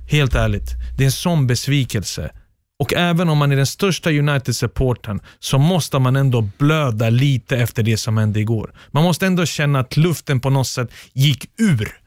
Helt 0.09 0.35
ärligt, 0.35 0.71
det 0.97 1.03
är 1.03 1.05
en 1.05 1.11
sån 1.11 1.47
besvikelse. 1.47 2.31
Och 2.79 2.93
även 2.93 3.29
om 3.29 3.37
man 3.37 3.51
är 3.51 3.55
den 3.55 3.65
största 3.65 4.09
United-supporten 4.09 5.19
så 5.39 5.57
måste 5.57 5.99
man 5.99 6.15
ändå 6.15 6.49
blöda 6.57 7.09
lite 7.09 7.57
efter 7.57 7.83
det 7.83 7.97
som 7.97 8.17
hände 8.17 8.39
igår. 8.39 8.73
Man 8.91 9.03
måste 9.03 9.27
ändå 9.27 9.45
känna 9.45 9.79
att 9.79 9.97
luften 9.97 10.39
på 10.39 10.49
något 10.49 10.67
sätt 10.67 10.91
gick 11.13 11.45
ur. 11.57 11.97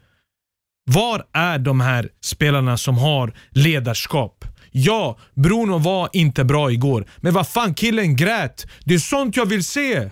Var 0.90 1.24
är 1.32 1.58
de 1.58 1.80
här 1.80 2.08
spelarna 2.20 2.76
som 2.76 2.98
har 2.98 3.32
ledarskap? 3.50 4.44
Ja, 4.76 5.18
Bruno 5.34 5.78
var 5.78 6.08
inte 6.12 6.44
bra 6.44 6.72
igår, 6.72 7.06
men 7.20 7.34
vad 7.34 7.48
fan 7.48 7.74
killen 7.74 8.16
grät. 8.16 8.66
Det 8.84 8.94
är 8.94 8.98
sånt 8.98 9.36
jag 9.36 9.46
vill 9.46 9.64
se. 9.64 10.10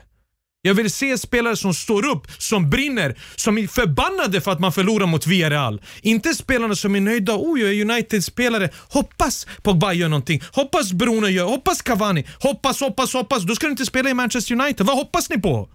Jag 0.63 0.75
vill 0.75 0.91
se 0.91 1.19
spelare 1.19 1.57
som 1.57 1.75
står 1.75 2.07
upp, 2.07 2.27
som 2.39 2.71
brinner, 2.71 3.19
som 3.37 3.59
är 3.59 3.67
förbannade 3.67 4.41
för 4.41 4.53
att 4.53 4.61
man 4.61 4.73
förlorar 4.73 5.07
mot 5.07 5.27
Villarreal. 5.27 5.83
Inte 6.03 6.35
spelarna 6.35 6.75
som 6.75 6.97
är 6.97 7.01
nöjda. 7.01 7.37
Oh, 7.37 7.61
jag 7.61 7.71
är 7.71 7.81
United-spelare. 7.81 8.71
Hoppas 8.89 9.47
Pogba 9.63 9.93
gör 9.93 10.09
någonting. 10.09 10.43
Hoppas 10.53 10.93
Bruno 10.93 11.27
gör. 11.27 11.45
Hoppas 11.45 11.83
Cavani. 11.83 12.27
Hoppas, 12.41 12.81
hoppas, 12.81 13.15
hoppas. 13.15 13.43
Då 13.43 13.55
ska 13.55 13.67
du 13.67 13.71
inte 13.71 13.87
spela 13.87 14.11
i 14.11 14.15
Manchester 14.15 14.55
United. 14.61 14.87
Vad 14.87 14.97
hoppas 14.97 15.31
ni 15.31 15.41
på? 15.41 15.69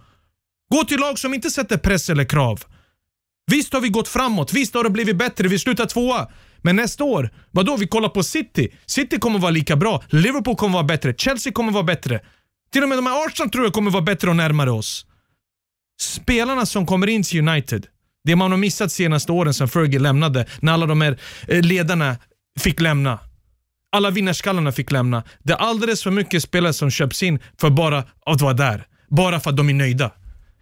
Gå 0.70 0.84
till 0.84 1.00
lag 1.00 1.18
som 1.18 1.34
inte 1.34 1.50
sätter 1.50 1.76
press 1.78 2.10
eller 2.10 2.24
krav. 2.24 2.64
Visst 3.50 3.72
har 3.72 3.80
vi 3.80 3.88
gått 3.88 4.08
framåt, 4.08 4.52
visst 4.52 4.74
har 4.74 4.84
det 4.84 4.90
blivit 4.90 5.16
bättre, 5.16 5.48
vi 5.48 5.58
slutar 5.58 5.86
tvåa. 5.86 6.26
Men 6.62 6.76
nästa 6.76 7.04
år, 7.04 7.30
vadå? 7.50 7.76
Vi 7.76 7.86
kollar 7.86 8.08
på 8.08 8.22
City. 8.22 8.68
City 8.86 9.18
kommer 9.18 9.38
vara 9.38 9.50
lika 9.50 9.76
bra, 9.76 10.02
Liverpool 10.08 10.56
kommer 10.56 10.74
vara 10.74 10.84
bättre, 10.84 11.14
Chelsea 11.14 11.52
kommer 11.52 11.72
vara 11.72 11.84
bättre. 11.84 12.20
Till 12.72 12.82
och 12.82 12.88
med 12.88 12.98
de 12.98 13.06
här 13.06 13.26
Arsenal 13.26 13.50
tror 13.50 13.64
jag 13.64 13.72
kommer 13.72 13.90
vara 13.90 14.02
bättre 14.02 14.30
och 14.30 14.36
närmare 14.36 14.70
oss. 14.70 15.06
Spelarna 16.00 16.66
som 16.66 16.86
kommer 16.86 17.06
in 17.06 17.22
till 17.22 17.48
United, 17.48 17.86
det 18.24 18.36
man 18.36 18.50
har 18.50 18.58
missat 18.58 18.92
senaste 18.92 19.32
åren 19.32 19.54
sedan 19.54 19.68
Fergie 19.68 19.98
lämnade, 19.98 20.46
när 20.60 20.72
alla 20.72 20.86
de 20.86 21.00
här 21.00 21.18
eh, 21.48 21.62
ledarna 21.62 22.16
fick 22.60 22.80
lämna. 22.80 23.18
Alla 23.92 24.10
vinnarskallarna 24.10 24.72
fick 24.72 24.90
lämna. 24.90 25.22
Det 25.42 25.52
är 25.52 25.56
alldeles 25.56 26.02
för 26.02 26.10
mycket 26.10 26.42
spelare 26.42 26.72
som 26.72 26.90
köps 26.90 27.22
in 27.22 27.38
för 27.60 27.70
bara 27.70 28.04
att 28.26 28.40
vara 28.40 28.52
där. 28.52 28.86
Bara 29.08 29.40
för 29.40 29.50
att 29.50 29.56
de 29.56 29.68
är 29.68 29.74
nöjda. 29.74 30.10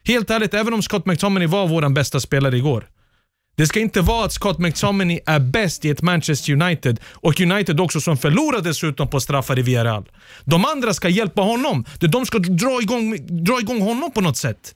Helt 0.05 0.31
ärligt, 0.31 0.55
även 0.55 0.75
om 0.75 0.83
Scott 0.83 1.07
McTominay 1.07 1.47
var 1.47 1.69
vår 1.69 1.89
bästa 1.89 2.21
spelare 2.21 2.57
igår. 2.57 2.89
Det 3.57 3.67
ska 3.67 3.81
inte 3.81 4.01
vara 4.01 4.25
att 4.25 4.33
Scott 4.33 4.59
McTominay 4.59 5.21
är 5.27 5.39
bäst 5.39 5.85
i 5.85 5.91
ett 5.91 6.03
Manchester 6.03 6.53
United 6.53 7.01
och 7.13 7.41
United 7.41 7.81
också 7.81 8.01
som 8.01 8.17
förlorar 8.17 8.61
dessutom 8.61 9.09
på 9.09 9.21
straffar 9.21 9.59
i 9.59 9.63
Villarreal. 9.63 10.05
De 10.45 10.65
andra 10.65 10.95
ska 10.95 11.09
hjälpa 11.09 11.43
honom. 11.43 11.85
De 11.99 12.27
ska 12.27 12.39
dra 12.39 12.81
igång, 12.83 13.17
dra 13.45 13.61
igång 13.61 13.81
honom 13.81 14.13
på 14.13 14.21
något 14.21 14.37
sätt. 14.37 14.75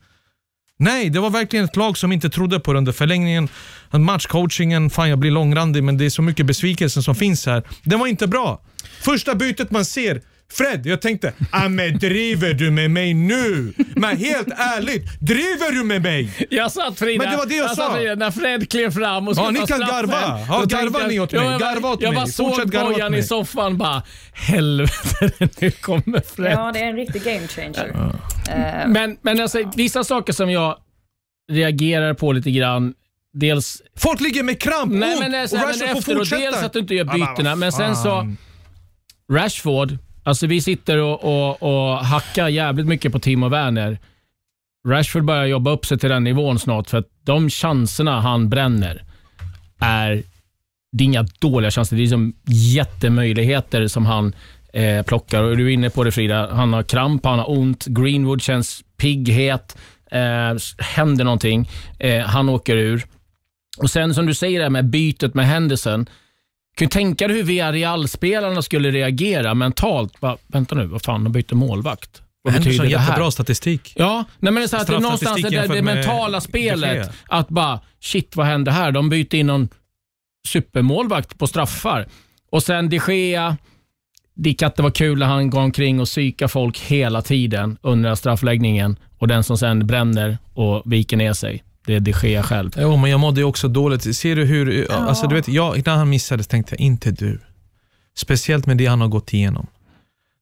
Nej, 0.79 1.11
det 1.11 1.21
var 1.21 1.31
verkligen 1.31 1.65
ett 1.65 1.77
lag 1.77 1.99
som 1.99 2.13
inte 2.13 2.31
trodde 2.31 2.61
på 2.61 2.73
det 2.73 2.79
under 2.79 2.93
förlängningen. 2.93 3.49
Matchcoachingen, 3.91 4.91
fan 4.91 5.11
jag 5.11 5.19
blir 5.19 5.31
långrandig 5.31 5.85
men 5.85 5.99
det 5.99 6.05
är 6.05 6.11
så 6.11 6.23
mycket 6.23 6.47
besvikelse 6.47 7.03
som 7.03 7.15
finns 7.15 7.47
här. 7.47 7.63
Det 7.85 7.97
var 7.97 8.07
inte 8.07 8.27
bra. 8.27 8.61
Första 9.01 9.35
bytet 9.35 9.71
man 9.71 9.85
ser, 9.85 10.23
Fred, 10.53 10.87
jag 10.87 11.01
tänkte, 11.03 11.33
ah, 11.51 11.69
men 11.69 11.99
driver 11.99 12.55
du 12.55 12.71
med 12.71 12.91
mig 12.91 13.15
nu? 13.15 13.73
Men 13.97 14.17
helt 14.17 14.49
ärligt, 14.57 15.21
driver 15.21 15.73
du 15.73 15.85
med 15.85 16.03
mig? 16.03 16.47
Jag 16.51 16.73
satt 16.73 16.99
Frida, 16.99 17.23
Men 17.25 17.31
det 17.33 17.37
var 17.37 17.47
det 17.47 17.55
jag 17.57 17.71
sa. 17.77 17.95
Frida, 17.95 18.15
när 18.15 18.31
Fred 18.31 18.71
klev 18.71 18.91
fram 18.91 19.29
och 19.29 19.37
skulle 19.37 19.47
Ja, 19.59 19.61
ni 19.61 19.67
kan 19.67 19.81
garva. 19.81 20.41
Ja, 20.49 20.65
garva 20.69 21.07
ni 21.07 21.15
jag- 21.15 21.25
åt 21.25 21.33
mig. 21.33 21.43
Ja, 21.45 21.51
jag- 21.53 21.61
Garva 21.61 21.89
åt 21.93 22.03
Jag 22.03 22.09
mig. 22.09 22.17
bara 22.17 22.27
såg 22.27 22.71
Bojan 22.71 23.15
i 23.15 23.23
soffan 23.23 23.79
bara, 23.79 24.03
helvete 24.33 25.31
nu 25.61 25.71
kommer 25.71 26.21
Fred. 26.37 26.53
Ja, 26.53 26.71
det 26.75 26.81
är 26.81 26.87
en 26.87 26.97
riktig 26.97 27.23
game 27.25 27.49
changer. 27.49 28.15
Eh, 28.51 28.89
Men, 28.89 29.17
men 29.23 29.41
alltså, 29.41 29.73
vissa 29.77 30.05
saker 30.05 30.33
som 30.33 30.51
jag 30.51 30.77
reagerar 31.53 32.15
på 32.15 32.33
lite 32.33 32.51
grann, 32.51 32.95
dels 33.33 33.83
Folk 33.99 34.21
ligger 34.21 34.43
med 34.43 34.61
kramp, 34.61 34.93
Nej, 34.93 35.11
ont 35.19 35.29
men, 35.31 35.49
så 35.49 35.57
och 35.57 35.63
Rashford 35.63 35.87
men 35.87 35.89
får 35.95 35.99
efter 35.99 36.13
och 36.13 36.19
fortsätta. 36.19 36.43
dels 36.43 36.63
att 36.63 36.73
du 36.73 36.79
inte 36.79 36.95
gör 36.95 37.05
Ja, 37.05 37.13
bytena, 37.13 37.57
men 37.57 37.73
sen 37.73 37.97
så. 37.97 38.27
Rashford, 39.33 39.99
alltså 40.31 40.47
vi 40.47 40.61
sitter 40.61 40.99
och, 40.99 41.25
och, 41.25 41.63
och 41.63 41.99
hackar 41.99 42.49
jävligt 42.49 42.87
mycket 42.87 43.13
på 43.13 43.19
Timo 43.19 43.49
Werner. 43.49 43.99
Rashford 44.89 45.25
börjar 45.25 45.45
jobba 45.45 45.71
upp 45.71 45.87
sig 45.87 45.99
till 45.99 46.09
den 46.09 46.25
nivån 46.25 46.59
snart 46.59 46.91
för 46.91 46.99
att 46.99 47.09
de 47.25 47.51
chanserna 47.51 48.21
han 48.21 48.49
bränner 48.49 49.05
är, 49.81 50.23
det 50.93 51.05
är 51.05 51.07
inga 51.07 51.27
dåliga 51.39 51.71
chanser. 51.71 51.97
Det 51.97 52.03
är 52.03 52.07
som 52.07 52.35
jättemöjligheter 52.47 53.87
som 53.87 54.07
han 54.07 54.35
eh, 54.73 55.03
plockar. 55.03 55.43
Och 55.43 55.57
du 55.57 55.67
är 55.67 55.71
inne 55.71 55.91
på 55.91 56.05
det 56.05 56.13
Frida, 56.13 56.55
han 56.55 56.73
har 56.73 56.83
kramp, 56.83 57.25
han 57.25 57.39
har 57.39 57.51
ont. 57.51 57.87
Greenwood 57.87 58.43
känns 58.43 58.85
pigg, 58.97 59.29
het. 59.29 59.79
Eh, 60.11 60.57
händer 60.79 61.25
någonting. 61.25 61.71
Eh, 61.99 62.21
han 62.21 62.49
åker 62.49 62.77
ur. 62.77 63.05
Och 63.79 63.91
sen 63.91 64.15
som 64.15 64.27
du 64.27 64.35
säger 64.35 64.59
det 64.59 64.65
här 64.65 64.71
med 64.71 64.85
bytet 64.91 65.35
med 65.35 65.47
Henderson. 65.47 66.07
Kan 66.81 66.87
du 66.87 66.91
tänka 66.91 67.29
dig 67.29 67.37
hur 67.37 67.45
Villarreal-spelarna 67.45 68.63
skulle 68.63 68.91
reagera 68.91 69.55
mentalt? 69.55 70.21
Bara, 70.21 70.37
vänta 70.47 70.75
nu, 70.75 70.87
vad 70.87 71.03
fan, 71.03 71.25
de 71.25 71.33
byter 71.33 71.55
målvakt. 71.55 72.23
Vad 72.43 72.55
betyder 72.55 72.85
det 72.85 72.99
här? 72.99 73.07
jättebra 73.07 73.31
statistik. 73.31 73.93
Ja, 73.97 74.25
nej 74.39 74.53
men 74.53 74.55
det 74.55 74.63
är 74.63 74.67
så 74.67 74.77
att 74.77 74.87
det 74.87 74.95
är 74.95 75.01
någonstans 75.01 75.43
det, 75.43 75.67
det 75.67 75.83
mentala 75.83 76.39
De 76.39 76.41
spelet. 76.41 76.97
Gea. 76.97 77.13
Att 77.29 77.49
bara, 77.49 77.81
shit 78.01 78.37
vad 78.37 78.47
hände 78.47 78.71
här? 78.71 78.93
De 78.93 79.09
byter 79.09 79.35
in 79.35 79.47
någon 79.47 79.69
supermålvakt 80.49 81.39
på 81.39 81.47
straffar. 81.47 82.09
Och 82.51 82.63
sen 82.63 82.89
de 82.89 83.01
Gea, 83.09 83.57
det 84.35 84.55
kan 84.55 84.71
inte 84.71 84.83
vara 84.83 84.93
kul 84.93 85.19
när 85.19 85.27
han 85.27 85.51
går 85.51 85.61
omkring 85.61 86.01
och 86.01 86.07
psykar 86.07 86.49
folk 86.49 86.79
hela 86.79 87.23
tiden 87.23 87.79
under 87.83 88.15
straffläggningen 88.15 88.97
och 89.19 89.29
den 89.29 89.45
som 89.45 89.59
sen 89.59 89.87
bränner 89.87 90.39
och 90.55 90.83
viker 90.93 91.17
ner 91.17 91.33
sig. 91.33 91.65
Det 91.87 91.95
är 91.95 92.01
de 92.01 92.15
Gea 92.23 92.43
själv. 92.43 92.71
Jo, 92.77 92.97
men 92.97 93.11
jag 93.11 93.21
mådde 93.21 93.41
ju 93.41 93.45
också 93.45 93.69
dåligt. 93.69 94.17
Ser 94.17 94.37
du 94.37 94.45
hur... 94.45 94.93
Alltså, 94.93 95.27
du 95.27 95.35
vet, 95.35 95.49
jag, 95.49 95.87
när 95.87 95.97
han 95.97 96.09
missade 96.09 96.45
tänkte 96.45 96.75
jag, 96.75 96.81
inte 96.81 97.11
du. 97.11 97.41
Speciellt 98.17 98.67
med 98.67 98.77
det 98.77 98.87
han 98.87 99.01
har 99.01 99.09
gått 99.09 99.33
igenom. 99.33 99.67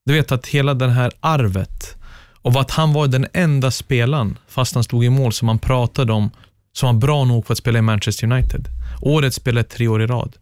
Du 0.07 0.13
vet 0.13 0.33
att 0.33 0.47
hela 0.47 0.75
det 0.75 0.89
här 0.89 1.13
arvet 1.21 1.97
och 2.43 2.61
att 2.61 2.71
han 2.71 2.93
var 2.93 3.07
den 3.07 3.27
enda 3.33 3.71
spelaren, 3.71 4.39
fast 4.49 4.75
han 4.75 4.85
stod 4.85 5.05
i 5.05 5.11
mål, 5.11 5.33
som 5.33 5.47
man 5.47 5.59
pratade 5.59 6.13
om, 6.13 6.31
som 6.73 6.87
var 6.87 7.01
bra 7.01 7.25
nog 7.25 7.47
för 7.47 7.53
att 7.53 7.59
spela 7.59 7.79
i 7.79 7.83
Manchester 7.83 8.33
United. 8.33 8.69
Året 9.01 9.35
spelade 9.35 9.69
tre 9.69 9.89
år 9.89 10.03
i 10.03 10.07
rad. 10.07 10.37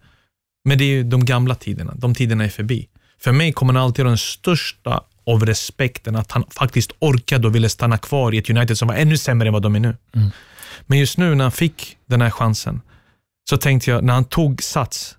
Men 0.64 0.78
det 0.78 0.84
är 0.84 0.88
ju 0.88 1.02
de 1.02 1.24
gamla 1.24 1.54
tiderna. 1.54 1.94
De 1.96 2.14
tiderna 2.14 2.44
är 2.44 2.48
förbi. 2.48 2.88
För 3.20 3.32
mig 3.32 3.52
kommer 3.52 3.74
han 3.74 3.82
alltid 3.82 4.04
ha 4.04 4.10
den 4.10 4.18
största 4.18 5.00
av 5.26 5.46
respekten 5.46 6.16
att 6.16 6.32
han 6.32 6.44
faktiskt 6.50 6.92
orkade 6.98 7.46
och 7.46 7.54
ville 7.54 7.68
stanna 7.68 7.98
kvar 7.98 8.34
i 8.34 8.38
ett 8.38 8.50
United 8.50 8.78
som 8.78 8.88
var 8.88 8.94
ännu 8.94 9.16
sämre 9.18 9.48
än 9.48 9.52
vad 9.52 9.62
de 9.62 9.76
är 9.76 9.80
nu. 9.80 9.96
Men 10.86 10.98
just 10.98 11.18
nu 11.18 11.34
när 11.34 11.44
han 11.44 11.52
fick 11.52 11.96
den 12.06 12.20
här 12.20 12.30
chansen, 12.30 12.80
så 13.50 13.56
tänkte 13.56 13.90
jag, 13.90 14.04
när 14.04 14.14
han 14.14 14.24
tog 14.24 14.62
sats, 14.62 15.16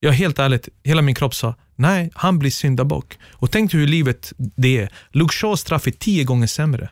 jag 0.00 0.12
helt 0.12 0.38
ärligt, 0.38 0.68
hela 0.84 1.02
min 1.02 1.14
kropp 1.14 1.34
sa, 1.34 1.54
nej, 1.76 2.10
han 2.14 2.38
blir 2.38 2.50
syndabock. 2.50 3.18
Och 3.32 3.50
tänk 3.50 3.74
hur 3.74 3.86
livet 3.86 4.32
det 4.36 4.78
är. 4.78 4.88
Luke 5.10 5.34
Shaws 5.34 5.60
straff 5.60 5.86
är 5.86 5.90
tio 5.90 6.24
gånger 6.24 6.46
sämre. 6.46 6.90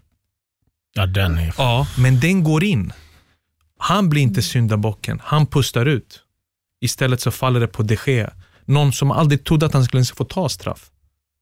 Ja, 0.94 1.06
den 1.06 1.38
är... 1.38 1.54
Ja, 1.58 1.86
men 1.98 2.20
den 2.20 2.44
går 2.44 2.64
in. 2.64 2.92
Han 3.78 4.08
blir 4.08 4.22
inte 4.22 4.42
syndabocken, 4.42 5.20
han 5.24 5.46
pustar 5.46 5.86
ut. 5.86 6.20
Istället 6.80 7.20
så 7.20 7.30
faller 7.30 7.60
det 7.60 7.66
på 7.66 7.82
de 7.82 7.96
Gea. 8.06 8.32
Någon 8.64 8.92
som 8.92 9.10
aldrig 9.10 9.44
trodde 9.44 9.66
att 9.66 9.72
han 9.72 9.84
skulle 9.84 9.98
ens 9.98 10.12
få 10.12 10.24
ta 10.24 10.48
straff. 10.48 10.90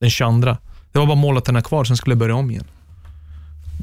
Den 0.01 0.11
22. 0.11 0.57
Det 0.93 0.99
var 0.99 1.07
bara 1.07 1.17
målvakterna 1.17 1.63
kvar, 1.63 1.85
sen 1.85 1.97
skulle 1.97 2.13
jag 2.13 2.19
börja 2.19 2.35
om 2.35 2.51
igen. 2.51 2.65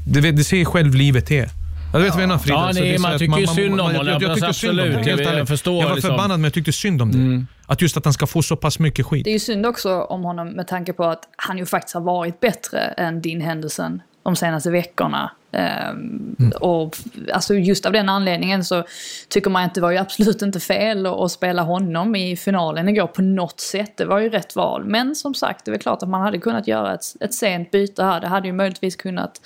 Du, 0.06 0.20
vet, 0.20 0.36
du 0.36 0.44
ser 0.44 0.64
själv 0.64 0.94
livet 0.94 1.30
är. 1.30 1.50
Jag 1.92 2.00
vet 2.00 2.14
vad 2.14 2.22
jag 2.22 2.28
menar 2.28 2.38
Frida. 2.38 2.56
Ja, 2.56 2.70
nej, 2.74 2.98
man 2.98 3.18
tycker 3.18 3.38
ju 3.38 3.46
synd 3.46 3.72
om 3.72 3.78
jag- 3.78 3.84
honom. 3.98 4.06
Jag, 4.06 4.22
jag, 4.22 4.30
Alltså, 4.30 4.46
tycker 4.46 4.52
synd 4.52 4.70
om 4.80 4.86
det, 4.90 4.96
absolut. 4.98 5.20
helt 5.26 5.38
Jag 5.38 5.48
förstår 5.48 5.80
Jag 5.82 5.88
var 5.88 5.94
liksom. 5.94 6.08
förbannad 6.10 6.40
men 6.40 6.44
jag 6.44 6.54
tyckte 6.54 6.72
synd 6.72 7.02
om 7.02 7.12
det. 7.12 7.18
Mm. 7.18 7.46
Att 7.66 7.82
just 7.82 7.96
att 7.96 8.04
han 8.04 8.12
ska 8.14 8.26
få 8.26 8.42
så 8.42 8.56
pass 8.56 8.78
mycket 8.78 9.06
skit. 9.06 9.24
Det 9.24 9.30
är 9.30 9.32
ju 9.32 9.38
synd 9.38 9.66
också 9.66 10.00
om 10.00 10.22
honom 10.24 10.48
med 10.48 10.68
tanke 10.68 10.92
på 10.92 11.04
att 11.04 11.22
han 11.36 11.58
ju 11.58 11.66
faktiskt 11.66 11.94
har 11.94 12.00
varit 12.00 12.40
bättre 12.40 12.78
än 12.80 13.20
din 13.22 13.40
Henderson 13.40 14.02
de 14.22 14.36
senaste 14.36 14.70
veckorna. 14.70 15.30
Ehm, 15.52 16.36
Och 16.60 16.96
alltså 17.32 17.54
just 17.54 17.86
av 17.86 17.92
den 17.92 18.08
anledningen 18.08 18.64
så 18.64 18.84
tycker 19.28 19.50
man 19.50 19.64
att 19.64 19.74
det 19.74 19.80
var 19.80 19.90
ju 19.90 19.96
absolut 19.96 20.42
inte 20.42 20.60
fel 20.60 21.06
att, 21.06 21.20
att 21.20 21.32
spela 21.32 21.62
honom 21.62 22.16
i 22.16 22.36
finalen 22.36 22.88
igår 22.88 23.06
på 23.06 23.22
något 23.22 23.60
sätt. 23.60 23.96
Det 23.96 24.04
var 24.04 24.18
ju 24.18 24.28
rätt 24.30 24.56
val. 24.56 24.84
Men 24.84 25.14
som 25.14 25.34
sagt, 25.34 25.64
det 25.64 25.68
är 25.68 25.72
väl 25.72 25.80
klart 25.80 26.02
att 26.02 26.08
man 26.08 26.20
hade 26.22 26.38
kunnat 26.38 26.68
göra 26.68 26.94
ett, 26.94 27.04
ett 27.20 27.34
sent 27.34 27.70
byte 27.70 28.04
här. 28.04 28.20
Det 28.20 28.26
hade 28.26 28.46
ju 28.48 28.52
möjligtvis 28.52 28.96
kunnat 28.96 29.40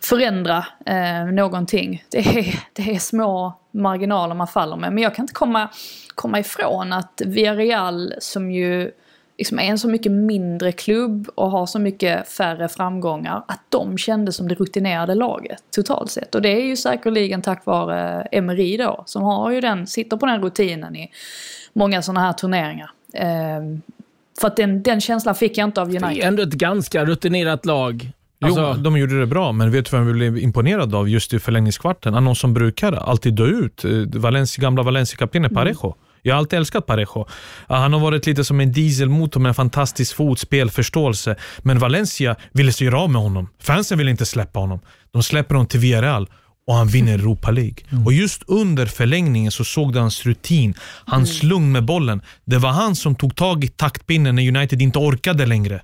förändra 0.00 0.66
eh, 0.86 1.24
någonting. 1.24 2.04
Det 2.10 2.18
är, 2.18 2.60
det 2.72 2.94
är 2.94 2.98
små 2.98 3.54
marginaler 3.70 4.34
man 4.34 4.46
faller 4.46 4.76
med. 4.76 4.92
Men 4.92 5.02
jag 5.02 5.14
kan 5.14 5.22
inte 5.22 5.34
komma, 5.34 5.68
komma 6.14 6.38
ifrån 6.38 6.92
att 6.92 7.22
Villarreal 7.24 8.14
som 8.18 8.50
ju 8.50 8.90
liksom 9.38 9.58
är 9.58 9.62
en 9.64 9.78
så 9.78 9.88
mycket 9.88 10.12
mindre 10.12 10.72
klubb 10.72 11.28
och 11.34 11.50
har 11.50 11.66
så 11.66 11.78
mycket 11.78 12.28
färre 12.28 12.68
framgångar, 12.68 13.44
att 13.48 13.60
de 13.68 13.98
kändes 13.98 14.36
som 14.36 14.48
det 14.48 14.54
rutinerade 14.54 15.14
laget 15.14 15.62
totalt 15.76 16.10
sett. 16.10 16.34
Och 16.34 16.42
det 16.42 16.48
är 16.48 16.64
ju 16.64 16.76
säkerligen 16.76 17.42
tack 17.42 17.66
vare 17.66 18.22
Emery 18.32 18.76
då, 18.76 19.02
som 19.06 19.22
har 19.22 19.50
ju 19.50 19.60
den, 19.60 19.86
sitter 19.86 20.16
på 20.16 20.26
den 20.26 20.42
rutinen 20.42 20.96
i 20.96 21.10
många 21.72 22.02
sådana 22.02 22.20
här 22.20 22.32
turneringar. 22.32 22.90
Ehm, 23.14 23.82
för 24.40 24.46
att 24.46 24.56
den, 24.56 24.82
den 24.82 25.00
känslan 25.00 25.34
fick 25.34 25.58
jag 25.58 25.64
inte 25.64 25.80
av 25.80 25.88
Det 25.88 26.04
United. 26.04 26.24
är 26.24 26.28
ändå 26.28 26.42
ett 26.42 26.52
ganska 26.52 27.04
rutinerat 27.04 27.66
lag. 27.66 28.12
Alltså, 28.44 28.74
jo, 28.76 28.82
de 28.82 28.96
gjorde 28.98 29.20
det 29.20 29.26
bra, 29.26 29.52
men 29.52 29.70
vet 29.70 29.90
du 29.90 29.96
vem 29.96 30.06
vi 30.06 30.12
blev 30.12 30.38
imponerad 30.38 30.94
av 30.94 31.08
just 31.08 31.34
i 31.34 31.38
förlängningskvarten? 31.38 32.12
Någon 32.24 32.36
som 32.36 32.54
brukar 32.54 32.92
alltid 32.92 33.34
dö 33.34 33.44
ut. 33.46 33.84
Eh, 33.84 33.90
Valencia, 34.20 34.62
gamla 34.62 34.82
Valencia-kaptenen 34.82 35.50
Parejo. 35.54 35.94
Jag 36.22 36.34
har 36.34 36.38
alltid 36.38 36.56
älskat 36.58 36.86
Parejo. 36.86 37.26
Ah, 37.66 37.76
Han 37.78 37.92
har 37.92 38.00
varit 38.00 38.26
lite 38.26 38.44
som 38.44 38.60
en 38.60 38.72
dieselmotor 38.72 39.40
med 39.40 39.48
en 39.48 39.54
fantastisk 39.54 40.16
fot, 40.16 40.38
spelförståelse. 40.38 41.36
Men 41.62 41.78
Valencia 41.78 42.36
ville 42.52 42.72
sig 42.72 42.84
göra 42.86 43.00
av 43.00 43.10
med 43.10 43.22
honom. 43.22 43.48
Fansen 43.62 43.98
ville 43.98 44.10
inte 44.10 44.26
släppa 44.26 44.58
honom. 44.60 44.80
De 45.12 45.22
släpper 45.22 45.54
honom 45.54 45.66
till 45.66 45.80
Villarreal. 45.80 46.28
och 46.68 46.74
han 46.74 46.88
vinner 46.88 47.14
Europa 47.14 47.50
League. 47.50 47.74
Mm. 47.90 48.06
Och 48.06 48.12
just 48.12 48.42
under 48.46 48.86
förlängningen 48.86 49.52
så 49.52 49.64
såg 49.64 49.92
du 49.92 49.98
hans 49.98 50.26
rutin, 50.26 50.74
hans 51.06 51.42
Mm. 51.42 51.48
lugn 51.50 51.72
med 51.72 51.84
bollen. 51.84 52.22
Det 52.44 52.58
var 52.58 52.70
han 52.70 52.96
som 52.96 53.14
tog 53.14 53.36
tag 53.36 53.64
i 53.64 53.68
taktpinnen 53.68 54.34
när 54.36 54.48
United 54.56 54.82
inte 54.82 54.98
orkade 54.98 55.46
längre 55.46 55.82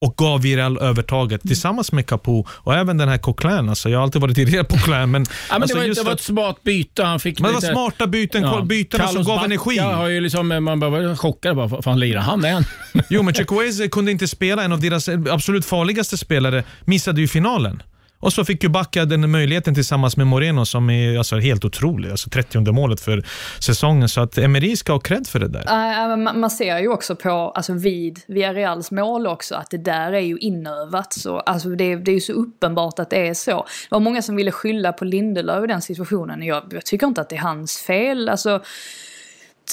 och 0.00 0.14
gav 0.16 0.42
Villarreal 0.42 0.78
övertaget 0.78 1.44
Mm. 1.44 1.48
tillsammans 1.48 1.92
med 1.92 2.06
Capo 2.06 2.44
och 2.50 2.74
även 2.74 2.96
den 2.96 3.08
här 3.08 3.18
Coquelin. 3.18 3.68
Alltså, 3.68 3.88
jag 3.88 3.98
har 3.98 4.02
alltid 4.02 4.20
varit 4.22 4.38
irriterad 4.38 4.68
på 4.68 4.76
Coquelin, 4.76 5.10
men, 5.10 5.22
Ja, 5.22 5.28
men 5.50 5.62
alltså, 5.62 5.78
det, 5.78 5.88
var, 5.88 5.94
det 5.94 6.02
var 6.02 6.12
ett 6.12 6.20
smart 6.20 6.62
byte. 6.62 7.02
Han 7.04 7.20
fick 7.20 7.40
men 7.40 7.48
det 7.48 7.54
var 7.54 7.60
lite- 7.60 7.72
smarta 7.72 8.06
byten, 8.06 8.42
Ja. 8.42 8.62
byten 8.62 9.08
som 9.08 9.16
gav 9.16 9.24
Bacca 9.36 9.44
energi. 9.44 9.78
Har 9.78 10.08
ju 10.08 10.20
liksom, 10.20 10.48
man 10.64 10.80
var 10.80 11.16
chockad. 11.16 11.56
Bara, 11.56 11.66
"Vad 11.66 11.84
fan 11.84 12.00
lirar 12.00 12.20
han 12.20 12.44
än? 12.44 12.64
Jo, 13.10 13.22
men 13.22 13.34
Chukwueze 13.34 13.88
kunde 13.88 14.12
inte 14.12 14.28
spela. 14.28 14.64
En 14.64 14.72
av 14.72 14.80
deras 14.80 15.08
absolut 15.30 15.66
farligaste 15.66 16.16
spelare 16.18 16.64
missade 16.84 17.20
ju 17.20 17.28
finalen. 17.28 17.82
Och 18.20 18.32
så 18.32 18.44
fick 18.44 18.62
ju 18.62 18.68
Backa 18.68 19.04
den 19.04 19.30
möjligheten 19.30 19.74
tillsammans 19.74 20.16
med 20.16 20.26
Moreno 20.26 20.64
som 20.64 20.90
är 20.90 21.18
alltså, 21.18 21.36
helt 21.36 21.64
otrolig. 21.64 22.10
Alltså 22.10 22.30
30 22.30 22.72
målet 22.72 23.00
för 23.00 23.24
säsongen. 23.58 24.08
Så 24.08 24.20
att 24.20 24.38
Emery 24.38 24.76
ska 24.76 24.92
ha 24.92 25.00
cred 25.00 25.26
för 25.26 25.38
det 25.38 25.48
där. 25.48 26.16
Man- 26.16 26.50
ser 26.50 26.78
ju 26.78 26.88
också 26.88 27.16
på, 27.16 27.30
alltså 27.30 27.72
vid 27.72 28.20
Villareals 28.28 28.90
mål 28.90 29.26
också, 29.26 29.54
att 29.54 29.70
det 29.70 29.78
där 29.78 30.12
är 30.12 30.20
ju 30.20 30.38
inövat. 30.38 31.12
Så, 31.12 31.38
alltså 31.38 31.68
det, 31.68 31.96
det 31.96 32.10
är 32.10 32.14
ju 32.14 32.20
så 32.20 32.32
uppenbart 32.32 32.98
att 32.98 33.10
det 33.10 33.28
är 33.28 33.34
så. 33.34 33.50
Det 33.50 33.90
var 33.90 34.00
många 34.00 34.22
som 34.22 34.36
ville 34.36 34.52
skylla 34.52 34.92
på 34.92 35.04
Lindelöf 35.04 35.64
i 35.64 35.66
den 35.66 35.82
situationen. 35.82 36.42
Jag, 36.42 36.62
jag 36.70 36.84
tycker 36.84 37.06
inte 37.06 37.20
att 37.20 37.28
det 37.28 37.36
är 37.36 37.40
hans 37.40 37.78
fel. 37.78 38.28
Alltså, 38.28 38.62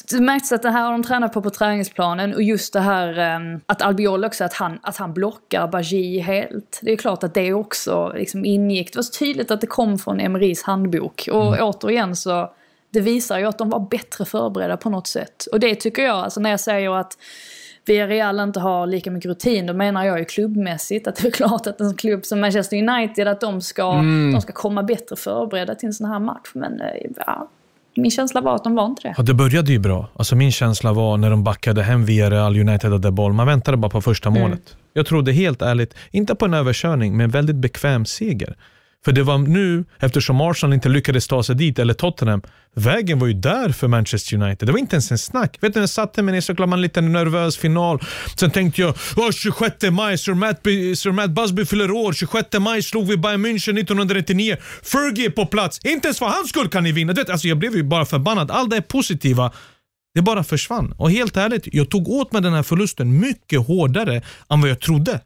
det 0.10 0.22
märks 0.22 0.52
att 0.52 0.62
det 0.62 0.70
här 0.70 0.84
har 0.84 0.92
de 0.92 1.04
tränat 1.04 1.34
på 1.34 1.42
på 1.42 1.50
träningsplanen 1.50 2.34
och 2.34 2.44
just 2.44 2.74
det 2.74 2.80
här 2.80 3.20
eh, 3.20 3.60
att 3.66 3.82
Albiol 3.82 4.26
också, 4.26 4.44
att 4.44 4.54
han, 4.54 4.80
att 4.82 4.98
han 4.98 5.14
blockar 5.14 5.68
Bajie 5.68 6.22
helt. 6.22 6.80
Det 6.82 6.92
är 6.92 6.98
klart 6.98 7.24
att 7.24 7.34
det 7.34 7.54
också 7.54 8.14
liksom 8.16 8.46
ingick. 8.46 8.94
Det 8.94 8.98
var 8.98 9.04
så 9.04 9.20
tydligt 9.20 9.52
att 9.52 9.62
det 9.62 9.68
kom 9.68 10.00
från 10.00 10.20
Emerys 10.20 10.64
handbok. 10.64 11.30
Och 11.32 11.58
återigen 11.60 12.16
så, 12.16 12.54
det 12.90 13.00
visar 13.00 13.40
ju 13.40 13.46
att 13.46 13.58
de 13.58 13.70
var 13.70 13.80
bättre 13.80 14.26
förberedda 14.26 14.78
på 14.78 14.90
något 14.90 15.08
sätt. 15.08 15.46
Och 15.52 15.60
det 15.60 15.76
tycker 15.76 16.04
jag, 16.04 16.16
alltså 16.16 16.40
när 16.40 16.50
jag 16.50 16.60
säger 16.60 17.00
att 17.00 17.18
Villarreal 17.86 18.40
inte 18.40 18.60
har 18.60 18.88
lika 18.88 19.12
mycket 19.12 19.30
rutin, 19.30 19.66
då 19.66 19.74
menar 19.74 20.06
jag 20.06 20.20
ju 20.20 20.26
klubbmässigt 20.26 21.08
att 21.08 21.16
det 21.16 21.28
är 21.28 21.32
klart 21.32 21.68
att 21.68 21.82
en 21.82 21.96
klubb 21.96 22.26
som 22.26 22.42
Manchester 22.42 22.78
United, 22.78 23.28
att 23.28 23.42
de 23.42 23.62
ska, 23.62 23.92
de 24.34 24.40
ska 24.42 24.54
komma 24.54 24.84
bättre 24.84 25.16
förberedda 25.16 25.76
till 25.76 25.88
en 25.88 25.94
sån 25.94 26.08
här 26.08 26.20
match. 26.20 26.52
Men 26.54 26.82
eh, 26.82 27.12
ja, 27.18 27.50
min 27.96 28.12
känsla 28.12 28.42
var 28.42 28.56
att 28.56 28.64
de 28.64 28.76
var 28.76 28.86
inte 28.86 29.02
det. 29.08 29.14
Ja, 29.18 29.24
det 29.24 29.34
började 29.34 29.72
ju 29.72 29.80
bra. 29.80 30.10
Alltså 30.16 30.36
min 30.36 30.52
känsla 30.52 30.94
var 30.94 31.18
när 31.18 31.30
de 31.30 31.44
backade 31.44 31.84
hem 31.84 32.06
via 32.06 32.30
Real 32.30 32.60
United 32.60 32.92
hade 32.92 33.12
boll. 33.12 33.34
Man 33.34 33.48
väntade 33.48 33.78
bara 33.78 33.90
på 33.90 34.02
första 34.02 34.30
målet. 34.30 34.78
Jag 34.94 35.06
trodde 35.06 35.32
helt 35.32 35.62
ärligt, 35.62 35.96
inte 36.12 36.36
på 36.36 36.46
en 36.46 36.54
överkörning, 36.54 37.18
men 37.18 37.24
en 37.24 37.30
väldigt 37.30 37.56
bekväm 37.56 38.06
seger. 38.06 38.56
För 39.06 39.12
det 39.12 39.24
var 39.24 39.38
nu, 39.38 39.86
eftersom 40.00 40.42
Arsenal 40.42 40.74
inte 40.74 40.90
lyckades 40.90 41.28
ta 41.28 41.44
sig 41.44 41.56
dit, 41.56 41.80
eller 41.80 41.94
Tottenham, 41.94 42.42
vägen 42.76 43.20
var 43.20 43.28
ju 43.28 43.34
där 43.34 43.70
för 43.70 43.88
Manchester 43.88 44.36
United. 44.42 44.68
Det 44.68 44.72
var 44.72 44.80
inte 44.80 44.96
ens 44.96 45.12
en 45.12 45.18
snack. 45.18 45.58
Vet 45.62 45.74
du, 45.74 45.80
när 45.80 45.84
jag 45.84 45.90
satte 45.90 46.22
mig 46.22 46.34
ner 46.34 46.42
så 46.42 46.56
klart 46.56 46.70
man 46.70 46.82
lite 46.82 47.02
nervös 47.02 47.58
final. 47.58 48.00
Sen 48.36 48.52
tänkte 48.52 48.82
jag, 48.82 48.96
oh, 49.16 49.32
26 49.32 49.76
maj, 49.92 50.18
Sir 50.18 50.34
Matt, 50.34 50.60
Sir 50.98 51.12
Matt 51.12 51.32
Busby 51.32 51.66
fyller 51.66 51.92
år. 51.92 52.14
26 52.14 52.48
maj 52.60 52.84
slog 52.84 53.08
vi 53.08 53.18
Bayern 53.18 53.46
München 53.46 53.80
1999. 53.80 54.58
Fergie 54.84 55.26
är 55.26 55.30
på 55.30 55.46
plats. 55.46 55.80
Inte 55.84 56.08
ens 56.08 56.20
för 56.20 56.26
hans 56.26 56.50
skull 56.50 56.70
kan 56.70 56.84
ni 56.84 56.92
vinna. 56.92 57.14
Du 57.14 57.22
vet, 57.22 57.30
alltså 57.30 57.48
jag 57.48 57.58
blev 57.58 57.76
ju 57.76 57.84
bara 57.84 58.06
förbannad. 58.06 58.52
Allt 58.52 58.70
det 58.70 58.82
positiva 58.82 59.52
det 60.16 60.22
bara 60.22 60.44
försvann. 60.44 60.94
Och 60.98 61.12
helt 61.12 61.38
ärligt, 61.38 61.68
jag 61.74 61.90
tog 61.90 62.08
åt 62.08 62.32
mig 62.32 62.42
den 62.42 62.54
här 62.54 62.64
förlusten 62.64 63.20
mycket 63.20 63.68
hårdare 63.68 64.22
än 64.50 64.62
vad 64.62 64.70
jag 64.70 64.80
trodde. 64.80 65.20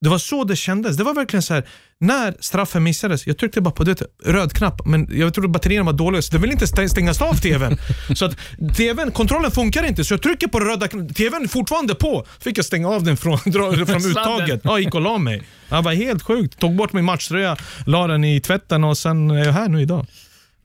Det 0.00 0.08
var 0.08 0.18
så 0.18 0.44
det 0.44 0.56
kändes. 0.56 0.96
Det 0.96 1.04
var 1.04 1.14
verkligen 1.14 1.42
så 1.42 1.54
här, 1.54 1.64
när 2.00 2.34
straffen 2.40 2.82
missades, 2.82 3.26
jag 3.26 3.38
tryckte 3.38 3.60
bara 3.60 3.70
på 3.70 3.84
det, 3.84 4.02
röd 4.24 4.52
knapp, 4.52 4.86
men 4.86 5.08
jag 5.10 5.34
trodde 5.34 5.48
batterierna 5.48 5.84
var 5.84 5.92
dåliga 5.92 6.22
så 6.22 6.32
det 6.32 6.38
ville 6.38 6.52
inte 6.52 6.64
stä- 6.64 6.88
stängas 6.88 7.22
av 7.22 7.34
tvn. 7.34 7.76
så 8.14 8.24
att 8.24 8.36
tvn, 8.76 9.10
kontrollen 9.12 9.50
funkar 9.50 9.84
inte, 9.84 10.04
så 10.04 10.14
jag 10.14 10.22
trycker 10.22 10.46
på 10.48 10.60
röda 10.60 10.86
kn- 10.86 11.12
tvn 11.14 11.44
är 11.44 11.48
fortfarande 11.48 11.94
på. 11.94 12.26
Fick 12.40 12.58
jag 12.58 12.64
stänga 12.64 12.88
av 12.88 13.02
den 13.02 13.16
från, 13.16 13.38
från 13.86 14.04
uttaget. 14.10 14.60
Ja, 14.64 14.78
gick 14.78 14.94
och 14.94 15.00
la 15.00 15.18
mig. 15.18 15.42
Det 15.68 15.80
var 15.80 15.92
helt 15.92 16.22
sjukt. 16.22 16.58
Tog 16.60 16.76
bort 16.76 16.92
min 16.92 17.04
matchtröja, 17.04 17.56
la 17.86 18.06
den 18.06 18.24
i 18.24 18.40
tvätten 18.40 18.84
och 18.84 18.98
sen 18.98 19.30
är 19.30 19.44
jag 19.44 19.52
här 19.52 19.68
nu 19.68 19.82
idag. 19.82 20.06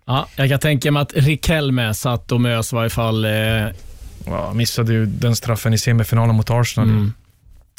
Ja, 0.06 0.28
jag 0.36 0.50
kan 0.50 0.60
tänka 0.60 0.92
mig 0.92 1.02
att 1.02 1.14
Riquelme 1.16 1.94
satt 1.94 2.32
och 2.32 2.42
mös 2.42 2.74
i 2.74 2.76
varje 2.76 2.90
fall. 2.90 3.26
Eh, 3.26 3.32
Ja, 4.26 4.54
missade 4.54 4.94
ju 4.94 5.06
den 5.06 5.36
straffen 5.36 5.74
i 5.74 5.78
semifinalen 5.78 6.36
mot 6.36 6.50
Arsenal 6.50 7.12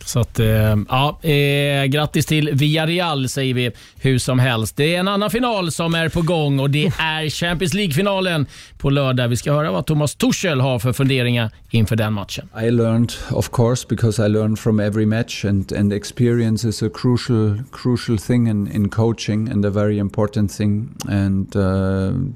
så 0.04 0.20
att, 0.20 0.38
eh, 0.38 0.76
ja, 0.88 1.18
eh, 1.22 1.84
grattis 1.84 2.26
till 2.26 2.50
Villarreal 2.52 3.28
säger 3.28 3.54
vi 3.54 3.70
hur 3.96 4.18
som 4.18 4.38
helst. 4.38 4.76
Det 4.76 4.94
är 4.94 5.00
en 5.00 5.08
annan 5.08 5.30
final 5.30 5.72
som 5.72 5.94
är 5.94 6.08
på 6.08 6.22
gång 6.22 6.60
och 6.60 6.70
det 6.70 6.86
är 6.86 7.30
Champions 7.30 7.74
League-finalen 7.74 8.46
på 8.78 8.90
lördag. 8.90 9.28
Vi 9.28 9.36
ska 9.36 9.52
höra 9.52 9.72
vad 9.72 9.86
Thomas 9.86 10.14
Tuchel 10.14 10.60
har 10.60 10.78
för 10.78 10.92
funderingar 10.92 11.50
inför 11.70 11.96
den 11.96 12.12
matchen. 12.12 12.48
I 12.62 12.70
learned, 12.70 13.12
of 13.30 13.50
course, 13.50 13.86
because 13.88 14.26
I 14.26 14.28
learned 14.28 14.58
from 14.58 14.80
every 14.80 15.06
match, 15.06 15.44
and, 15.44 15.72
and 15.72 15.92
experience 15.92 16.68
is 16.68 16.82
a 16.82 16.88
crucial 16.94 17.62
crucial 17.72 18.18
thing 18.18 18.48
in, 18.48 18.72
in 18.72 18.88
coaching 18.88 19.48
and 19.48 19.64
a 19.64 19.70
very 19.70 19.98
important 19.98 20.52
thing. 20.52 20.88
And 21.08 21.56
uh, 21.56 21.62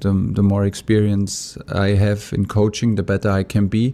the 0.01 0.33
the 0.35 0.41
more 0.41 0.67
experience 0.67 1.57
I 1.67 1.95
have 1.95 2.21
in 2.31 2.45
coaching, 2.45 2.95
the 2.95 3.03
better 3.03 3.39
I 3.39 3.43
can 3.43 3.67
be. 3.67 3.93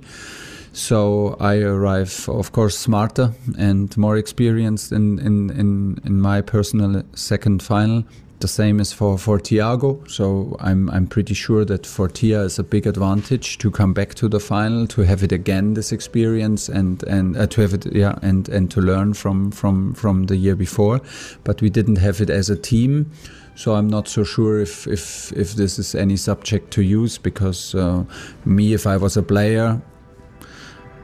So 0.75 1.37
I 1.39 1.61
arrive, 1.61 2.27
of 2.27 2.51
course, 2.51 2.77
smarter 2.77 3.31
and 3.57 3.95
more 3.95 4.17
experienced 4.17 4.91
in 4.91 5.19
in 5.19 5.49
in, 5.51 5.99
in 6.03 6.19
my 6.19 6.41
personal 6.41 7.01
second 7.13 7.63
final. 7.63 8.03
The 8.41 8.49
same 8.49 8.81
is 8.81 8.91
for, 8.91 9.17
for 9.17 9.39
Thiago. 9.39 10.05
So 10.11 10.57
I'm 10.59 10.89
I'm 10.89 11.07
pretty 11.07 11.33
sure 11.33 11.63
that 11.63 11.85
for 11.85 12.09
Tia 12.09 12.41
is 12.41 12.59
a 12.59 12.63
big 12.63 12.87
advantage 12.87 13.57
to 13.59 13.71
come 13.71 13.93
back 13.93 14.15
to 14.15 14.27
the 14.27 14.41
final, 14.41 14.85
to 14.87 15.03
have 15.03 15.23
it 15.23 15.31
again 15.31 15.75
this 15.75 15.93
experience 15.93 16.67
and 16.67 17.01
and 17.03 17.37
uh, 17.37 17.47
to 17.47 17.61
have 17.61 17.73
it 17.73 17.95
yeah 17.95 18.19
and 18.21 18.49
and 18.49 18.69
to 18.71 18.81
learn 18.81 19.13
from 19.13 19.51
from 19.51 19.93
from 19.93 20.25
the 20.25 20.35
year 20.35 20.57
before. 20.57 20.99
But 21.45 21.61
we 21.61 21.69
didn't 21.69 21.99
have 21.99 22.19
it 22.19 22.29
as 22.29 22.49
a 22.49 22.57
team. 22.57 23.09
So 23.55 23.75
I'm 23.75 23.87
not 23.87 24.09
so 24.09 24.25
sure 24.25 24.59
if 24.59 24.87
if 24.87 25.31
if 25.31 25.53
this 25.53 25.79
is 25.79 25.95
any 25.95 26.17
subject 26.17 26.71
to 26.71 26.81
use 26.81 27.17
because 27.17 27.73
uh, 27.73 28.03
me 28.43 28.73
if 28.73 28.85
I 28.85 28.97
was 28.97 29.15
a 29.15 29.23
player 29.23 29.81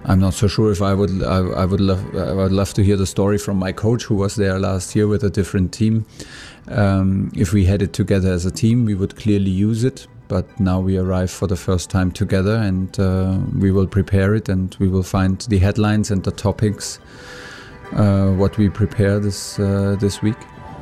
I'm 0.06 0.20
not 0.20 0.34
so 0.34 0.48
sure 0.48 0.72
if 0.72 0.82
I 0.82 0.94
would 0.94 1.24
I, 1.24 1.38
I 1.38 1.66
would 1.66 1.80
love 1.80 2.04
I 2.16 2.34
would 2.34 2.52
love 2.52 2.74
to 2.74 2.84
hear 2.84 2.98
the 2.98 3.06
story 3.06 3.38
from 3.38 3.58
my 3.58 3.72
coach 3.72 4.04
who 4.06 4.16
was 4.16 4.36
there 4.36 4.58
last 4.60 4.96
year 4.96 5.08
with 5.08 5.24
a 5.24 5.30
different 5.30 5.72
team. 5.72 6.06
Um, 6.68 7.32
if 7.36 7.54
we 7.54 7.66
had 7.66 7.82
it 7.82 7.94
together 7.94 8.32
as 8.32 8.46
a 8.46 8.52
team, 8.52 8.86
we 8.86 8.96
would 8.96 9.16
clearly 9.16 9.52
use 9.52 9.84
it. 9.84 10.08
But 10.28 10.46
now 10.60 10.80
we 10.80 10.98
arrive 10.98 11.30
for 11.30 11.48
the 11.48 11.58
first 11.58 11.90
time 11.90 12.12
together, 12.12 12.56
and 12.56 12.98
uh, 12.98 13.38
we 13.60 13.72
will 13.72 13.88
prepare 13.88 14.34
it, 14.34 14.48
and 14.48 14.76
we 14.80 14.88
will 14.88 15.04
find 15.04 15.40
the 15.50 15.60
headlines 15.60 16.10
and 16.10 16.24
the 16.24 16.32
topics. 16.32 17.00
Uh, 17.94 18.32
what 18.32 18.58
we 18.58 18.70
prepare 18.70 19.20
this 19.20 19.60
uh, 19.60 19.98
this 20.00 20.22
week. 20.24 20.38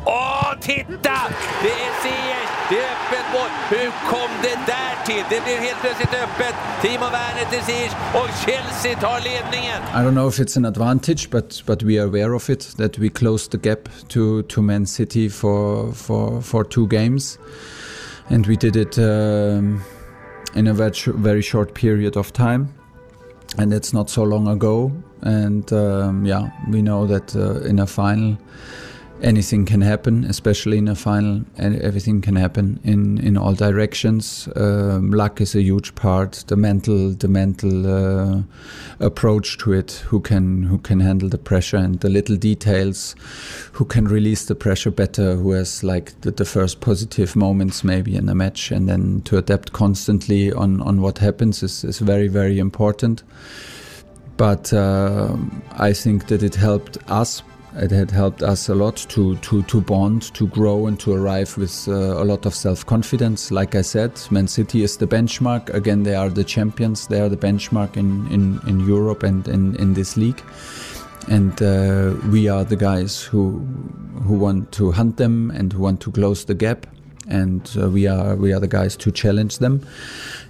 Åh, 0.06 0.54
titta! 0.62 1.18
Det 1.64 1.72
är 1.72 1.92
Ziyech, 2.02 2.50
det 2.70 2.78
är 2.78 2.92
öppet 2.92 3.26
mål. 3.34 3.50
Hur 3.70 3.92
kom 4.12 4.30
det 4.44 4.72
där 4.72 4.79
till? 5.10 5.26
Det 5.30 5.42
blev 5.46 5.58
helt 5.68 5.82
plötsligt 5.82 6.14
öppet. 6.24 6.56
Timo 6.82 7.08
Werner 7.16 7.46
till 7.52 7.90
och 8.20 8.30
Chelsea 8.46 9.00
tar 9.00 9.20
ledningen. 9.30 9.80
I 9.98 10.00
don't 10.06 10.18
know 10.20 10.30
if 10.30 10.40
it's 10.40 10.58
an 10.58 10.66
advantage, 10.66 11.30
but 11.32 11.64
but 11.66 11.84
we 11.84 11.94
are 12.00 12.08
aware 12.08 12.34
of 12.36 12.50
it 12.50 12.78
that 12.78 12.98
we 12.98 13.10
closed 13.10 13.52
the 13.52 13.70
gap 13.70 13.90
to 14.08 14.42
to 14.42 14.62
Man 14.62 14.86
City 14.86 15.30
for 15.30 15.94
for 15.94 16.42
for 16.42 16.64
two 16.64 16.88
games, 16.88 17.40
and 18.30 18.48
we 18.48 18.56
did 18.56 18.76
it 18.76 18.98
um, 18.98 19.82
in 20.56 20.68
a 20.68 20.74
very, 20.74 20.92
very 21.08 21.42
short 21.42 21.74
period 21.74 22.18
of 22.18 22.32
time, 22.32 22.68
and 23.58 23.74
it's 23.74 23.94
not 23.94 24.10
so 24.10 24.24
long 24.24 24.48
ago. 24.48 24.92
And 25.22 25.72
um, 25.74 26.26
yeah, 26.26 26.50
we 26.72 26.82
know 26.82 27.08
that 27.08 27.36
uh, 27.36 27.70
in 27.70 27.80
a 27.80 27.86
final. 27.86 28.38
Anything 29.22 29.66
can 29.66 29.82
happen, 29.82 30.24
especially 30.24 30.78
in 30.78 30.88
a 30.88 30.96
final, 30.96 31.44
everything 31.58 32.22
can 32.22 32.38
happen 32.38 32.80
in, 32.86 33.18
in 33.18 33.36
all 33.36 33.54
directions. 33.54 34.48
Um, 34.56 35.12
luck 35.12 35.42
is 35.42 35.56
a 35.56 35.62
huge 35.62 35.94
part. 35.96 36.46
The 36.48 36.56
mental, 36.56 37.12
the 37.12 37.28
mental 37.28 37.86
uh, 37.86 38.44
approach 39.02 39.58
to 39.58 39.74
it. 39.74 39.92
Who 40.08 40.22
can 40.22 40.64
who 40.64 40.78
can 40.78 41.02
handle 41.02 41.28
the 41.28 41.38
pressure 41.38 41.76
and 41.76 42.00
the 42.00 42.10
little 42.10 42.38
details. 42.38 43.14
Who 43.74 43.84
can 43.84 44.08
release 44.08 44.46
the 44.46 44.56
pressure 44.56 44.92
better? 44.92 45.36
Who 45.36 45.52
has 45.52 45.84
like 45.84 46.14
the, 46.22 46.32
the 46.32 46.46
first 46.46 46.80
positive 46.80 47.36
moments 47.36 47.84
maybe 47.84 48.16
in 48.16 48.30
a 48.30 48.36
match, 48.36 48.72
and 48.72 48.88
then 48.88 49.22
to 49.26 49.38
adapt 49.38 49.74
constantly 49.74 50.54
on 50.54 50.82
on 50.82 51.02
what 51.02 51.18
happens 51.18 51.62
is 51.62 51.84
is 51.84 52.00
very 52.00 52.30
very 52.30 52.58
important. 52.58 53.24
But 54.38 54.72
uh, 54.72 55.36
I 55.78 55.92
think 55.92 56.28
that 56.28 56.42
it 56.42 56.56
helped 56.56 56.98
us 57.10 57.44
it 57.76 57.92
had 57.92 58.12
helped 58.12 58.42
us 58.42 58.70
a 58.70 58.76
lot 58.76 58.98
to 59.10 59.36
to 59.38 59.64
to 59.64 59.82
bond, 59.82 60.34
to 60.34 60.48
grow, 60.48 60.88
and 60.88 61.00
to 61.00 61.14
arrive 61.14 61.58
with 61.58 61.88
uh, 61.88 61.94
a 61.94 62.26
lot 62.26 62.46
of 62.46 62.56
self 62.56 62.86
confidence. 62.86 63.52
Like 63.52 63.76
I 63.76 63.82
said, 63.82 64.20
Man 64.32 64.48
City 64.48 64.84
is 64.84 64.98
the 64.98 65.08
benchmark. 65.08 65.70
Again, 65.74 66.04
they 66.04 66.16
are 66.16 66.30
the 66.30 66.44
champions. 66.44 67.08
They 67.08 67.22
are 67.22 67.30
the 67.30 67.38
benchmark 67.38 67.98
in 67.98 68.28
in, 68.32 68.60
in 68.68 68.80
Europe 68.82 69.24
and 69.24 69.48
in, 69.48 69.76
in 69.76 69.94
this 69.94 70.18
league. 70.18 70.42
And 71.28 71.62
uh, 71.62 72.16
we 72.32 72.50
are 72.50 72.64
the 72.64 72.76
guys 72.76 73.22
who 73.22 73.60
who 74.24 74.34
want 74.34 74.72
to 74.74 74.92
hunt 74.92 75.18
them 75.18 75.52
and 75.52 75.72
who 75.74 75.82
want 75.82 76.02
to 76.02 76.12
close 76.12 76.46
the 76.46 76.56
gap. 76.56 76.88
and 77.30 77.78
uh, 77.80 77.90
we 77.90 78.08
are 78.08 78.36
we 78.36 78.52
are 78.52 78.60
the 78.60 78.68
guys 78.68 78.98
to 78.98 79.12
challenge 79.12 79.60
them. 79.60 79.86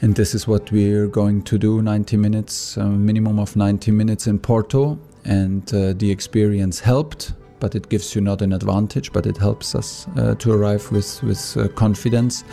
And 0.01 0.15
this 0.15 0.33
is 0.33 0.47
what 0.47 0.71
we're 0.71 1.07
going 1.07 1.43
to 1.43 1.57
do: 1.57 1.81
90 1.81 2.17
minutes, 2.17 2.77
uh, 2.77 2.85
minimum 2.85 3.39
of 3.39 3.55
90 3.55 3.91
minutes 3.91 4.27
in 4.27 4.39
Porto, 4.39 4.97
and 5.25 5.73
uh, 5.73 5.93
the 5.93 6.11
experience 6.11 6.79
helped. 6.79 7.33
But 7.59 7.75
it 7.75 7.89
gives 7.89 8.15
you 8.15 8.21
not 8.21 8.41
an 8.41 8.53
advantage, 8.53 9.11
but 9.11 9.25
it 9.25 9.37
helps 9.37 9.75
us 9.75 10.07
uh, 10.17 10.35
to 10.35 10.51
arrive 10.51 10.83
with 10.91 11.23
with 11.23 11.57
uh, 11.57 11.67
confidence 11.67 12.45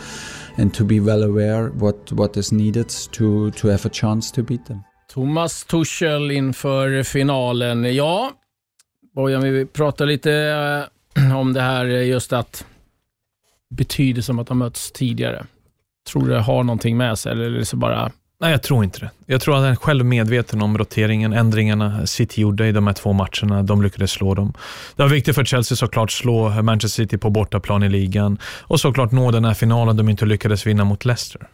and 0.57 0.73
to 0.73 0.83
be 0.83 0.99
well 0.99 1.23
aware 1.23 1.69
what 1.69 2.11
what 2.11 2.37
is 2.37 2.51
needed 2.51 2.89
to 3.11 3.51
to 3.51 3.67
have 3.67 3.85
a 3.85 3.89
chance 3.89 4.31
to 4.31 4.43
beat 4.43 4.65
them. 4.65 4.83
Thomas 5.07 5.63
Tuchel 5.65 6.31
inför 6.31 7.03
finalen. 7.03 7.95
Ja, 7.95 8.31
Bojan, 9.15 9.41
vi 9.41 9.65
pratar 9.65 10.05
lite 10.05 10.33
eh, 10.33 11.37
om 11.39 11.53
det 11.53 11.61
här 11.61 11.85
eh, 11.85 12.07
just 12.07 12.33
att 12.33 12.65
betyder 13.69 14.21
som 14.21 14.39
att 14.39 14.47
de 14.47 14.57
mötts 14.57 14.91
tidigare. 14.91 15.45
Tror 16.07 16.21
du 16.21 16.33
det 16.33 16.39
har 16.39 16.63
någonting 16.63 16.97
med 16.97 17.19
sig 17.19 17.31
eller 17.31 17.45
är 17.45 17.49
det 17.49 17.65
så 17.65 17.77
bara 17.77 18.11
Nej, 18.39 18.51
jag 18.51 18.63
tror 18.63 18.83
inte 18.83 18.99
det. 18.99 19.09
Jag 19.25 19.41
tror 19.41 19.55
att 19.55 19.61
han 19.61 19.71
är 19.71 19.75
själv 19.75 20.05
medveten 20.05 20.61
om 20.61 20.77
roteringen, 20.77 21.33
ändringarna 21.33 22.07
City 22.07 22.41
gjorde 22.41 22.67
i 22.67 22.71
de 22.71 22.87
här 22.87 22.93
två 22.93 23.13
matcherna. 23.13 23.63
De 23.63 23.81
lyckades 23.81 24.11
slå 24.11 24.33
dem. 24.33 24.53
Det 24.95 25.01
var 25.01 25.09
viktigt 25.09 25.35
för 25.35 25.45
Chelsea 25.45 25.75
såklart 25.75 26.11
slå 26.11 26.49
Manchester 26.49 27.03
City 27.03 27.17
på 27.17 27.29
bortaplan 27.29 27.83
i 27.83 27.89
ligan 27.89 28.37
och 28.43 28.79
såklart 28.79 29.11
nå 29.11 29.31
den 29.31 29.45
här 29.45 29.53
finalen 29.53 29.97
de 29.97 30.09
inte 30.09 30.25
lyckades 30.25 30.67
vinna 30.67 30.83
mot 30.83 31.05
Leicester. 31.05 31.47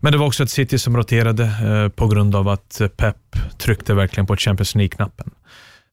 Men 0.00 0.12
det 0.12 0.18
var 0.18 0.26
också 0.26 0.42
ett 0.42 0.50
City 0.50 0.78
som 0.78 0.96
roterade 0.96 1.44
eh, 1.44 1.88
på 1.88 2.06
grund 2.06 2.36
av 2.36 2.48
att 2.48 2.80
Pep 2.96 3.16
tryckte 3.58 3.94
verkligen 3.94 4.26
på 4.26 4.36
Champions 4.36 4.74
League-knappen. 4.74 5.30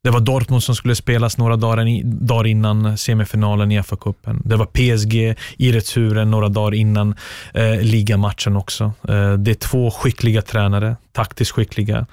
Det 0.04 0.10
var 0.10 0.20
Dortmund 0.20 0.64
som 0.64 0.76
skulle 0.76 0.96
spelas 0.96 1.38
några 1.38 1.56
dagar 1.56 2.48
innan 2.48 2.98
semifinalen 2.98 3.72
i 3.72 3.82
FA-cupen. 3.82 4.42
Det 4.46 4.56
var 4.56 4.66
PSG 4.66 5.36
i 5.58 5.72
returen 5.72 6.32
några 6.32 6.50
dagar 6.50 6.74
innan 6.74 7.16
eh, 7.54 7.82
ligamatchen 7.82 8.56
också. 8.56 8.84
Eh, 8.84 9.34
det 9.34 9.52
är 9.52 9.56
två 9.56 9.92
skickliga 9.92 10.42
tränare, 10.42 10.96
taktiskt 11.12 11.52
skickliga. 11.52 12.06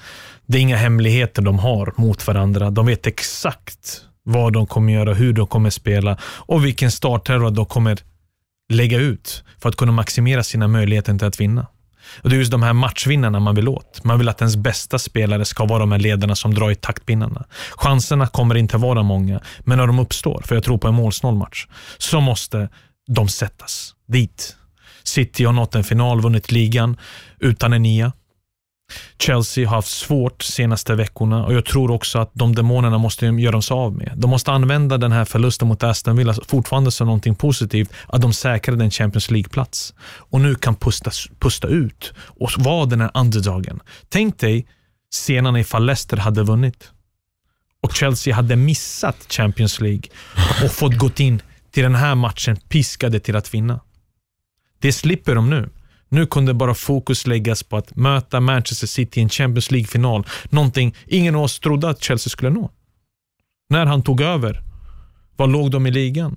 Det 0.47 0.59
är 0.59 0.63
inga 0.63 0.77
hemligheter 0.77 1.43
de 1.43 1.59
har 1.59 1.93
mot 1.97 2.27
varandra. 2.27 2.71
De 2.71 2.87
vet 2.87 3.07
exakt 3.07 4.01
vad 4.23 4.53
de 4.53 4.67
kommer 4.67 4.93
göra, 4.93 5.15
hur 5.15 5.33
de 5.33 5.47
kommer 5.47 5.71
spela 5.71 6.19
och 6.23 6.65
vilken 6.65 6.91
startelva 6.91 7.51
de 7.51 7.67
kommer 7.67 7.99
lägga 8.73 8.99
ut 8.99 9.45
för 9.63 9.69
att 9.69 9.77
kunna 9.77 9.93
maximera 9.93 10.43
sina 10.43 10.69
möjligheter 10.69 11.19
till 11.19 11.27
att 11.27 11.41
vinna. 11.41 11.67
Och 12.23 12.31
Det 12.31 12.37
är 12.37 12.39
just 12.39 12.51
de 12.51 12.63
här 12.63 12.73
matchvinnarna 12.73 13.41
man 13.41 13.55
vill 13.55 13.69
åt. 13.69 14.05
Man 14.05 14.19
vill 14.19 14.29
att 14.29 14.41
ens 14.41 14.57
bästa 14.57 14.99
spelare 14.99 15.45
ska 15.45 15.65
vara 15.65 15.79
de 15.79 15.93
här 15.93 15.99
ledarna 15.99 16.35
som 16.35 16.55
drar 16.55 16.71
i 16.71 16.75
taktpinnarna. 16.75 17.45
Chanserna 17.71 18.27
kommer 18.27 18.55
inte 18.55 18.77
vara 18.77 19.03
många, 19.03 19.41
men 19.61 19.79
när 19.79 19.87
de 19.87 19.99
uppstår, 19.99 20.43
för 20.45 20.55
jag 20.55 20.65
tror 20.65 20.79
på 20.79 20.89
en 20.89 20.95
målsnål 20.95 21.35
match, 21.35 21.67
så 21.99 22.21
måste 22.21 22.69
de 23.07 23.29
sättas 23.29 23.95
dit. 24.09 24.57
City 25.03 25.45
har 25.45 25.53
nått 25.53 25.75
en 25.75 25.85
final, 25.85 26.21
vunnit 26.21 26.53
ligan 26.53 26.97
utan 27.41 27.73
en 27.73 27.83
nia. 27.83 28.13
Chelsea 29.19 29.69
har 29.69 29.77
haft 29.77 29.89
svårt 29.89 30.43
senaste 30.43 30.95
veckorna 30.95 31.45
och 31.45 31.55
jag 31.55 31.65
tror 31.65 31.91
också 31.91 32.19
att 32.19 32.31
de 32.35 32.55
demonerna 32.55 32.99
måste 32.99 33.27
göras 33.27 33.71
av 33.71 33.93
med. 33.93 34.13
De 34.17 34.31
måste 34.31 34.53
använda 34.53 34.99
den 34.99 35.13
här 35.13 35.25
förlusten 35.25 35.69
mot 35.69 35.83
Aston 35.83 36.17
Villa 36.17 36.35
fortfarande 36.47 36.91
som 36.91 37.07
någonting 37.07 37.35
positivt, 37.35 37.93
att 38.09 38.23
de 38.23 38.33
säkrade 38.33 38.85
en 38.85 38.91
Champions 38.91 39.31
League-plats. 39.31 39.95
Och 40.05 40.41
nu 40.41 40.55
kan 40.55 40.77
pusta, 40.77 41.11
pusta 41.39 41.69
ut 41.69 42.13
och 42.19 42.51
vara 42.59 42.87
den 42.87 43.01
här 43.01 43.11
underdogen. 43.15 43.81
Tänk 44.09 44.39
dig 44.39 44.67
senare 45.11 45.61
ifall 45.61 45.87
Leicester 45.87 46.17
hade 46.17 46.43
vunnit 46.43 46.91
och 47.83 47.95
Chelsea 47.95 48.35
hade 48.35 48.57
missat 48.57 49.27
Champions 49.29 49.81
League 49.81 50.03
och 50.65 50.71
fått 50.71 50.99
gått 50.99 51.21
in 51.21 51.43
till 51.71 51.83
den 51.83 51.95
här 51.95 52.15
matchen 52.15 52.57
piskade 52.57 53.21
till 53.21 53.37
att 53.37 53.55
vinna. 53.55 53.81
Det 54.79 54.93
slipper 54.93 55.35
de 55.35 55.51
nu. 55.51 55.69
Nu 56.15 56.27
kunde 56.27 56.55
bara 56.55 56.75
fokus 56.75 57.27
läggas 57.27 57.63
på 57.63 57.77
att 57.77 57.97
möta 57.97 58.41
Manchester 58.41 58.87
City 58.87 59.21
i 59.21 59.23
en 59.23 59.29
Champions 59.29 59.71
League-final. 59.71 60.27
Någonting 60.51 60.95
ingen 61.07 61.35
av 61.35 61.43
oss 61.43 61.61
trodde 61.61 61.89
att 61.89 62.03
Chelsea 62.03 62.31
skulle 62.31 62.51
nå. 62.51 62.71
När 63.71 63.87
han 63.87 64.03
tog 64.03 64.21
över, 64.21 64.63
var 65.37 65.47
låg 65.47 65.71
de 65.71 65.87
i 65.87 65.91
ligan? 65.91 66.37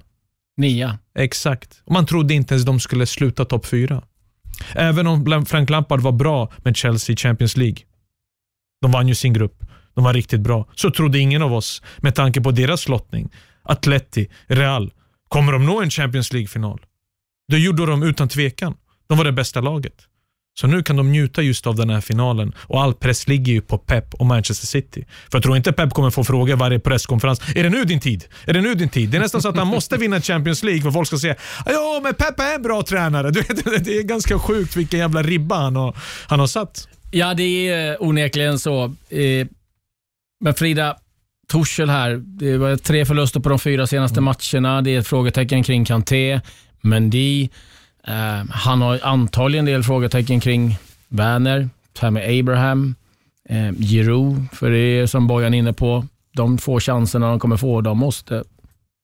nia? 0.57 0.99
Exakt. 1.15 1.81
Och 1.85 1.91
man 1.91 2.05
trodde 2.05 2.33
inte 2.33 2.53
ens 2.53 2.65
de 2.65 2.79
skulle 2.79 3.05
sluta 3.05 3.45
topp 3.45 3.65
fyra. 3.65 4.03
Även 4.73 5.07
om 5.07 5.45
Frank 5.45 5.69
Lampard 5.69 6.01
var 6.01 6.11
bra 6.11 6.51
med 6.57 6.77
Chelsea 6.77 7.13
i 7.13 7.17
Champions 7.17 7.57
League. 7.57 7.77
De 8.81 8.91
vann 8.91 9.07
ju 9.07 9.15
sin 9.15 9.33
grupp. 9.33 9.63
De 9.95 10.03
var 10.03 10.13
riktigt 10.13 10.41
bra. 10.41 10.67
Så 10.75 10.91
trodde 10.91 11.19
ingen 11.19 11.41
av 11.41 11.53
oss, 11.53 11.81
med 11.97 12.15
tanke 12.15 12.41
på 12.41 12.51
deras 12.51 12.87
lottning. 12.87 13.29
Atleti, 13.63 14.27
Real. 14.47 14.93
Kommer 15.27 15.53
de 15.53 15.65
nå 15.65 15.81
en 15.81 15.89
Champions 15.89 16.33
League-final? 16.33 16.79
Det 17.47 17.57
gjorde 17.57 17.85
de 17.85 18.03
utan 18.03 18.29
tvekan. 18.29 18.75
De 19.07 19.17
var 19.17 19.25
det 19.25 19.31
bästa 19.31 19.61
laget. 19.61 19.93
Så 20.59 20.67
nu 20.67 20.83
kan 20.83 20.95
de 20.95 21.11
njuta 21.11 21.41
just 21.41 21.67
av 21.67 21.75
den 21.75 21.89
här 21.89 22.01
finalen 22.01 22.53
och 22.57 22.81
all 22.81 22.93
press 22.93 23.27
ligger 23.27 23.53
ju 23.53 23.61
på 23.61 23.77
Pep 23.77 24.13
och 24.13 24.25
Manchester 24.25 24.67
City. 24.67 25.05
För 25.31 25.37
jag 25.37 25.43
tror 25.43 25.57
inte 25.57 25.71
Pep 25.71 25.93
kommer 25.93 26.09
få 26.09 26.23
frågor 26.23 26.55
varje 26.55 26.79
presskonferens. 26.79 27.41
Är 27.55 27.63
det 27.63 27.69
nu 27.69 27.83
din 27.83 27.99
tid? 27.99 28.25
Är 28.45 28.53
det 28.53 28.61
nu 28.61 28.75
din 28.75 28.89
tid? 28.89 29.09
Det 29.09 29.17
är 29.17 29.21
nästan 29.21 29.41
så 29.41 29.49
att 29.49 29.57
han 29.57 29.67
måste 29.67 29.97
vinna 29.97 30.21
Champions 30.21 30.63
League 30.63 30.81
för 30.81 30.91
folk 30.91 31.07
ska 31.07 31.17
säga 31.17 31.35
ja 31.65 31.99
men 32.03 32.13
Pep 32.13 32.39
är 32.39 32.55
en 32.55 32.61
bra 32.61 32.83
tränare. 32.83 33.31
Du 33.31 33.41
vet, 33.41 33.85
det 33.85 33.97
är 33.97 34.03
ganska 34.03 34.39
sjukt 34.39 34.75
vilken 34.75 34.99
jävla 34.99 35.23
ribba 35.23 35.55
han 35.55 35.75
har, 35.75 35.95
han 36.27 36.39
har 36.39 36.47
satt. 36.47 36.87
Ja, 37.11 37.33
det 37.33 37.69
är 37.69 38.03
onekligen 38.03 38.59
så. 38.59 38.85
Eh, 39.09 39.47
men 40.39 40.53
Frida, 40.53 40.97
Torshäll 41.47 41.89
här. 41.89 42.21
Det 42.25 42.57
var 42.57 42.75
tre 42.75 43.05
förluster 43.05 43.39
på 43.39 43.49
de 43.49 43.59
fyra 43.59 43.87
senaste 43.87 44.19
mm. 44.19 44.23
matcherna. 44.23 44.81
Det 44.81 44.95
är 44.95 44.99
ett 44.99 45.07
frågetecken 45.07 45.63
kring 45.63 45.85
Kanté, 45.85 46.41
Mendy. 46.81 47.49
Uh, 48.09 48.51
han 48.51 48.81
har 48.81 48.99
antagligen 49.03 49.67
en 49.67 49.73
del 49.73 49.83
frågetecken 49.83 50.39
kring 50.39 50.77
Werner, 51.07 51.69
Tammy 51.93 52.39
Abraham, 52.39 52.95
uh, 53.51 53.71
Giroud, 53.71 54.47
för 54.53 54.71
det 54.71 54.77
är 54.77 55.05
som 55.05 55.27
Bojan 55.27 55.53
är 55.53 55.57
inne 55.57 55.73
på, 55.73 56.05
de 56.35 56.57
få 56.57 56.79
chanserna 56.79 57.29
de 57.29 57.39
kommer 57.39 57.57
få, 57.57 57.81
de 57.81 57.97
måste 57.97 58.43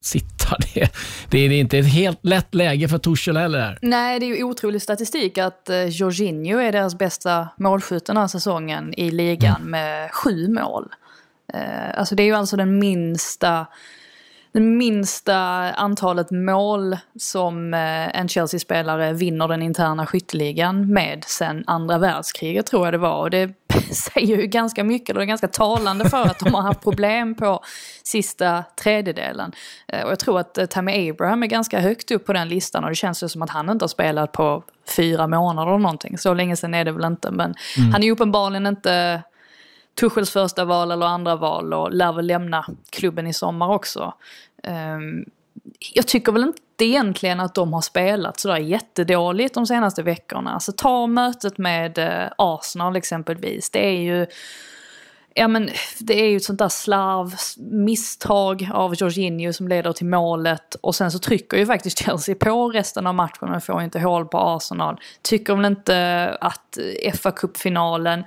sitta. 0.03 0.57
Det, 0.73 0.89
det 1.29 1.39
är 1.39 1.51
inte 1.51 1.77
ett 1.77 1.93
helt 1.93 2.25
lätt 2.25 2.55
läge 2.55 2.87
för 2.87 2.97
Tuchel 2.97 3.37
heller. 3.37 3.59
Här. 3.59 3.79
Nej, 3.81 4.19
det 4.19 4.25
är 4.25 4.35
ju 4.35 4.43
otrolig 4.43 4.81
statistik 4.81 5.37
att 5.37 5.69
uh, 5.69 5.85
Jorginho 5.85 6.59
är 6.59 6.71
deras 6.71 6.97
bästa 6.97 7.47
målskytt 7.57 8.05
den 8.05 8.17
här 8.17 8.27
säsongen 8.27 8.93
i 8.93 9.11
ligan 9.11 9.55
mm. 9.55 9.71
med 9.71 10.11
sju 10.11 10.47
mål. 10.47 10.93
Uh, 11.55 11.99
alltså 11.99 12.15
det 12.15 12.23
är 12.23 12.27
ju 12.27 12.33
alltså 12.33 12.57
den 12.57 12.79
minsta 12.79 13.65
det 14.53 14.59
minsta 14.59 15.37
antalet 15.71 16.31
mål 16.31 16.97
som 17.19 17.73
eh, 17.73 18.19
en 18.19 18.27
Chelsea-spelare 18.27 19.13
vinner 19.13 19.47
den 19.47 19.61
interna 19.61 20.05
skytteligan 20.05 20.93
med 20.93 21.23
sen 21.27 21.63
andra 21.67 21.97
världskriget 21.97 22.65
tror 22.65 22.85
jag 22.85 22.93
det 22.93 22.97
var. 22.97 23.17
Och 23.17 23.29
det 23.29 23.53
säger 24.13 24.37
ju 24.37 24.47
ganska 24.47 24.83
mycket, 24.83 25.09
och 25.09 25.15
det 25.15 25.23
är 25.23 25.27
ganska 25.27 25.47
talande 25.47 26.09
för 26.09 26.21
att 26.21 26.39
de 26.39 26.53
har 26.53 26.61
haft 26.61 26.81
problem 26.81 27.35
på 27.35 27.63
sista 28.03 28.63
tredjedelen. 28.83 29.51
Eh, 29.87 30.03
och 30.03 30.11
jag 30.11 30.19
tror 30.19 30.39
att 30.39 30.57
eh, 30.57 30.65
Tammy 30.65 31.09
Abraham 31.09 31.43
är 31.43 31.47
ganska 31.47 31.79
högt 31.79 32.11
upp 32.11 32.25
på 32.25 32.33
den 32.33 32.49
listan 32.49 32.83
och 32.83 32.89
det 32.89 32.95
känns 32.95 33.23
ju 33.23 33.29
som 33.29 33.41
att 33.41 33.49
han 33.49 33.69
inte 33.69 33.83
har 33.83 33.87
spelat 33.87 34.31
på 34.31 34.63
fyra 34.95 35.27
månader 35.27 35.67
eller 35.67 35.79
någonting. 35.79 36.17
Så 36.17 36.33
länge 36.33 36.55
sedan 36.55 36.73
är 36.73 36.85
det 36.85 36.91
väl 36.91 37.05
inte, 37.05 37.31
men 37.31 37.53
mm. 37.77 37.91
han 37.91 38.01
är 38.01 38.05
ju 38.05 38.11
uppenbarligen 38.11 38.67
inte 38.67 39.23
Tuchels 39.99 40.31
första 40.31 40.65
val 40.65 40.91
eller 40.91 41.05
andra 41.05 41.35
val 41.35 41.73
och 41.73 41.93
lär 41.93 42.13
väl 42.13 42.27
lämna 42.27 42.65
klubben 42.89 43.27
i 43.27 43.33
sommar 43.33 43.67
också. 43.67 44.13
Ehm, 44.63 45.25
jag 45.93 46.07
tycker 46.07 46.31
väl 46.31 46.43
inte 46.43 46.85
egentligen 46.85 47.39
att 47.39 47.55
de 47.55 47.73
har 47.73 47.81
spelat 47.81 48.39
sådär 48.39 48.57
jättedåligt 48.57 49.53
de 49.53 49.67
senaste 49.67 50.03
veckorna. 50.03 50.53
Alltså 50.53 50.71
ta 50.71 51.07
mötet 51.07 51.57
med 51.57 51.97
eh, 51.97 52.31
Arsenal 52.37 52.95
exempelvis. 52.95 53.69
Det 53.69 53.85
är 53.85 54.01
ju 54.01 54.27
Ja 55.35 55.47
men 55.47 55.69
det 55.99 56.21
är 56.21 56.29
ju 56.29 56.37
ett 56.37 56.43
sånt 56.43 56.59
där 56.59 56.69
slarv, 56.69 57.33
misstag 57.57 58.69
av 58.73 58.95
Jorginho 58.95 59.53
som 59.53 59.67
leder 59.67 59.93
till 59.93 60.05
målet 60.05 60.75
och 60.75 60.95
sen 60.95 61.11
så 61.11 61.19
trycker 61.19 61.57
ju 61.57 61.65
faktiskt 61.65 61.97
Chelsea 61.97 62.35
på 62.35 62.69
resten 62.69 63.07
av 63.07 63.15
matchen 63.15 63.49
men 63.49 63.61
får 63.61 63.81
inte 63.81 63.99
hål 63.99 64.25
på 64.25 64.37
Arsenal. 64.37 64.99
Tycker 65.21 65.55
väl 65.55 65.65
inte 65.65 66.37
att 66.41 66.77
eh, 67.03 67.13
fa 67.13 67.31
kuppfinalen 67.31 68.23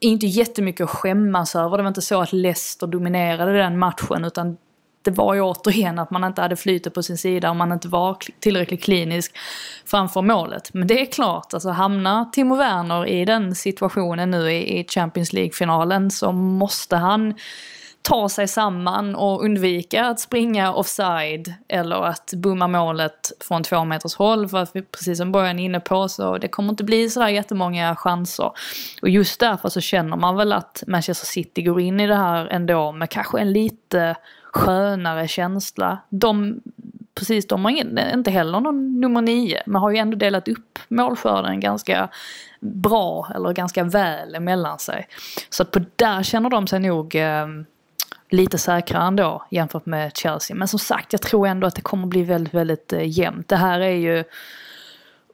inte 0.00 0.26
jättemycket 0.26 0.84
att 0.84 0.90
skämmas 0.90 1.56
över. 1.56 1.76
Det 1.76 1.82
var 1.82 1.88
inte 1.88 2.02
så 2.02 2.20
att 2.20 2.32
Leicester 2.32 2.86
dominerade 2.86 3.52
den 3.52 3.78
matchen 3.78 4.24
utan 4.24 4.56
det 5.04 5.10
var 5.10 5.34
ju 5.34 5.40
återigen 5.40 5.98
att 5.98 6.10
man 6.10 6.24
inte 6.24 6.42
hade 6.42 6.56
flytet 6.56 6.94
på 6.94 7.02
sin 7.02 7.18
sida 7.18 7.50
och 7.50 7.56
man 7.56 7.72
inte 7.72 7.88
var 7.88 8.16
tillräckligt 8.40 8.82
klinisk 8.82 9.36
framför 9.84 10.22
målet. 10.22 10.74
Men 10.74 10.86
det 10.86 11.00
är 11.00 11.06
klart, 11.06 11.54
alltså 11.54 11.68
hamnar 11.68 12.24
Timo 12.24 12.56
Werner 12.56 13.06
i 13.06 13.24
den 13.24 13.54
situationen 13.54 14.30
nu 14.30 14.52
i 14.52 14.86
Champions 14.88 15.32
League-finalen 15.32 16.10
så 16.10 16.32
måste 16.32 16.96
han 16.96 17.34
ta 18.04 18.28
sig 18.28 18.48
samman 18.48 19.14
och 19.14 19.44
undvika 19.44 20.04
att 20.04 20.20
springa 20.20 20.72
offside 20.72 21.54
eller 21.68 22.04
att 22.04 22.32
bomma 22.36 22.68
målet 22.68 23.32
från 23.40 23.62
två 23.62 23.84
meters 23.84 24.14
håll. 24.14 24.48
För 24.48 24.58
att 24.58 24.70
vi, 24.76 24.82
precis 24.82 25.18
som 25.18 25.32
Bojan 25.32 25.58
är 25.58 25.64
inne 25.64 25.80
på 25.80 26.08
så 26.08 26.38
det 26.38 26.48
kommer 26.48 26.70
inte 26.70 26.84
bli 26.84 27.10
sådär 27.10 27.28
jättemånga 27.28 27.96
chanser. 27.96 28.52
Och 29.02 29.08
just 29.08 29.40
därför 29.40 29.68
så 29.68 29.80
känner 29.80 30.16
man 30.16 30.36
väl 30.36 30.52
att 30.52 30.82
Manchester 30.86 31.26
City 31.26 31.62
går 31.62 31.80
in 31.80 32.00
i 32.00 32.06
det 32.06 32.16
här 32.16 32.46
ändå 32.46 32.92
med 32.92 33.10
kanske 33.10 33.40
en 33.40 33.52
lite 33.52 34.16
skönare 34.52 35.28
känsla. 35.28 35.98
De, 36.08 36.60
precis, 37.14 37.46
de 37.46 37.64
har 37.64 37.70
inte 38.14 38.30
heller 38.30 38.60
någon 38.60 39.00
nummer 39.00 39.22
nio, 39.22 39.62
men 39.66 39.82
har 39.82 39.90
ju 39.90 39.96
ändå 39.96 40.16
delat 40.16 40.48
upp 40.48 40.78
målskörden 40.88 41.60
ganska 41.60 42.08
bra, 42.60 43.28
eller 43.34 43.52
ganska 43.52 43.84
väl 43.84 44.34
emellan 44.34 44.78
sig. 44.78 45.08
Så 45.50 45.62
att 45.62 45.70
på 45.70 45.80
där 45.96 46.22
känner 46.22 46.50
de 46.50 46.66
sig 46.66 46.80
nog 46.80 47.14
eh, 47.14 47.46
lite 48.34 48.58
säkrare 48.58 49.04
ändå 49.06 49.46
jämfört 49.50 49.86
med 49.86 50.16
Chelsea. 50.16 50.56
Men 50.56 50.68
som 50.68 50.78
sagt, 50.78 51.12
jag 51.12 51.22
tror 51.22 51.46
ändå 51.46 51.66
att 51.66 51.74
det 51.74 51.82
kommer 51.82 52.06
bli 52.06 52.22
väldigt, 52.22 52.54
väldigt 52.54 52.92
eh, 52.92 53.18
jämnt. 53.18 53.48
Det 53.48 53.56
här 53.56 53.80
är 53.80 53.96
ju 53.96 54.24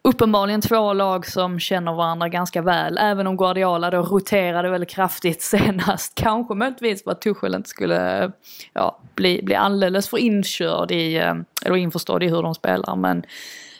uppenbarligen 0.02 0.60
två 0.60 0.92
lag 0.92 1.26
som 1.26 1.60
känner 1.60 1.92
varandra 1.92 2.28
ganska 2.28 2.62
väl. 2.62 2.98
Även 2.98 3.26
om 3.26 3.36
Guardiola 3.36 3.90
då 3.90 4.02
roterade 4.02 4.70
väldigt 4.70 4.90
kraftigt 4.90 5.42
senast. 5.56 6.14
Kanske 6.14 6.54
möjligtvis 6.54 7.04
för 7.04 7.10
att 7.10 7.20
Tuchel 7.20 7.54
inte 7.54 7.68
skulle 7.68 8.24
eh, 8.24 8.30
ja, 8.72 9.00
bli, 9.14 9.40
bli 9.42 9.54
alldeles 9.54 10.08
för 10.08 10.18
inkörd 10.18 10.90
i, 10.90 11.16
eh, 11.16 11.34
eller 11.64 11.76
införstådd 11.76 12.22
i 12.22 12.28
hur 12.28 12.42
de 12.42 12.54
spelar. 12.54 12.96
Men 12.96 13.22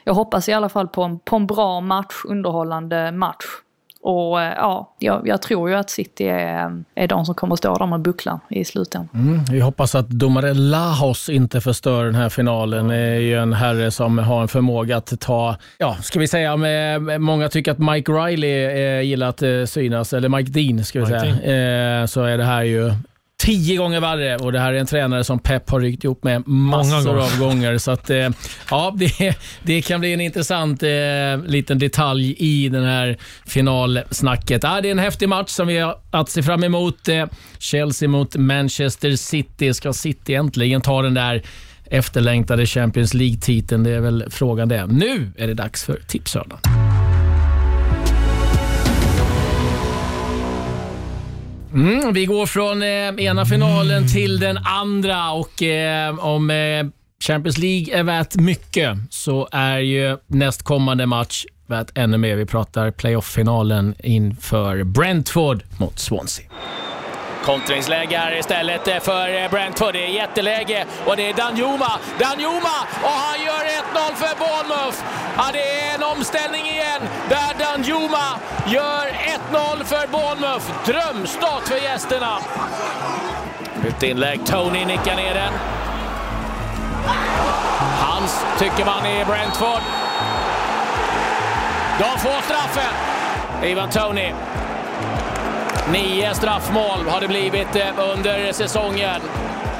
jag 0.04 0.14
hoppas 0.14 0.48
i 0.48 0.52
alla 0.52 0.68
fall 0.68 0.88
på 0.88 1.02
en, 1.02 1.18
på 1.18 1.36
en 1.36 1.46
bra 1.46 1.80
match, 1.80 2.14
underhållande 2.24 3.12
match. 3.12 3.44
Och 4.02 4.42
eh, 4.42 4.52
ja, 4.56 4.94
jag, 4.98 5.28
jag, 5.28 5.42
tror 5.42 5.70
ju 5.70 5.76
att 5.76 5.90
City 5.90 6.24
är, 6.28 6.82
är 6.94 7.08
de 7.08 7.26
som 7.26 7.34
kommer 7.34 7.54
att 7.54 7.58
stå 7.58 7.74
där 7.74 7.86
med 7.86 8.00
bucklan 8.00 8.40
i 8.48 8.64
slutändan. 8.64 9.08
Mm, 9.14 9.44
vi 9.44 9.60
hoppas 9.60 9.94
att 9.94 10.08
domare 10.08 10.54
Lahos 10.54 11.28
inte 11.28 11.60
förstör 11.60 12.04
den 12.04 12.14
här 12.14 12.28
finalen. 12.28 12.88
Det 12.88 12.96
är 12.96 13.20
ju 13.20 13.38
en 13.38 13.52
herre 13.52 13.90
som 13.90 14.18
har 14.18 14.42
en 14.42 14.48
förmåga 14.48 14.96
att 14.96 15.20
ta, 15.20 15.56
ja, 15.78 15.96
ska 16.02 16.18
vi 16.18 16.28
säga, 16.28 16.56
med, 16.56 17.20
många 17.20 17.48
tycker 17.48 17.72
att 17.72 17.78
Mike 17.78 18.12
Riley 18.12 18.64
eh, 18.64 19.00
gillar 19.00 19.28
att 19.28 19.42
eh, 19.42 19.64
synas, 19.64 20.12
eller 20.12 20.28
Mike 20.28 20.50
Dean 20.50 20.84
ska 20.84 20.98
vi 20.98 21.04
Mike 21.04 21.20
säga, 21.20 22.00
eh, 22.00 22.06
så 22.06 22.22
är 22.22 22.38
det 22.38 22.44
här 22.44 22.62
ju 22.62 22.92
tio 23.40 23.76
gånger 23.76 24.00
värre 24.00 24.36
och 24.36 24.52
det 24.52 24.60
här 24.60 24.72
är 24.72 24.78
en 24.78 24.86
tränare 24.86 25.24
som 25.24 25.38
Pep 25.38 25.70
har 25.70 25.80
ryckt 25.80 26.04
ihop 26.04 26.24
med 26.24 26.48
massor 26.48 27.04
gånger. 27.04 27.22
av 27.22 27.38
gånger. 27.38 27.78
Så 27.78 27.90
att, 27.90 28.10
eh, 28.10 28.28
ja, 28.70 28.96
det, 28.96 29.38
det 29.62 29.82
kan 29.82 30.00
bli 30.00 30.12
en 30.12 30.20
intressant 30.20 30.82
eh, 30.82 30.88
liten 31.46 31.78
detalj 31.78 32.34
i 32.38 32.68
den 32.68 32.84
här 32.84 33.18
finalsnacket. 33.46 34.62
Ja, 34.62 34.80
det 34.80 34.88
är 34.88 34.92
en 34.92 34.98
häftig 34.98 35.28
match 35.28 35.50
som 35.50 35.66
vi 35.66 35.78
har 35.78 35.98
att 36.10 36.30
se 36.30 36.42
fram 36.42 36.64
emot. 36.64 37.08
Eh, 37.08 37.26
Chelsea 37.58 38.08
mot 38.08 38.36
Manchester 38.36 39.16
City. 39.16 39.74
Ska 39.74 39.92
City 39.92 40.34
äntligen 40.34 40.80
ta 40.80 41.02
den 41.02 41.14
där 41.14 41.42
efterlängtade 41.84 42.66
Champions 42.66 43.14
League-titeln? 43.14 43.84
Det 43.84 43.90
är 43.90 44.00
väl 44.00 44.24
frågan 44.30 44.68
det. 44.68 44.86
Nu 44.86 45.32
är 45.36 45.46
det 45.46 45.54
dags 45.54 45.84
för 45.84 46.00
Tipshörnan. 46.06 46.58
Mm, 51.74 52.12
vi 52.12 52.26
går 52.26 52.46
från 52.46 52.82
eh, 52.82 53.24
ena 53.24 53.46
finalen 53.46 54.08
till 54.08 54.40
den 54.40 54.58
andra 54.58 55.30
och 55.30 55.62
eh, 55.62 56.18
om 56.18 56.50
eh, 56.50 56.86
Champions 57.24 57.58
League 57.58 57.98
är 57.98 58.02
värt 58.02 58.36
mycket 58.36 58.98
så 59.10 59.48
är 59.52 59.78
ju 59.78 60.16
nästkommande 60.26 61.06
match 61.06 61.44
värt 61.66 61.98
ännu 61.98 62.18
mer. 62.18 62.36
Vi 62.36 62.46
pratar 62.46 62.90
playoff-finalen 62.90 63.94
inför 63.98 64.84
Brentford 64.84 65.62
mot 65.78 65.98
Swansea. 65.98 66.46
Kontringsläge 67.44 68.18
här 68.18 68.38
istället 68.38 68.88
eh, 68.88 69.00
för 69.00 69.42
eh, 69.42 69.50
Brentford. 69.50 69.92
Det 69.92 70.04
är 70.04 70.08
jätteläge 70.08 70.86
och 71.06 71.16
det 71.16 71.30
är 71.30 71.34
Danjuma. 71.34 71.92
Danjuma 72.18 72.76
och 73.02 73.10
han 73.10 73.44
gör 73.44 73.64
1-0 73.64 74.14
för 74.14 74.38
Bournemouth. 74.38 74.98
Ja, 75.36 75.44
det 75.52 75.80
är 75.80 75.94
en 75.94 76.02
omställning 76.02 76.66
igen 76.66 77.02
där 77.28 77.64
Danjuma 77.64 78.38
gör 78.66 79.06
1-0 79.52 79.84
för 79.84 80.06
Bournemouth. 80.06 80.66
Drömstart 80.84 81.68
för 81.68 81.76
gästerna. 81.76 82.38
Nytt 83.84 84.02
inlägg. 84.02 84.46
Tony 84.46 84.84
nickar 84.84 85.16
ner 85.16 85.34
den. 85.34 85.52
Hans 88.00 88.44
tycker 88.58 88.84
man 88.84 89.06
är 89.06 89.24
Brentford. 89.24 89.82
De 91.98 92.18
får 92.18 92.42
straffen. 92.42 92.94
Ivan 93.64 93.90
Tony 93.90 94.32
Nio 95.92 96.34
straffmål 96.34 97.08
har 97.08 97.20
det 97.20 97.28
blivit 97.28 97.76
eh, 97.76 98.10
under 98.12 98.52
säsongen. 98.52 99.20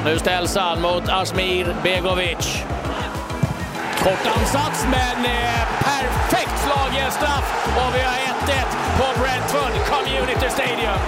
Nu 0.05 0.19
ställs 0.19 0.57
han 0.57 0.81
mot 0.81 1.09
Asmir 1.09 1.77
Begovic. 1.83 2.65
Kort 3.99 4.27
ansats, 4.39 4.85
men 4.85 5.25
eh, 5.25 5.63
perfekt 5.79 6.59
slagen 6.65 7.11
straff. 7.11 7.69
Och 7.77 7.95
vi 7.95 8.01
har 8.01 8.15
1-1 8.15 8.21
på 8.99 9.21
Brentford 9.21 9.75
Community 9.93 10.49
Stadium. 10.51 11.01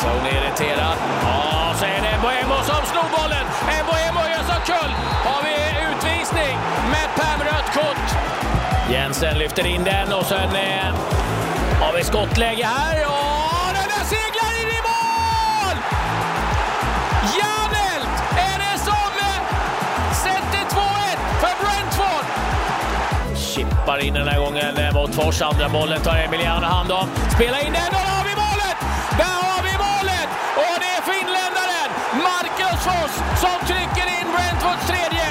Tony 0.00 0.30
irriterad. 0.30 0.96
Ja, 1.22 1.74
så 1.78 1.84
är 1.84 2.00
det 2.02 2.18
Mboemo 2.18 2.56
som 2.64 2.86
snor 2.90 3.08
bollen. 3.18 3.46
Mboemo 3.82 4.28
gör 4.28 4.44
så 4.52 4.72
kull. 4.72 4.92
Har 5.24 5.42
vi 5.42 5.54
utvisning 5.90 6.56
med 6.90 7.08
Pam 7.16 7.40
rött 7.40 7.74
kort. 7.74 8.18
Jensen 8.90 9.38
lyfter 9.38 9.66
in 9.66 9.84
den 9.84 10.12
och 10.12 10.24
sen 10.24 10.56
eh, 10.56 10.94
har 11.80 11.92
vi 11.96 12.04
skottläge 12.04 12.64
här. 12.64 13.06
Och 13.06 13.55
Seglar 14.10 14.52
in 14.62 14.70
i 14.78 14.80
mål! 14.88 15.76
Järnelt 17.38 18.16
är 18.48 18.56
det 18.64 18.78
som 18.88 19.10
eh, 19.28 19.40
sätter 20.24 20.62
2-1 20.76 21.18
för 21.42 21.54
Brentford. 21.62 22.26
Chippar 23.36 23.98
in 23.98 24.14
den 24.14 24.28
här 24.28 24.38
gången 24.38 24.76
eh, 24.76 24.94
mot 24.94 25.14
Fors. 25.14 25.42
Andra 25.42 25.68
bollen 25.68 26.00
tar 26.00 26.16
Emiliano 26.16 26.66
hand 26.66 26.92
om. 26.92 27.08
Spelar 27.36 27.58
in 27.66 27.72
den. 27.72 27.90
Där 27.96 28.06
har 28.14 28.24
vi 28.30 28.34
målet! 28.44 28.76
Där 29.22 29.36
har 29.48 29.62
vi 29.68 29.74
målet! 29.86 30.28
Och 30.64 30.76
det 30.82 30.90
är 30.98 31.02
finländaren 31.12 31.88
Marcus 32.28 32.80
Fors 32.86 33.14
som 33.44 33.56
trycker 33.70 34.06
in 34.18 34.26
Brentfords 34.34 34.86
tredje. 34.90 35.26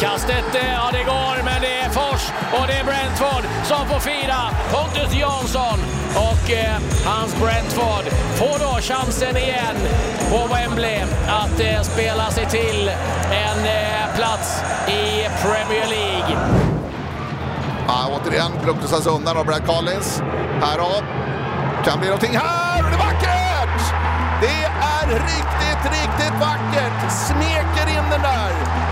Kastet, 0.00 0.54
eh, 0.54 0.72
ja 0.72 0.88
det 0.92 1.04
går, 1.04 1.36
men 1.44 1.60
det 1.60 1.74
är 1.84 1.90
Fors 1.90 2.22
och 2.56 2.66
det 2.66 2.74
är 2.80 2.84
Brentford 2.84 3.44
som 3.70 3.88
får 3.88 4.00
fira. 4.00 4.40
Pontus 4.72 5.14
Jansson 5.14 5.95
och 6.16 6.50
eh, 6.50 6.78
hans 7.04 7.36
Brentford 7.40 8.04
får 8.34 8.58
då 8.58 8.80
chansen 8.80 9.36
igen 9.36 9.76
på 10.30 10.54
Wembley 10.54 11.00
att 11.28 11.60
eh, 11.60 11.82
spela 11.82 12.30
sig 12.30 12.46
till 12.46 12.90
en 13.30 13.64
eh, 13.66 14.16
plats 14.16 14.62
i 14.88 15.28
Premier 15.42 15.86
League. 15.88 16.36
Ja, 17.88 18.10
återigen 18.14 18.52
Bruktusas 18.64 19.06
undan 19.06 19.36
av 19.36 19.46
Brad 19.46 19.66
Collins. 19.66 20.22
Här 20.62 20.78
då. 20.78 21.02
Kan 21.84 21.98
bli 21.98 22.08
någonting 22.08 22.36
här 22.36 22.84
och 22.84 22.90
det 22.90 22.96
är 22.96 23.06
vackert! 23.06 23.94
Det 24.40 24.64
är 24.64 25.06
riktigt, 25.08 25.92
riktigt 25.92 26.40
vackert. 26.40 27.12
Smeker 27.12 27.88
in 27.90 28.10
den 28.10 28.22
där 28.22 28.50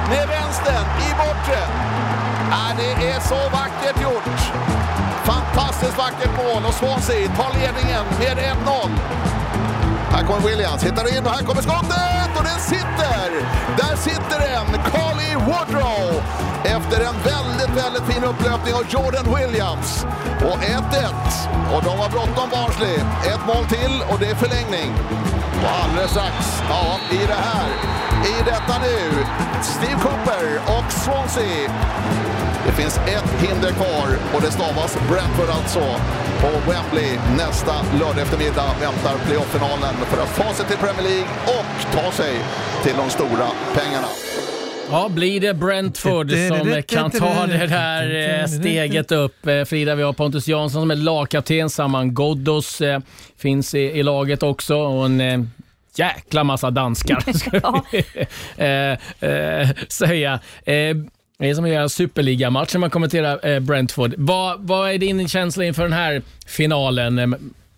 med 0.09 0.29
vänstern 0.29 0.87
i 1.01 1.11
bortre. 1.19 1.63
Ja, 2.51 2.75
det 2.77 3.09
är 3.11 3.21
så 3.21 3.35
vackert 3.35 4.03
gjort. 4.03 4.84
Fantastiskt 5.75 5.99
vackert 5.99 6.37
mål 6.45 6.63
och 6.69 6.75
Swansea 6.75 7.29
tar 7.29 7.53
ledningen 7.61 8.05
med 8.19 8.37
1-0. 8.39 8.91
Här 10.11 10.25
kommer 10.27 10.49
Williams, 10.49 10.85
hittar 10.85 11.17
in 11.17 11.27
och 11.27 11.33
här 11.33 11.45
kommer 11.45 11.63
skottet 11.63 12.31
och 12.39 12.45
den 12.45 12.61
sitter! 12.61 13.29
Där 13.81 13.97
sitter 13.97 14.39
den! 14.49 14.67
Carly 14.93 15.35
Woodrow 15.47 16.23
efter 16.65 16.99
en 17.09 17.17
väldigt, 17.33 17.85
väldigt 17.85 18.05
fin 18.11 18.25
upplöpning 18.25 18.75
av 18.75 18.85
Jordan 18.89 19.27
Williams. 19.37 20.07
Och 20.49 20.59
1-1. 20.59 21.15
Och 21.75 21.83
de 21.85 21.99
har 22.03 22.11
bråttom 22.11 22.49
Barnsley. 22.51 22.97
Ett 23.33 23.45
mål 23.47 23.65
till 23.65 23.95
och 24.11 24.19
det 24.19 24.29
är 24.31 24.35
förlängning. 24.35 24.91
Och 25.65 25.73
alldeles 25.83 26.11
strax, 26.11 26.63
ja, 26.69 26.99
i 27.11 27.27
det 27.27 27.41
här, 27.49 27.69
i 28.33 28.35
detta 28.45 28.75
nu, 28.87 29.25
Steve 29.63 30.01
Cooper 30.03 30.47
och 30.77 30.93
Swansea. 30.93 31.71
Det 32.67 32.73
finns 32.73 32.99
ett 32.99 33.31
hinder 33.43 33.73
kvar 33.73 34.09
och 34.35 34.41
det 34.43 34.51
stavas 34.51 34.99
Brentford 35.11 35.51
alltså. 35.59 35.85
På 36.41 36.71
Wembley 36.71 37.19
nästa 37.37 37.75
lördag 38.01 38.23
eftermiddag 38.23 38.69
väntar 38.81 39.15
playoff-finalen 39.27 39.95
för 39.95 40.23
att 40.23 40.37
ta 40.37 40.55
sig 40.55 40.67
till 40.67 40.77
Premier 40.77 41.03
League 41.03 41.29
och 41.45 41.93
ta 41.93 42.13
sig 42.13 42.35
till 42.83 42.97
de 42.97 43.11
stora 43.11 43.47
pengarna. 43.75 44.09
Ja, 44.91 45.09
blir 45.09 45.41
det 45.41 45.55
Brentford 45.55 46.31
som 46.31 46.83
kan 46.89 47.11
ta 47.11 47.47
det 47.47 47.67
där 47.67 48.41
eh, 48.41 48.47
steget 48.47 49.13
upp? 49.13 49.47
Eh, 49.47 49.65
Frida, 49.65 49.95
vi 49.95 50.03
har 50.03 50.13
Pontus 50.13 50.49
Jansson 50.49 50.83
som 50.83 50.91
är 50.91 50.97
lagkapten. 50.97 51.71
Saman 51.71 52.15
Ghoddos 52.15 52.81
eh, 52.81 53.01
finns 53.39 53.75
i, 53.75 54.03
laget 54.03 54.43
också. 54.43 54.77
Och 54.77 55.07
en 55.07 55.51
jäkla 55.97 56.45
massa 56.45 56.71
danskar, 56.71 57.33
ska 57.33 57.83
vi 57.91 58.05
säga. 59.89 60.41
Det 61.39 61.51
är 61.51 61.55
som 61.55 61.65
att 61.65 61.71
göra 61.71 61.89
superligamatch 61.89 62.75
när 62.75 62.81
man 62.81 62.91
kommenterar 62.91 63.47
eh, 63.47 63.61
Brentford. 63.61 64.15
Vad, 64.19 64.61
vad 64.61 64.91
är 64.91 64.99
din 64.99 65.29
känsla 65.29 65.65
inför 65.65 65.83
den 65.83 65.93
här 65.93 66.23
finalen, 66.47 67.19
eh, 67.19 67.27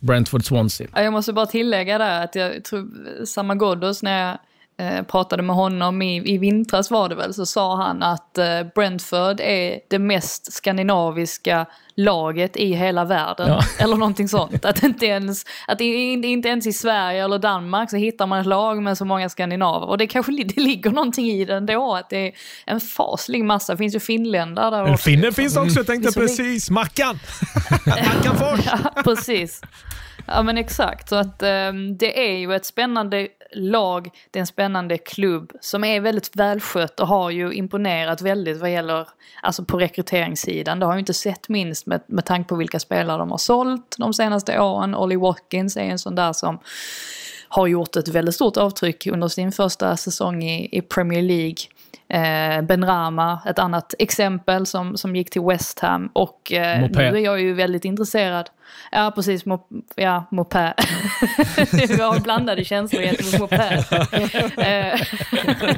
Brentford-Swansea? 0.00 0.88
Jag 0.94 1.12
måste 1.12 1.32
bara 1.32 1.46
tillägga 1.46 1.98
där 1.98 2.24
att 2.24 2.34
jag 2.34 2.64
tror, 2.64 2.80
eh, 2.80 3.24
Samma 3.24 3.54
Ghoddos, 3.54 4.02
när 4.02 4.28
jag 4.28 4.38
eh, 4.78 5.02
pratade 5.02 5.42
med 5.42 5.56
honom 5.56 6.02
i, 6.02 6.34
i 6.34 6.38
vintras 6.38 6.90
var 6.90 7.08
det 7.08 7.14
väl, 7.14 7.34
så 7.34 7.46
sa 7.46 7.76
han 7.76 8.02
att 8.02 8.38
eh, 8.38 8.44
Brentford 8.74 9.40
är 9.40 9.80
det 9.90 9.98
mest 9.98 10.52
skandinaviska 10.52 11.66
laget 11.98 12.56
i 12.56 12.72
hela 12.74 13.04
världen. 13.04 13.48
Ja. 13.48 13.60
Eller 13.84 13.96
någonting 13.96 14.28
sånt. 14.28 14.64
Att, 14.64 14.82
inte 14.82 15.06
ens, 15.06 15.44
att 15.66 15.80
i- 15.80 16.12
inte 16.12 16.48
ens 16.48 16.66
i 16.66 16.72
Sverige 16.72 17.24
eller 17.24 17.38
Danmark 17.38 17.90
så 17.90 17.96
hittar 17.96 18.26
man 18.26 18.40
ett 18.40 18.46
lag 18.46 18.82
med 18.82 18.98
så 18.98 19.04
många 19.04 19.28
skandinaver. 19.28 19.86
Och 19.88 19.98
det 19.98 20.06
kanske 20.06 20.32
det 20.44 20.56
ligger 20.60 20.90
någonting 20.90 21.26
i 21.26 21.44
det 21.44 21.54
ändå, 21.54 21.94
att 21.94 22.10
det 22.10 22.26
är 22.28 22.32
en 22.66 22.80
faslig 22.80 23.44
massa. 23.44 23.72
Det 23.72 23.76
finns 23.78 23.94
ju 23.94 24.00
finländare 24.00 24.70
där 24.76 24.92
också. 24.92 24.96
finne 25.10 25.32
finns 25.32 25.56
också, 25.56 25.78
jag 25.78 25.86
tänkte 25.86 26.20
vi- 26.20 26.26
precis. 26.26 26.70
Mackan! 26.70 27.18
Mackan 27.86 28.36
Fors! 28.36 28.60
Ja, 28.66 29.02
precis. 29.04 29.60
Ja 30.36 30.42
men 30.42 30.58
exakt, 30.58 31.08
så 31.08 31.16
att 31.16 31.42
um, 31.42 31.96
det 31.96 32.28
är 32.28 32.38
ju 32.38 32.54
ett 32.54 32.64
spännande 32.64 33.28
lag, 33.52 34.10
det 34.30 34.38
är 34.38 34.40
en 34.40 34.46
spännande 34.46 34.98
klubb 34.98 35.52
som 35.60 35.84
är 35.84 36.00
väldigt 36.00 36.36
välskött 36.36 37.00
och 37.00 37.08
har 37.08 37.30
ju 37.30 37.52
imponerat 37.52 38.22
väldigt 38.22 38.60
vad 38.60 38.72
gäller, 38.72 39.08
alltså 39.42 39.64
på 39.64 39.78
rekryteringssidan. 39.78 40.80
Det 40.80 40.86
har 40.86 40.92
ju 40.92 40.98
inte 40.98 41.14
sett 41.14 41.48
minst 41.48 41.86
med, 41.86 42.00
med 42.06 42.24
tanke 42.24 42.48
på 42.48 42.56
vilka 42.56 42.80
spelare 42.80 43.18
de 43.18 43.30
har 43.30 43.38
sålt 43.38 43.94
de 43.98 44.14
senaste 44.14 44.60
åren. 44.60 44.94
Ollie 44.94 45.16
Watkins 45.16 45.76
är 45.76 45.80
en 45.80 45.98
sån 45.98 46.14
där 46.14 46.32
som 46.32 46.58
har 47.48 47.66
gjort 47.66 47.96
ett 47.96 48.08
väldigt 48.08 48.34
stort 48.34 48.56
avtryck 48.56 49.06
under 49.06 49.28
sin 49.28 49.52
första 49.52 49.96
säsong 49.96 50.42
i, 50.42 50.78
i 50.78 50.82
Premier 50.82 51.22
League. 51.22 51.56
Eh, 52.08 52.62
ben 52.62 52.84
Rama, 52.84 53.42
ett 53.46 53.58
annat 53.58 53.94
exempel 53.98 54.66
som, 54.66 54.96
som 54.96 55.16
gick 55.16 55.30
till 55.30 55.42
West 55.42 55.80
Ham 55.80 56.10
och 56.12 56.52
eh, 56.52 56.80
nu 56.90 57.02
är 57.02 57.16
jag 57.16 57.40
ju 57.40 57.54
väldigt 57.54 57.84
intresserad. 57.84 58.50
Ja 58.92 59.12
precis, 59.14 59.44
mop, 59.46 59.68
ja, 59.96 60.24
mopé. 60.30 60.58
Vi 61.72 62.02
har 62.02 62.20
blandade 62.20 62.64
känslor 62.64 63.02
gentemot 63.02 63.40
mopé. 63.40 63.56
Eh, 64.66 65.00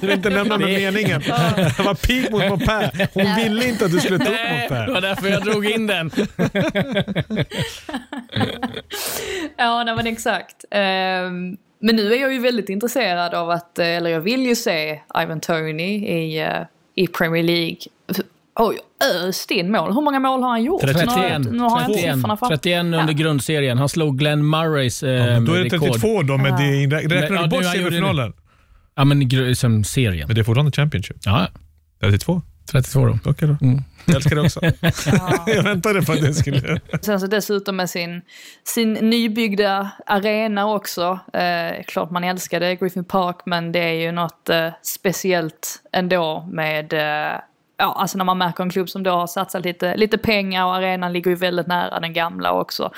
Du 0.01 0.07
vill 0.07 0.11
inte 0.11 0.31
nämna 0.31 0.59
med 0.59 0.69
meningen. 0.69 1.23
Jag 1.79 1.85
var 1.85 1.95
pig 1.95 2.31
mot 2.33 2.49
mopé. 2.49 2.91
Hon 3.15 3.35
ville 3.37 3.69
inte 3.69 3.85
att 3.85 3.91
du 3.93 4.01
skulle 4.01 4.19
ta 4.19 4.25
upp 4.31 4.31
Nej, 4.31 4.69
det 4.87 4.93
var 4.93 5.01
därför 5.01 5.29
jag 5.29 5.43
drog 5.45 5.67
in 5.67 5.87
den. 5.87 6.11
Ja, 9.57 9.85
nej 9.85 9.97
men 9.97 10.07
exakt. 10.07 10.65
Ehm, 10.71 11.57
men 11.81 11.97
nu 11.97 12.13
är 12.15 12.21
jag 12.21 12.33
ju 12.33 12.39
väldigt 12.39 12.69
intresserad 12.69 13.35
av 13.35 13.51
att, 13.51 13.79
eh, 13.79 13.87
eller 13.87 14.11
jag 14.11 14.21
vill 14.21 14.47
ju 14.47 14.57
se 14.57 15.01
Ivan 15.23 15.41
Tony 15.41 15.83
i, 16.07 16.41
eh, 16.41 16.49
i 16.95 17.07
Premier 17.07 17.43
League. 17.43 17.77
Oj, 18.61 18.79
öst 19.29 19.51
in 19.51 19.71
mål. 19.73 19.93
Hur 19.95 20.01
många 20.03 20.21
mål 20.21 20.43
har 20.43 20.51
han 20.51 20.63
gjort? 20.63 20.83
Nu 20.83 20.89
har 20.93 20.95
31, 20.95 21.33
jag- 21.33 21.53
Nu 21.53 21.59
har 21.63 21.81
jag 21.81 21.89
inte 21.91 21.95
31, 21.95 22.15
siffrorna 22.15 22.37
fram. 22.37 22.49
31 22.49 22.81
under 22.85 22.99
Ja. 22.99 23.07
grundserien. 23.13 23.79
Han 23.79 23.89
slog 23.89 24.19
Glenn 24.19 24.51
Murrays 24.51 25.03
eh, 25.03 25.11
Ja, 25.11 25.41
då 25.41 25.53
är 25.53 25.59
det 25.59 25.65
rekord. 25.65 25.81
32 25.89 26.23
då, 26.23 26.37
men 26.37 26.45
det 26.57 26.89
Men- 26.89 27.11
räknar 27.11 27.37
ja, 27.37 27.43
du 27.43 27.49
bort 27.49 27.65
semifinalen? 27.65 28.33
Ja, 28.97 29.05
men 29.05 29.57
som 29.57 29.85
serien. 29.85 30.27
Men 30.27 30.35
det 30.35 30.41
är 30.41 30.45
fortfarande 30.45 30.73
Championship. 30.73 31.17
Ja, 31.25 31.47
32? 32.01 32.43
32 32.71 33.07
då. 33.07 33.19
Okej 33.25 33.49
då. 33.49 33.67
Mm. 33.67 33.83
Jag 34.05 34.17
älskar 34.17 34.37
det 34.37 34.43
också. 34.43 34.61
jag 35.47 35.63
väntade 35.63 36.03
på 36.03 36.13
att 36.13 36.21
det 36.21 36.35
skulle... 36.35 36.81
Sen 37.03 37.21
så 37.21 37.27
dessutom 37.27 37.77
med 37.77 37.91
sin, 37.91 38.23
sin 38.65 38.93
nybyggda 38.93 39.91
arena 40.07 40.75
också. 40.75 41.19
Eh, 41.33 41.85
klart 41.87 42.11
man 42.11 42.25
älskade 42.25 42.75
Griffin 42.75 43.05
Park 43.05 43.37
men 43.45 43.73
det 43.73 43.79
är 43.79 43.93
ju 43.93 44.13
något 44.13 44.49
eh, 44.49 44.69
speciellt 44.83 45.83
ändå 45.93 46.49
med 46.53 46.93
eh, 46.93 47.41
Ja, 47.81 47.95
alltså 47.99 48.19
när 48.19 48.25
man 48.25 48.39
märker 48.39 48.63
en 48.63 48.71
klubb 48.71 48.89
som 48.89 49.03
då 49.03 49.11
har 49.11 49.27
satsat 49.27 49.65
lite, 49.65 49.97
lite 49.97 50.19
pengar 50.19 50.65
och 50.65 50.75
arenan 50.75 51.13
ligger 51.13 51.31
ju 51.31 51.37
väldigt 51.37 51.67
nära 51.67 52.01
den 52.01 52.13
gamla 52.13 52.53
också. 52.53 52.93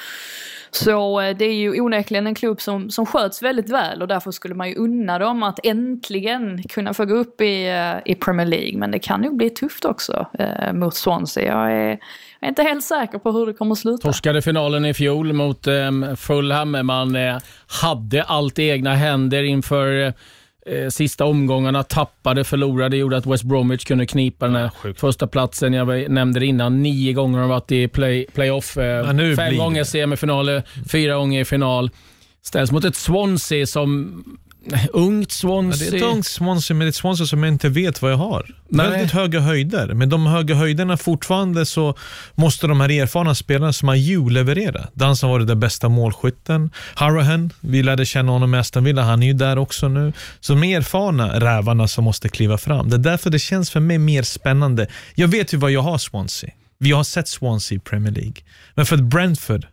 Så 0.71 1.21
eh, 1.21 1.37
det 1.37 1.45
är 1.45 1.55
ju 1.55 1.81
onekligen 1.81 2.27
en 2.27 2.35
klubb 2.35 2.61
som, 2.61 2.91
som 2.91 3.07
sköts 3.07 3.43
väldigt 3.43 3.71
väl 3.71 4.03
och 4.03 4.09
därför 4.09 4.31
skulle 4.31 4.55
man 4.55 4.69
ju 4.69 4.75
unna 4.75 5.19
dem 5.19 5.43
att 5.43 5.67
äntligen 5.67 6.63
kunna 6.63 6.95
få 6.95 7.05
gå 7.05 7.15
upp 7.15 7.41
i, 7.41 7.69
eh, 7.69 8.13
i 8.13 8.15
Premier 8.15 8.47
League. 8.47 8.79
Men 8.79 8.91
det 8.91 8.99
kan 8.99 9.21
nog 9.21 9.37
bli 9.37 9.51
tufft 9.51 9.85
också 9.85 10.27
eh, 10.39 10.73
mot 10.73 10.95
Swansea. 10.95 11.47
Jag 11.47 11.73
är, 11.73 11.89
jag 11.89 11.99
är 12.41 12.49
inte 12.49 12.63
helt 12.63 12.85
säker 12.85 13.19
på 13.19 13.33
hur 13.33 13.47
det 13.47 13.53
kommer 13.53 13.73
att 13.73 13.79
sluta. 13.79 14.03
Torskade 14.03 14.43
finalen 14.43 14.85
i 14.85 14.95
fjol 14.95 15.33
mot 15.33 15.67
eh, 15.67 16.15
Fulham. 16.17 16.87
Man 16.87 17.17
eh, 17.17 17.39
hade 17.83 18.23
allt 18.23 18.59
i 18.59 18.69
egna 18.69 18.95
händer 18.95 19.43
inför 19.43 20.07
eh, 20.07 20.13
eh, 20.71 20.89
sista 20.89 21.25
omgångarna. 21.25 21.83
Tappade, 21.83 22.45
förlorade, 22.45 22.97
gjorde 22.97 23.17
att 23.17 23.27
West 23.27 23.45
Bromwich 23.45 23.85
kunde 23.85 24.07
knipa 24.07 24.47
den 24.47 24.57
här 24.57 24.95
första 24.95 25.27
platsen. 25.27 25.73
Jag 25.73 26.11
nämnde 26.11 26.41
det 26.41 26.47
innan, 26.47 26.83
nio 26.83 27.13
gånger 27.13 27.39
har 27.39 27.43
de 27.43 27.51
varit 27.51 27.73
i 27.73 27.89
play, 27.89 28.27
playoff. 28.35 28.77
Eh, 28.77 29.13
nu 29.13 29.37
fem 29.37 29.57
gånger 29.57 29.85
semifinaler, 29.85 30.63
fyra 30.93 31.15
gånger 31.15 31.41
i 31.41 31.45
final. 31.45 31.91
Ställs 32.43 32.73
mot 32.73 32.85
ett 32.85 32.97
Swansea 32.97 33.67
som... 33.67 34.25
Ungt 34.93 35.29
Ja, 35.29 35.35
Swansea. 35.35 35.91
det 35.91 35.97
är 35.97 35.99
ett 35.99 36.15
ungt 36.15 36.27
Swansea, 36.27 36.75
men 36.75 36.85
det 36.85 36.87
är 36.87 36.89
ett 36.89 36.95
Swansea 36.95 37.27
som 37.27 37.43
jag 37.43 37.53
inte 37.53 37.69
vet 37.69 38.03
vad 38.03 38.13
jag 38.13 38.17
har. 38.17 38.55
Nej. 38.69 38.91
Väldigt 38.91 39.13
höga 39.13 39.41
höjder, 39.41 39.95
men 39.95 40.09
de 40.09 40.27
höga 40.27 40.55
höjderna 40.55 40.97
fortfarande 40.97 41.67
så 41.67 41.95
måste 42.35 42.67
de 42.67 42.81
här 42.81 42.91
erfarna 42.91 43.35
spelarna 43.35 43.73
som 43.73 43.89
har 43.89 43.95
ju 43.95 44.31
leverera. 44.31 44.89
Den 44.95 45.17
som 45.17 45.31
varit 45.31 45.47
den 45.47 45.61
bästa 45.61 45.89
målskytten. 45.89 46.71
Harahan, 46.95 47.53
vi 47.61 47.83
lärde 47.83 48.07
känna 48.07 48.33
honom 48.33 48.55
i 48.55 48.59
Aston 48.59 48.85
Villa, 48.85 49.03
han 49.03 49.23
är 49.23 49.27
ju 49.27 49.33
där 49.33 49.59
också 49.59 49.89
nu. 49.89 50.13
Så 50.41 50.55
de 50.55 50.63
erfarna 50.75 51.41
rävarna 51.41 51.89
som 51.89 52.05
måste 52.05 52.29
kliva 52.29 52.59
fram. 52.59 52.91
Det 52.91 52.97
är 52.97 52.99
därför 52.99 53.31
det 53.31 53.39
känns 53.39 53.71
för 53.71 53.81
mig 53.81 53.99
mer 53.99 54.23
spännande. 54.23 54.87
Jag 55.15 55.29
vet 55.29 55.55
ju 55.55 55.59
vad 55.59 55.71
jag 55.71 55.83
har 55.83 55.99
Swansea. 55.99 56.51
Vi 56.79 56.93
har 56.93 57.05
sett 57.05 57.29
Swansea 57.29 57.77
i 57.77 57.79
Premier 57.79 58.13
League. 58.15 58.35
Men 58.75 58.87
för 58.87 58.97
att 58.97 59.03
Brentford 59.03 59.67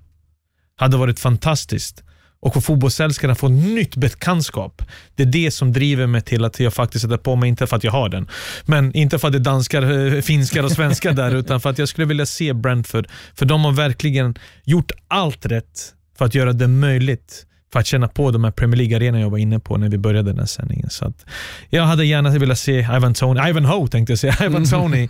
hade 0.76 0.98
varit 0.98 1.20
fantastiskt 1.20 2.04
och 2.40 2.54
för 2.54 2.62
fotbollsälskarna 2.62 3.36
få 3.36 3.48
nytt 3.48 3.96
bekantskap. 3.96 4.82
Det 5.16 5.24
är 5.24 5.28
det 5.28 5.52
som 5.52 5.74
driver 5.74 6.08
mig 6.08 6.22
till 6.22 6.46
att 6.46 6.60
jag 6.60 6.74
faktiskt 6.74 7.02
sätter 7.02 7.18
på 7.18 7.36
mig, 7.36 7.50
inte 7.50 7.68
för 7.68 7.78
att 7.78 7.84
jag 7.84 7.92
har 7.92 8.10
den, 8.10 8.28
men 8.66 8.94
inte 8.94 9.20
för 9.20 9.28
att 9.28 9.32
det 9.32 9.38
är 9.38 9.40
danskar, 9.40 10.16
eh, 10.16 10.22
finskar 10.22 10.64
och 10.64 10.72
svenskar 10.72 11.14
där, 11.14 11.36
utan 11.36 11.62
för 11.62 11.70
att 11.70 11.78
jag 11.78 11.90
skulle 11.90 12.08
vilja 12.08 12.26
se 12.26 12.54
Brentford. 12.54 13.08
För 13.36 13.46
de 13.46 13.64
har 13.66 13.72
verkligen 13.72 14.36
gjort 14.64 14.92
allt 15.08 15.46
rätt 15.46 15.94
för 16.18 16.26
att 16.26 16.36
göra 16.36 16.54
det 16.54 16.68
möjligt 16.68 17.46
för 17.74 17.80
att 17.80 17.86
känna 17.86 18.08
på 18.08 18.32
de 18.32 18.44
här 18.44 18.52
Premier 18.52 18.78
League-arenorna 18.78 19.20
jag 19.20 19.30
var 19.30 19.38
inne 19.38 19.60
på 19.60 19.78
när 19.78 19.90
vi 19.90 19.98
började 19.98 20.32
den 20.32 20.40
här 20.40 20.46
sändningen. 20.46 20.90
Så 20.90 21.06
att 21.06 21.26
jag 21.70 21.84
hade 21.84 22.06
gärna 22.06 22.30
velat 22.30 22.60
se 22.60 22.80
Ivan 22.80 23.14
Tony, 23.14 23.50
Ivan 23.50 23.66
Ho 23.66 23.88
tänkte 23.88 24.12
jag 24.12 24.20
säga, 24.20 24.36
Ivan 24.46 24.66
Tony 24.70 25.10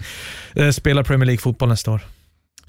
eh, 0.54 0.70
spela 0.70 1.04
Premier 1.04 1.26
League-fotboll 1.26 1.70
nästa 1.70 1.92
år. 1.92 2.02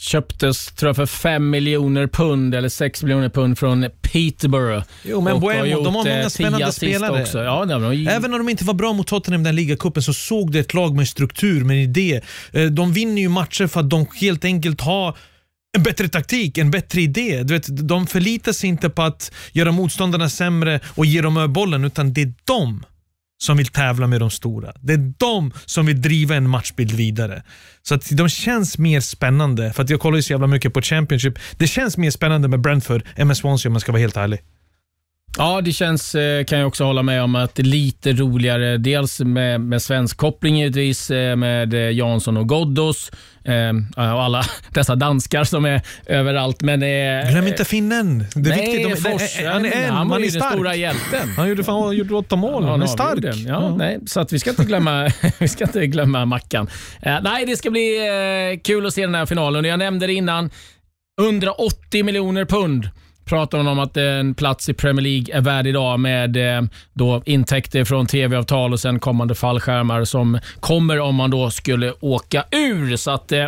Köptes, 0.00 0.66
tror 0.66 0.88
jag, 0.88 0.96
för 0.96 1.06
5 1.06 1.50
miljoner 1.50 2.06
pund 2.06 2.54
eller 2.54 2.68
6 2.68 3.02
miljoner 3.02 3.28
pund 3.28 3.58
från 3.58 3.86
Peterborough. 4.02 4.84
Jo, 5.04 5.20
men 5.20 5.32
Och 5.32 5.40
har 5.42 5.52
de 5.52 5.70
har 5.72 5.82
eh, 5.86 5.90
många 5.92 6.04
tio 6.04 6.30
spännande 6.30 6.72
spelare. 6.72 7.22
Också. 7.22 7.38
Ja, 7.38 7.64
de 7.64 7.94
ju- 7.94 8.08
Även 8.08 8.30
när 8.30 8.38
de 8.38 8.48
inte 8.48 8.64
var 8.64 8.74
bra 8.74 8.92
mot 8.92 9.06
Tottenham 9.06 9.40
i 9.40 9.44
den 9.44 9.56
ligacupen 9.56 10.02
så 10.02 10.12
såg 10.12 10.52
det 10.52 10.58
ett 10.58 10.74
lag 10.74 10.96
med 10.96 11.08
struktur, 11.08 11.64
med 11.64 11.82
idé. 11.82 12.20
Eh, 12.52 12.64
De 12.64 12.92
vinner 12.92 13.22
ju 13.22 13.28
matcher 13.28 13.66
för 13.66 13.80
att 13.80 13.90
de 13.90 14.06
helt 14.20 14.44
enkelt 14.44 14.80
har 14.80 15.16
en 15.76 15.82
bättre 15.82 16.08
taktik, 16.08 16.58
en 16.58 16.70
bättre 16.70 17.00
idé. 17.00 17.42
Du 17.42 17.54
vet, 17.54 17.88
de 17.88 18.06
förlitar 18.06 18.52
sig 18.52 18.68
inte 18.68 18.90
på 18.90 19.02
att 19.02 19.32
göra 19.52 19.72
motståndarna 19.72 20.28
sämre 20.28 20.80
och 20.94 21.06
ge 21.06 21.20
dem 21.20 21.52
bollen, 21.52 21.84
utan 21.84 22.12
det 22.12 22.22
är 22.22 22.32
de 22.44 22.84
som 23.38 23.56
vill 23.56 23.66
tävla 23.66 24.06
med 24.06 24.20
de 24.20 24.30
stora. 24.30 24.72
Det 24.80 24.92
är 24.92 25.12
de 25.18 25.52
som 25.66 25.86
vill 25.86 26.02
driva 26.02 26.34
en 26.34 26.48
matchbild 26.48 26.92
vidare. 26.92 27.42
Så 27.82 27.94
att 27.94 28.08
de 28.10 28.28
känns 28.28 28.78
mer 28.78 29.00
spännande, 29.00 29.72
för 29.72 29.82
att 29.82 29.90
jag 29.90 30.00
kollar 30.00 30.16
ju 30.16 30.22
så 30.22 30.32
jävla 30.32 30.46
mycket 30.46 30.74
på 30.74 30.82
Championship. 30.82 31.38
Det 31.56 31.66
känns 31.66 31.96
mer 31.96 32.10
spännande 32.10 32.48
med 32.48 32.60
Brentford 32.60 33.02
än 33.16 33.26
med 33.26 33.36
Swansea 33.36 33.68
om 33.68 33.72
man 33.72 33.80
ska 33.80 33.92
vara 33.92 34.00
helt 34.00 34.16
ärlig. 34.16 34.40
Ja, 35.40 35.60
det 35.60 35.72
känns, 35.72 36.14
eh, 36.14 36.44
kan 36.44 36.58
jag 36.58 36.68
också 36.68 36.84
hålla 36.84 37.02
med 37.02 37.22
om, 37.22 37.34
att 37.34 37.54
det 37.54 37.62
är 37.62 37.64
lite 37.64 38.12
roligare. 38.12 38.76
Dels 38.76 39.20
med, 39.20 39.60
med 39.60 39.82
svensk 39.82 40.16
koppling 40.16 40.58
givetvis, 40.58 41.10
eh, 41.10 41.36
med 41.36 41.74
eh, 41.74 41.90
Jansson 41.90 42.36
och 42.36 42.48
Ghoddos 42.48 43.10
och 43.96 44.02
alla 44.02 44.42
dessa 44.74 44.96
danskar 44.96 45.44
som 45.44 45.64
är 45.64 45.82
överallt. 46.06 46.62
Men, 46.62 46.80
Glöm 47.30 47.46
inte 47.46 47.64
finnen. 47.64 48.24
Det 48.34 48.50
är 48.50 48.56
nej, 48.56 48.76
viktigt. 48.76 49.04
De, 49.04 49.10
Forsen, 49.10 49.46
han 49.46 49.64
är 49.64 49.72
en, 49.72 49.94
han 49.94 50.08
var 50.08 50.18
man 50.18 50.20
ju 50.20 50.26
är 50.26 50.32
den 50.32 50.40
stark. 50.40 50.52
stora 50.52 50.74
hjälten. 50.74 51.28
Han 51.36 51.48
gjorde, 51.48 51.64
fan, 51.64 51.82
han 51.82 51.96
gjorde 51.96 52.14
åtta 52.14 52.36
mål. 52.36 52.64
han 52.64 52.74
är 52.74 52.78
han 52.78 52.88
stark. 52.88 53.10
avgjorde. 53.10 53.36
Ja, 53.48 53.76
Nej, 53.76 53.98
så 54.06 54.20
att 54.20 54.32
vi 54.32 54.38
ska 54.38 54.50
inte 54.50 54.64
glömma, 54.64 55.10
vi 55.38 55.48
ska 55.48 55.64
inte 55.64 55.86
glömma 55.86 56.24
Mackan. 56.24 56.70
Nej, 57.22 57.46
det 57.46 57.56
ska 57.56 57.70
bli 57.70 58.60
kul 58.64 58.86
att 58.86 58.94
se 58.94 59.00
den 59.00 59.14
här 59.14 59.26
finalen. 59.26 59.64
Jag 59.64 59.78
nämnde 59.78 60.06
det 60.06 60.12
innan. 60.12 60.50
180 61.20 62.04
miljoner 62.04 62.44
pund 62.44 62.88
pratar 63.28 63.58
man 63.58 63.68
om 63.68 63.78
att 63.78 63.96
en 63.96 64.34
plats 64.34 64.68
i 64.68 64.74
Premier 64.74 65.02
League 65.02 65.36
är 65.36 65.40
värd 65.40 65.66
idag 65.66 66.00
med 66.00 66.56
eh, 66.56 66.62
då 66.92 67.22
intäkter 67.26 67.84
från 67.84 68.06
tv-avtal 68.06 68.72
och 68.72 68.80
sen 68.80 68.98
kommande 69.00 69.34
fallskärmar 69.34 70.04
som 70.04 70.38
kommer 70.60 71.00
om 71.00 71.14
man 71.14 71.30
då 71.30 71.50
skulle 71.50 71.92
åka 72.00 72.44
ur. 72.50 72.96
Så 72.96 73.10
att 73.10 73.32
eh, 73.32 73.46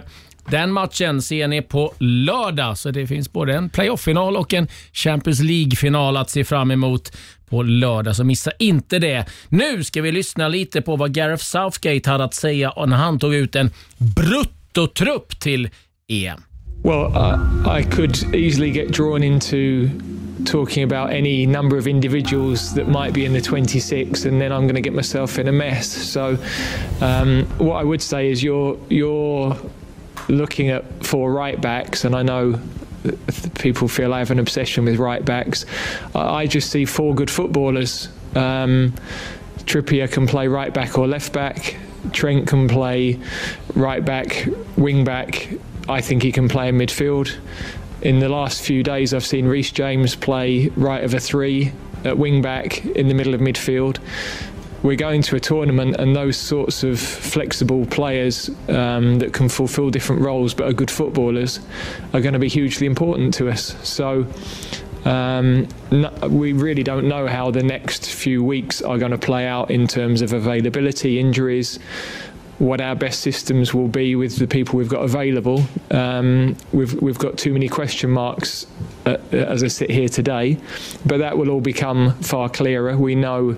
den 0.51 0.73
matchen 0.73 1.23
ser 1.23 1.49
ni 1.49 1.63
på 1.63 1.95
lördag, 1.99 2.79
så 2.79 2.91
det 2.91 3.07
finns 3.07 3.33
både 3.33 3.55
en 3.55 3.71
playoff-final 3.71 4.37
och 4.37 4.55
en 4.55 4.69
Champions 4.93 5.41
League-final 5.41 6.17
att 6.17 6.31
se 6.31 6.45
fram 6.45 6.71
emot 6.71 7.13
på 7.49 7.63
lördag, 7.63 8.17
så 8.17 8.25
missa 8.25 8.51
inte 8.59 8.99
det. 8.99 9.25
Nu 9.49 9.85
ska 9.85 10.03
vi 10.03 10.13
lyssna 10.13 10.49
lite 10.49 10.83
på 10.83 10.97
vad 10.97 11.15
Gareth 11.15 11.45
Southgate 11.45 12.11
hade 12.11 12.25
att 12.25 12.35
säga 12.35 12.73
när 12.87 12.97
han 12.97 13.19
tog 13.19 13.35
ut 13.35 13.57
en 13.57 13.71
bruttotrupp 13.99 15.41
till 15.41 15.69
EM. 16.09 16.43
Well, 16.83 17.17
I, 17.17 17.79
I 17.79 17.83
could 17.83 18.35
easily 18.35 18.71
get 18.71 18.91
drawn 18.91 19.23
into 19.23 19.91
talking 20.45 20.83
about 20.83 21.13
any 21.13 21.45
number 21.45 21.77
of 21.77 21.87
individuals 21.87 22.75
that 22.75 22.89
might 22.89 23.13
be 23.13 23.27
in 23.27 23.35
the 23.35 23.41
26, 23.41 24.25
and 24.25 24.41
then 24.41 24.51
I'm 24.51 24.63
going 24.63 24.77
to 24.77 24.81
get 24.81 24.95
myself 24.95 25.39
in 25.39 25.49
a 25.49 25.53
mess. 25.53 25.89
So, 25.89 26.39
um, 27.03 27.45
what 27.59 27.77
I 27.77 27.85
would 27.85 28.01
say 28.01 28.31
is 28.31 28.43
you're 28.43 28.79
you're 28.89 29.57
looking 30.29 30.71
at 30.71 31.05
four 31.05 31.33
right 31.33 31.61
backs, 31.61 32.05
and 32.05 32.15
I 32.15 32.23
know 32.23 32.59
people 33.59 33.89
feel 33.89 34.15
I 34.15 34.19
have 34.19 34.31
an 34.31 34.39
obsession 34.39 34.85
with 34.85 34.97
right 34.99 35.25
backs. 35.25 35.67
I 36.15 36.47
just 36.47 36.71
see 36.71 36.85
four 36.85 37.15
good 37.15 37.31
footballers. 37.31 38.09
Um, 38.35 38.95
Trippier 39.65 40.11
can 40.11 40.27
play 40.27 40.49
right 40.49 40.73
back 40.73 40.99
or 40.99 41.07
left 41.07 41.33
back. 41.33 41.77
Trent 42.13 42.49
can 42.49 42.69
play 42.69 43.19
right 43.75 44.03
back, 44.03 44.49
wing 44.77 45.05
back. 45.05 45.49
I 45.91 46.01
think 46.01 46.23
he 46.23 46.31
can 46.31 46.49
play 46.49 46.69
in 46.69 46.79
midfield. 46.79 47.37
In 48.03 48.21
the 48.21 48.29
last 48.29 48.63
few 48.63 48.83
days, 48.85 49.13
I've 49.13 49.27
seen 49.27 49.47
Reece 49.47 49.73
James 49.73 50.15
play 50.15 50.69
right 50.77 51.03
of 51.03 51.15
a 51.15 51.21
three 51.21 51.73
at 52.05 52.17
wing 52.17 52.41
back 52.41 52.87
in 52.87 53.09
the 53.09 53.15
middle 53.15 53.35
of 53.35 53.41
midfield. 53.41 53.99
We're 54.85 54.97
going 54.97 55.21
to 55.23 55.37
a 55.37 55.41
tournament, 55.41 55.97
and 55.97 56.15
those 56.15 56.37
sorts 56.37 56.85
of 56.85 56.99
flexible 56.99 57.85
players 57.87 58.49
um, 58.69 59.19
that 59.19 59.35
can 59.35 59.49
fulfil 59.49 59.91
different 59.91 60.23
roles 60.23 60.55
but 60.55 60.69
are 60.69 60.73
good 60.73 60.91
footballers 60.91 61.61
are 62.15 62.21
going 62.21 62.33
to 62.35 62.39
be 62.39 62.49
hugely 62.49 62.87
important 62.87 63.35
to 63.35 63.51
us. 63.51 63.77
So 63.87 64.27
um, 65.05 65.67
no, 65.91 66.11
we 66.29 66.53
really 66.53 66.83
don't 66.83 67.09
know 67.09 67.27
how 67.27 67.51
the 67.51 67.63
next 67.63 68.11
few 68.11 68.45
weeks 68.45 68.83
are 68.83 68.99
going 68.99 69.13
to 69.13 69.19
play 69.19 69.47
out 69.47 69.71
in 69.71 69.87
terms 69.87 70.23
of 70.23 70.33
availability, 70.33 71.19
injuries, 71.19 71.79
what 72.61 72.79
our 72.79 72.95
best 72.95 73.21
systems 73.21 73.73
will 73.73 73.89
be 73.89 74.15
with 74.15 74.37
the 74.37 74.47
people 74.47 74.77
we've 74.77 74.89
got 74.89 75.03
available. 75.03 75.65
Um, 75.91 76.57
we've 76.73 76.95
we've 77.01 77.19
got 77.19 77.39
too 77.39 77.55
many 77.55 77.69
question 77.69 78.11
marks 78.11 78.67
uh, 79.07 79.17
as 79.33 79.65
I 79.65 79.69
sit 79.69 79.91
here 79.91 80.11
today, 80.11 80.59
but 81.07 81.19
that 81.19 81.39
will 81.39 81.49
all 81.49 81.63
become 81.63 82.13
far 82.21 82.51
clearer. 82.51 82.97
We 82.99 83.15
know 83.15 83.53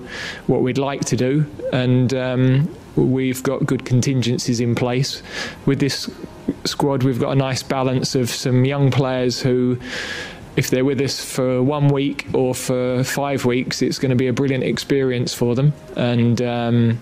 what 0.47 0.63
we'd 0.63 0.79
like 0.79 1.05
to 1.07 1.17
do, 1.17 1.45
and 1.73 2.15
um, 2.15 2.77
we've 2.95 3.43
got 3.43 3.67
good 3.67 3.85
contingencies 3.85 4.61
in 4.61 4.77
place. 4.77 5.21
With 5.67 5.81
this 5.81 6.09
squad, 6.65 7.03
we've 7.03 7.21
got 7.21 7.33
a 7.33 7.37
nice 7.37 7.65
balance 7.65 8.15
of 8.15 8.31
some 8.31 8.65
young 8.65 8.93
players 8.93 9.43
who 9.43 9.81
if 10.55 10.69
they're 10.71 10.85
with 10.85 11.01
us 11.01 11.25
for 11.25 11.63
one 11.63 11.89
week 11.89 12.27
or 12.35 12.55
for 12.55 13.03
five 13.05 13.47
weeks, 13.47 13.81
it's 13.81 13.99
going 13.99 14.11
to 14.11 14.17
be 14.17 14.29
a 14.29 14.33
brilliant 14.33 14.63
experience 14.63 15.33
for 15.33 15.55
them. 15.55 15.73
And 15.97 16.43
um, 16.43 17.01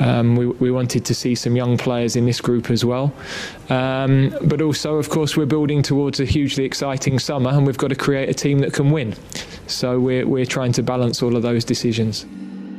um, 0.00 0.36
we, 0.36 0.46
we, 0.46 0.70
wanted 0.70 1.04
to 1.04 1.14
see 1.14 1.34
some 1.34 1.56
young 1.56 1.76
players 1.76 2.16
in 2.16 2.26
this 2.26 2.40
group 2.40 2.70
as 2.70 2.84
well. 2.84 3.12
Um, 3.68 4.34
but 4.44 4.62
also, 4.62 4.96
of 4.96 5.08
course, 5.08 5.36
we're 5.36 5.46
building 5.46 5.82
towards 5.82 6.20
a 6.20 6.24
hugely 6.24 6.64
exciting 6.64 7.18
summer 7.18 7.50
and 7.50 7.66
we've 7.66 7.78
got 7.78 7.88
to 7.88 7.96
create 7.96 8.28
a 8.28 8.34
team 8.34 8.60
that 8.60 8.72
can 8.72 8.90
win. 8.90 9.14
So 9.66 9.98
we're, 9.98 10.26
we're 10.26 10.46
trying 10.46 10.72
to 10.72 10.82
balance 10.82 11.22
all 11.22 11.36
of 11.36 11.42
those 11.42 11.64
decisions. 11.64 12.26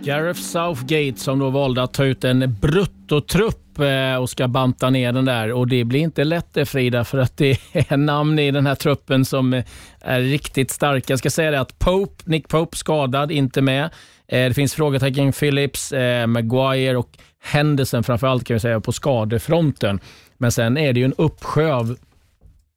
Gareth 0.03 0.39
Southgate 0.39 1.19
som 1.19 1.39
då 1.39 1.49
valde 1.49 1.83
att 1.83 1.93
ta 1.93 2.05
ut 2.05 2.23
en 2.23 2.57
bruttotrupp 2.61 3.79
eh, 3.79 4.15
och 4.15 4.29
ska 4.29 4.47
banta 4.47 4.89
ner 4.89 5.11
den 5.11 5.25
där. 5.25 5.51
Och 5.51 5.67
det 5.67 5.83
blir 5.83 5.99
inte 5.99 6.23
lätt 6.23 6.53
det 6.53 6.65
Frida, 6.65 7.03
för 7.03 7.17
att 7.17 7.37
det 7.37 7.57
är 7.73 7.97
namn 7.97 8.39
i 8.39 8.51
den 8.51 8.65
här 8.65 8.75
truppen 8.75 9.25
som 9.25 9.53
eh, 9.53 9.63
är 10.01 10.19
riktigt 10.19 10.71
starka. 10.71 11.13
Jag 11.13 11.19
ska 11.19 11.29
säga 11.29 11.51
det 11.51 11.59
att 11.59 11.79
Pope, 11.79 12.23
Nick 12.25 12.47
Pope 12.47 12.77
skadad, 12.77 13.31
inte 13.31 13.61
med. 13.61 13.89
Eh, 14.31 14.47
det 14.47 14.53
finns 14.53 14.73
frågetecken 14.73 15.31
Phillips, 15.31 15.91
eh, 15.91 16.27
Maguire 16.27 16.97
och 16.97 17.17
Henderson 17.43 18.03
framförallt 18.03 18.43
kan 18.43 18.53
vi 18.53 18.59
säga 18.59 18.79
på 18.79 18.91
skadefronten. 18.91 19.99
Men 20.37 20.51
sen 20.51 20.77
är 20.77 20.93
det 20.93 20.99
ju 20.99 21.05
en 21.05 21.13
uppsjö 21.17 21.73
av 21.73 21.97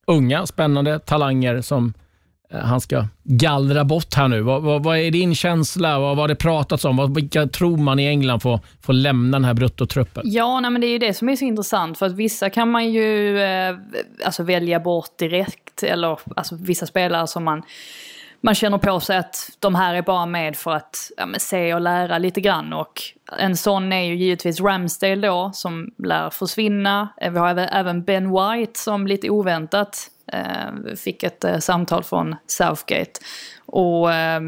unga 0.06 0.46
spännande 0.46 0.98
talanger 0.98 1.60
som 1.60 1.94
eh, 2.50 2.58
han 2.58 2.80
ska 2.80 3.06
gallra 3.22 3.84
bort 3.84 4.14
här 4.14 4.28
nu. 4.28 4.40
Vad, 4.40 4.62
vad, 4.62 4.82
vad 4.82 4.98
är 4.98 5.10
din 5.10 5.34
känsla? 5.34 5.98
Vad 5.98 6.16
har 6.16 6.28
det 6.28 6.34
pratats 6.34 6.84
om? 6.84 6.96
Vad, 6.96 7.14
vilka 7.14 7.46
tror 7.46 7.76
man 7.76 7.98
i 7.98 8.06
England 8.06 8.40
får, 8.40 8.60
får 8.80 8.92
lämna 8.92 9.38
den 9.38 9.44
här 9.44 9.54
bruttotruppen? 9.54 10.22
Ja, 10.26 10.60
nej, 10.60 10.70
men 10.70 10.80
det 10.80 10.86
är 10.86 10.92
ju 10.92 10.98
det 10.98 11.14
som 11.14 11.28
är 11.28 11.36
så 11.36 11.44
intressant. 11.44 11.98
För 11.98 12.06
att 12.06 12.12
vissa 12.12 12.50
kan 12.50 12.70
man 12.70 12.92
ju 12.92 13.38
eh, 13.38 13.76
alltså 14.24 14.42
välja 14.42 14.80
bort 14.80 15.18
direkt. 15.18 15.82
Eller 15.82 16.18
alltså, 16.36 16.56
vissa 16.60 16.86
spelare 16.86 17.26
som 17.26 17.44
man 17.44 17.62
man 18.44 18.54
känner 18.54 18.78
på 18.78 19.00
sig 19.00 19.16
att 19.16 19.50
de 19.58 19.74
här 19.74 19.94
är 19.94 20.02
bara 20.02 20.26
med 20.26 20.56
för 20.56 20.70
att 20.70 21.10
ja, 21.16 21.28
se 21.38 21.74
och 21.74 21.80
lära 21.80 22.18
lite 22.18 22.40
grann. 22.40 22.72
Och 22.72 23.02
en 23.38 23.56
sån 23.56 23.92
är 23.92 24.02
ju 24.02 24.14
givetvis 24.16 24.60
Ramsdale 24.60 25.26
då, 25.26 25.50
som 25.54 25.90
lär 25.98 26.30
försvinna. 26.30 27.08
Eh, 27.20 27.32
vi 27.32 27.38
har 27.38 27.58
även 27.58 28.04
Ben 28.04 28.30
White 28.30 28.80
som 28.80 29.06
lite 29.06 29.30
oväntat 29.30 30.10
eh, 30.32 30.94
fick 30.96 31.22
ett 31.22 31.44
eh, 31.44 31.58
samtal 31.58 32.04
från 32.04 32.36
Southgate. 32.46 33.20
Och 33.66 34.12
eh, 34.12 34.40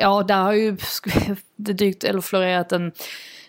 ja, 0.00 0.22
där 0.22 0.42
har 0.42 0.52
ju 0.52 0.76
det 1.56 1.72
dykt, 1.72 2.04
eller 2.04 2.20
florerat 2.20 2.72
en 2.72 2.92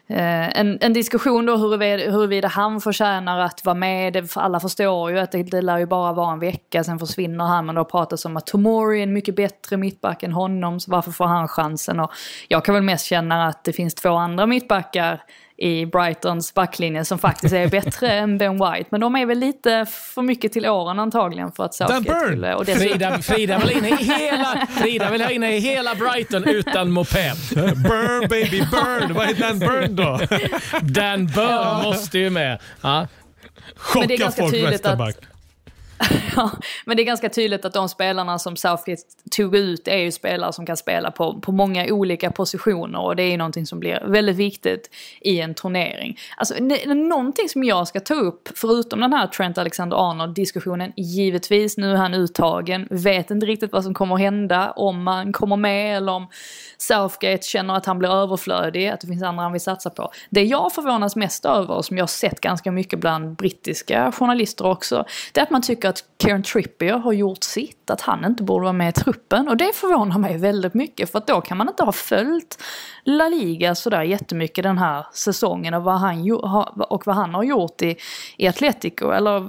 Eh, 0.08 0.60
en, 0.60 0.78
en 0.82 0.94
diskussion 0.94 1.46
då 1.46 1.58
huruvida, 1.58 2.12
huruvida 2.12 2.48
han 2.48 2.82
förtjänar 2.82 3.40
att 3.40 3.66
vara 3.66 3.76
med. 3.76 4.30
Alla 4.36 4.60
förstår 4.60 5.12
ju 5.12 5.20
att 5.20 5.32
det, 5.32 5.44
det 5.44 5.62
lär 5.62 5.78
ju 5.78 5.86
bara 5.86 6.14
vara 6.14 6.34
en 6.34 6.40
vecka, 6.40 6.84
sen 6.84 7.00
försvinner 7.00 7.46
han. 7.46 7.66
Men 7.66 7.76
då 7.76 7.86
pratas 7.86 8.26
om 8.26 8.38
att 8.38 8.46
Tomori 8.48 9.00
är 9.00 9.04
en 9.04 9.14
mycket 9.14 9.36
bättre 9.36 9.78
mittback 9.78 10.24
än 10.24 10.32
honom, 10.32 10.80
så 10.80 10.92
varför 10.92 11.12
får 11.12 11.26
han 11.26 11.48
chansen? 11.48 12.00
Och 12.00 12.12
jag 12.48 12.66
kan 12.66 12.76
väl 12.76 12.84
mest 12.84 13.06
känna 13.06 13.48
att 13.48 13.64
det 13.64 13.74
finns 13.74 13.96
två 13.96 14.10
andra 14.10 14.46
mittbackar 14.46 15.24
i 15.58 15.86
Brightons 15.86 16.54
backlinje 16.54 17.06
som 17.06 17.20
faktiskt 17.20 17.54
är 17.54 17.68
bättre 17.68 18.12
än 18.12 18.38
Ben 18.38 18.54
White. 18.54 18.86
Men 18.92 19.02
de 19.02 19.16
är 19.16 19.26
väl 19.26 19.40
lite 19.40 19.86
för 19.86 20.22
mycket 20.22 20.54
till 20.54 20.66
åren 20.66 21.00
antagligen 21.00 21.52
för 21.52 21.64
att 21.64 21.74
Southgate 21.74 22.26
skulle... 22.26 22.56
Och 22.56 22.66
Frida, 22.66 23.22
Frida, 23.22 23.60
vill 23.60 23.78
in 23.78 23.86
i 23.86 23.96
hela, 24.04 24.68
Frida 24.70 25.12
vill 25.12 25.22
ha 25.22 25.30
in 25.30 25.44
i 25.44 25.60
hela 25.60 25.96
Brighton 25.96 26.44
utan 26.44 26.92
moped. 26.92 27.36
burn 27.54 28.30
baby 28.30 28.60
burn! 28.60 29.14
Vad 29.14 29.30
är 29.30 29.34
Dan 29.34 29.60
Burn 29.60 29.96
då? 29.96 30.20
Dan 30.82 31.28
Burn 31.28 31.84
måste 31.84 32.20
ju 32.20 32.30
med. 32.30 32.60
Ja. 32.82 33.08
Chocka 33.76 34.32
folk 34.32 34.54
vänsterback. 34.54 35.16
ja, 36.36 36.52
men 36.86 36.98
det 36.98 37.04
är 37.04 37.06
ganska 37.06 37.30
tydligt 37.30 37.66
att 37.66 37.74
de 37.74 37.90
spelarna 37.90 38.40
som 38.40 38.56
Southgate 38.56 39.02
tog 39.32 39.56
ut 39.56 39.88
är 39.88 39.98
ju 39.98 40.12
spelare 40.12 40.54
som 40.54 40.66
kan 40.66 40.78
spela 40.78 41.12
på, 41.12 41.40
på 41.42 41.52
många 41.52 41.86
olika 41.86 42.32
positioner 42.32 43.00
och 43.00 43.16
det 43.16 43.24
är 43.24 43.32
ju 43.32 43.38
någonting 43.38 43.66
som 43.66 43.80
blir 43.80 44.04
väldigt 44.08 44.36
viktigt 44.36 44.90
i 45.22 45.42
en 45.42 45.54
turnering. 45.54 46.20
Alltså 46.38 46.56
någonting 46.86 47.50
som 47.50 47.64
jag 47.64 47.88
ska 47.88 48.00
ta 48.00 48.14
upp, 48.14 48.50
förutom 48.56 49.00
den 49.00 49.14
här 49.14 49.28
Trent 49.28 49.58
Alexander-Arnold 49.58 50.36
diskussionen, 50.36 50.94
givetvis 50.98 51.78
nu 51.78 51.92
är 51.92 51.96
han 51.96 52.14
uttagen, 52.14 52.88
vet 52.92 53.32
inte 53.32 53.46
riktigt 53.46 53.72
vad 53.72 53.84
som 53.84 53.94
kommer 53.94 54.16
att 54.16 54.22
hända, 54.22 54.72
om 54.72 55.08
han 55.08 55.34
kommer 55.34 55.58
med 55.58 55.98
eller 55.98 56.12
om 56.12 56.28
Southgate 56.78 57.44
känner 57.44 57.74
att 57.74 57.86
han 57.86 58.00
blir 58.00 58.10
överflödig, 58.10 58.88
att 58.88 59.02
det 59.02 59.08
finns 59.08 59.24
andra 59.24 59.44
han 59.44 59.52
vill 59.52 59.62
satsa 59.62 59.90
på. 59.90 60.12
Det 60.30 60.44
jag 60.44 60.74
förvånas 60.74 61.16
mest 61.16 61.46
över, 61.46 61.82
som 61.82 61.98
jag 61.98 62.04
har 62.04 62.08
sett 62.08 62.42
ganska 62.42 62.72
mycket 62.72 63.00
bland 63.00 63.36
brittiska 63.36 64.12
journalister 64.12 64.66
också, 64.66 65.06
det 65.34 65.40
är 65.40 65.44
att 65.44 65.52
man 65.52 65.62
tycker 65.62 65.85
att 65.88 66.04
Kieran 66.22 66.44
Trippier 66.44 66.98
har 66.98 67.14
gjort 67.14 67.44
sitt, 67.44 67.90
att 67.90 68.02
han 68.02 68.26
inte 68.26 68.44
borde 68.44 68.64
vara 68.64 68.74
med 68.74 68.90
i 68.90 68.92
truppen. 68.92 69.48
Och 69.48 69.58
det 69.58 69.76
förvånar 69.76 70.20
mig 70.20 70.38
väldigt 70.38 70.74
mycket, 70.74 71.12
för 71.12 71.18
att 71.18 71.28
då 71.28 71.42
kan 71.42 71.58
man 71.58 71.70
inte 71.70 71.84
ha 71.84 71.92
följt 71.92 72.64
La 73.04 73.28
Liga 73.28 73.76
sådär 73.76 74.02
jättemycket 74.02 74.64
den 74.64 74.78
här 74.78 75.06
säsongen 75.14 75.74
och 75.74 75.84
vad 75.84 76.00
han, 76.00 76.32
och 76.90 77.08
vad 77.08 77.16
han 77.16 77.34
har 77.34 77.44
gjort 77.44 77.82
i, 77.82 77.98
i 78.38 78.48
Atletico. 78.48 79.12
Eller 79.12 79.40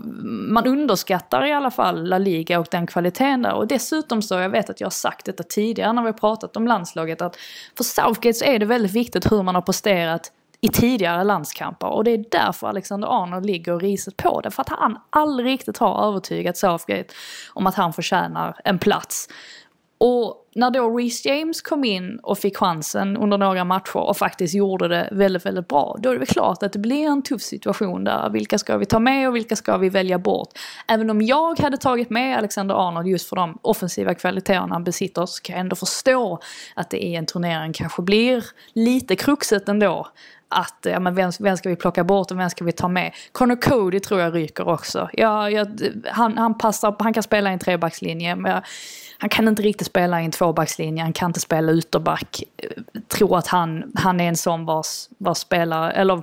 man 0.53 0.67
underskattar 0.67 1.47
i 1.47 1.53
alla 1.53 1.71
fall 1.71 2.09
La 2.09 2.19
Liga 2.19 2.61
och 2.61 2.67
den 2.71 2.87
kvaliteten 2.87 3.43
där. 3.43 3.55
Och 3.55 3.67
dessutom 3.67 4.23
så, 4.23 4.35
jag 4.35 4.51
vet 4.51 4.71
att 4.71 4.81
jag 4.81 4.87
har 4.87 4.91
sagt 4.91 5.27
detta 5.27 5.43
tidigare 5.43 5.93
när 5.93 6.03
vi 6.03 6.09
har 6.09 6.13
pratat 6.13 6.57
om 6.57 6.67
landslaget, 6.67 7.23
att 7.23 7.37
för 7.77 7.85
Southgate 7.85 8.35
så 8.35 8.45
är 8.45 8.59
det 8.59 8.67
väldigt 8.67 8.93
viktigt 8.93 9.33
hur 9.33 9.43
man 9.43 9.55
har 9.55 9.63
presterat 9.63 10.33
i 10.61 10.69
tidigare 10.69 11.25
landskamper. 11.25 11.87
Och 11.87 12.05
det 12.05 12.11
är 12.11 12.25
därför 12.31 12.67
Alexander 12.67 13.23
Arnold 13.23 13.47
ligger 13.47 13.79
riset 13.79 14.17
på 14.17 14.41
det. 14.41 14.51
För 14.51 14.63
att 14.63 14.69
han 14.69 14.99
aldrig 15.11 15.47
riktigt 15.47 15.79
har 15.79 16.09
övertygat 16.09 16.57
Southgate 16.57 17.15
om 17.55 17.67
att 17.67 17.75
han 17.75 17.93
förtjänar 17.93 18.61
en 18.65 18.79
plats. 18.79 19.29
Och 19.99 20.43
när 20.55 20.71
då 20.71 20.97
Reece 20.97 21.25
James 21.25 21.63
kom 21.63 21.85
in 21.85 22.19
och 22.23 22.39
fick 22.39 22.57
chansen 22.57 23.17
under 23.17 23.39
några 23.39 23.65
matcher 23.65 23.97
och 23.97 24.17
faktiskt 24.17 24.55
gjorde 24.55 24.89
det 24.89 25.09
väldigt, 25.13 25.47
väldigt 25.47 25.69
bra. 25.69 25.97
Då 25.99 26.09
är 26.09 26.13
det 26.13 26.19
väl 26.19 26.27
klart 26.27 26.63
att 26.63 26.73
det 26.73 26.79
blir 26.79 27.07
en 27.07 27.23
tuff 27.23 27.43
situation 27.43 28.05
där. 28.05 28.31
Vilka 28.31 28.59
ska 28.59 28.77
vi 28.77 28.87
ta 28.87 28.99
med 28.99 29.29
och 29.29 29.37
vilka 29.37 29.57
ska 29.57 29.77
vi 29.77 29.89
välja 29.89 30.19
bort? 30.19 30.49
Även 30.89 31.11
om 31.11 31.23
jag 31.23 31.59
hade 31.61 31.77
tagit 31.77 32.11
med 32.11 32.39
Alexander 32.39 32.89
Arnold 32.89 33.09
just 33.09 33.29
för 33.29 33.37
de 33.37 33.59
offensiva 33.63 34.15
kvaliteterna 34.15 34.75
han 34.75 34.85
besitter 34.85 35.27
så 35.27 35.43
kan 35.43 35.55
jag 35.55 35.61
ändå 35.61 35.77
förstå 35.77 36.41
att 36.75 36.91
det 36.91 37.05
i 37.05 37.15
en 37.15 37.27
turnering 37.27 37.73
kanske 37.73 38.03
blir 38.03 38.45
lite 38.73 39.17
kruxet 39.17 39.69
ändå 39.69 40.07
att 40.49 40.87
ja, 40.91 41.01
men 41.01 41.15
vem, 41.15 41.31
vem 41.41 41.57
ska 41.57 41.69
vi 41.69 41.77
plocka 41.77 42.05
bort 42.05 42.31
och 42.31 42.39
vem 42.39 42.51
ska 42.51 42.65
vi 42.65 42.73
ta 42.73 42.89
med? 42.89 43.13
Connor 43.33 43.57
Cody 43.57 44.01
tror 44.01 44.21
jag 44.21 44.35
ryker 44.35 44.69
också. 44.69 45.09
Ja, 45.13 45.51
jag, 45.51 45.81
han, 46.11 46.39
han, 46.39 46.59
passar, 46.59 46.97
han 46.99 47.13
kan 47.13 47.23
spela 47.23 47.51
i 47.51 47.53
en 47.53 47.59
trebackslinje 47.59 48.37
men 48.37 48.53
jag, 48.53 48.63
han 49.19 49.31
kan 49.31 49.49
inte 49.49 49.63
riktigt 49.63 49.87
spela 49.87 50.23
i 50.23 50.25
en 50.25 50.31
tvåbackslinje, 50.31 51.03
han 51.03 51.13
kan 51.13 51.31
inte 51.31 51.41
spela 51.41 51.73
ytterback. 51.73 52.43
Tror 53.09 53.39
att 53.39 53.47
han, 53.47 53.93
han 53.95 54.21
är 54.21 54.29
en 54.29 54.37
sån 54.37 54.65
vars, 54.65 55.09
vars 55.19 55.39
spelare, 55.39 55.93
eller 55.93 56.23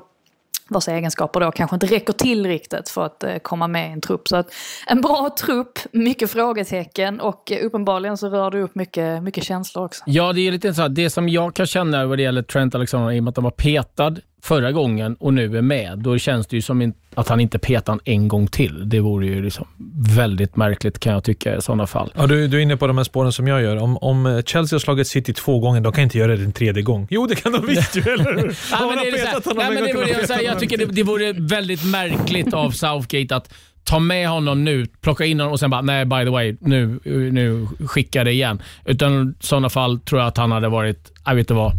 vars 0.67 0.87
egenskaper 0.87 1.39
då 1.39 1.51
kanske 1.51 1.75
inte 1.75 1.85
räcker 1.85 2.13
till 2.13 2.47
riktigt 2.47 2.89
för 2.89 3.05
att 3.05 3.23
eh, 3.23 3.37
komma 3.37 3.67
med 3.67 3.89
i 3.89 3.93
en 3.93 4.01
trupp. 4.01 4.27
Så 4.27 4.35
att 4.35 4.53
en 4.87 5.01
bra 5.01 5.35
trupp, 5.39 5.79
mycket 5.91 6.31
frågetecken 6.31 7.19
och 7.19 7.51
eh, 7.51 7.65
uppenbarligen 7.65 8.17
så 8.17 8.29
rör 8.29 8.51
det 8.51 8.61
upp 8.61 8.75
mycket, 8.75 9.23
mycket 9.23 9.43
känslor 9.43 9.85
också. 9.85 10.03
Ja, 10.05 10.33
det 10.33 10.47
är 10.47 10.51
lite 10.51 10.67
intressant. 10.67 10.95
Det 10.95 11.09
som 11.09 11.29
jag 11.29 11.55
kan 11.55 11.65
känna 11.65 12.05
vad 12.05 12.17
det 12.17 12.21
gäller 12.21 12.43
Trent 12.43 12.75
Alexander, 12.75 13.11
i 13.11 13.19
och 13.19 13.23
med 13.23 13.31
att 13.31 13.37
han 13.37 13.43
var 13.43 13.51
petad 13.51 14.15
förra 14.43 14.71
gången 14.71 15.15
och 15.19 15.33
nu 15.33 15.57
är 15.57 15.61
med, 15.61 15.99
då 15.99 16.17
känns 16.17 16.47
det 16.47 16.55
ju 16.55 16.61
som 16.61 16.93
att 17.15 17.27
han 17.27 17.39
inte 17.39 17.59
petar 17.59 17.99
en 18.05 18.27
gång 18.27 18.47
till. 18.47 18.89
Det 18.89 18.99
vore 18.99 19.25
ju 19.25 19.43
liksom 19.43 19.67
väldigt 20.15 20.55
märkligt 20.55 20.99
kan 20.99 21.13
jag 21.13 21.23
tycka 21.23 21.55
i 21.55 21.61
sådana 21.61 21.87
fall. 21.87 22.13
Ja, 22.15 22.27
du, 22.27 22.47
du 22.47 22.57
är 22.57 22.61
inne 22.61 22.77
på 22.77 22.87
de 22.87 22.97
här 22.97 23.03
spåren 23.03 23.31
som 23.31 23.47
jag 23.47 23.61
gör. 23.61 23.77
Om, 23.77 23.97
om 23.97 24.41
Chelsea 24.45 24.75
har 24.75 24.79
slagit 24.79 25.07
City 25.07 25.33
två 25.33 25.59
gånger, 25.59 25.81
de 25.81 25.93
kan 25.93 26.03
inte 26.03 26.17
göra 26.17 26.35
det 26.35 26.43
en 26.43 26.51
tredje 26.51 26.83
gång. 26.83 27.07
Jo, 27.09 27.27
det 27.27 27.35
kan 27.35 27.51
de 27.51 27.65
visst 27.67 27.95
ju, 27.95 28.01
eller 28.01 28.23
hur? 28.23 28.57
ja, 28.71 28.87
men 28.87 28.97
det 28.97 29.07
är 29.07 29.11
det 29.11 29.43
så 29.43 29.49
här, 29.49 29.63
ja, 29.63 29.71
men 29.71 29.83
det 29.83 29.93
vore, 29.93 30.43
jag, 30.43 30.59
tycker 30.59 30.77
det, 30.77 30.85
det 30.85 31.03
vore 31.03 31.33
väldigt 31.33 31.85
märkligt 31.85 32.53
av 32.53 32.71
Southgate 32.71 33.35
att 33.35 33.53
ta 33.83 33.99
med 33.99 34.29
honom 34.29 34.63
nu, 34.63 34.85
plocka 34.85 35.25
in 35.25 35.39
honom 35.39 35.53
och 35.53 35.59
sen 35.59 35.69
bara, 35.69 35.81
nej 35.81 36.05
by 36.05 36.23
the 36.23 36.29
way, 36.29 36.55
nu, 36.59 36.99
nu 37.31 37.67
skickar 37.87 38.25
det 38.25 38.31
igen. 38.31 38.61
Utan 38.85 39.29
i 39.29 39.45
sådana 39.45 39.69
fall 39.69 39.99
tror 39.99 40.21
jag 40.21 40.27
att 40.27 40.37
han 40.37 40.51
hade 40.51 40.69
varit, 40.69 41.11
jag 41.25 41.35
vet 41.35 41.39
inte 41.39 41.53
vad, 41.53 41.73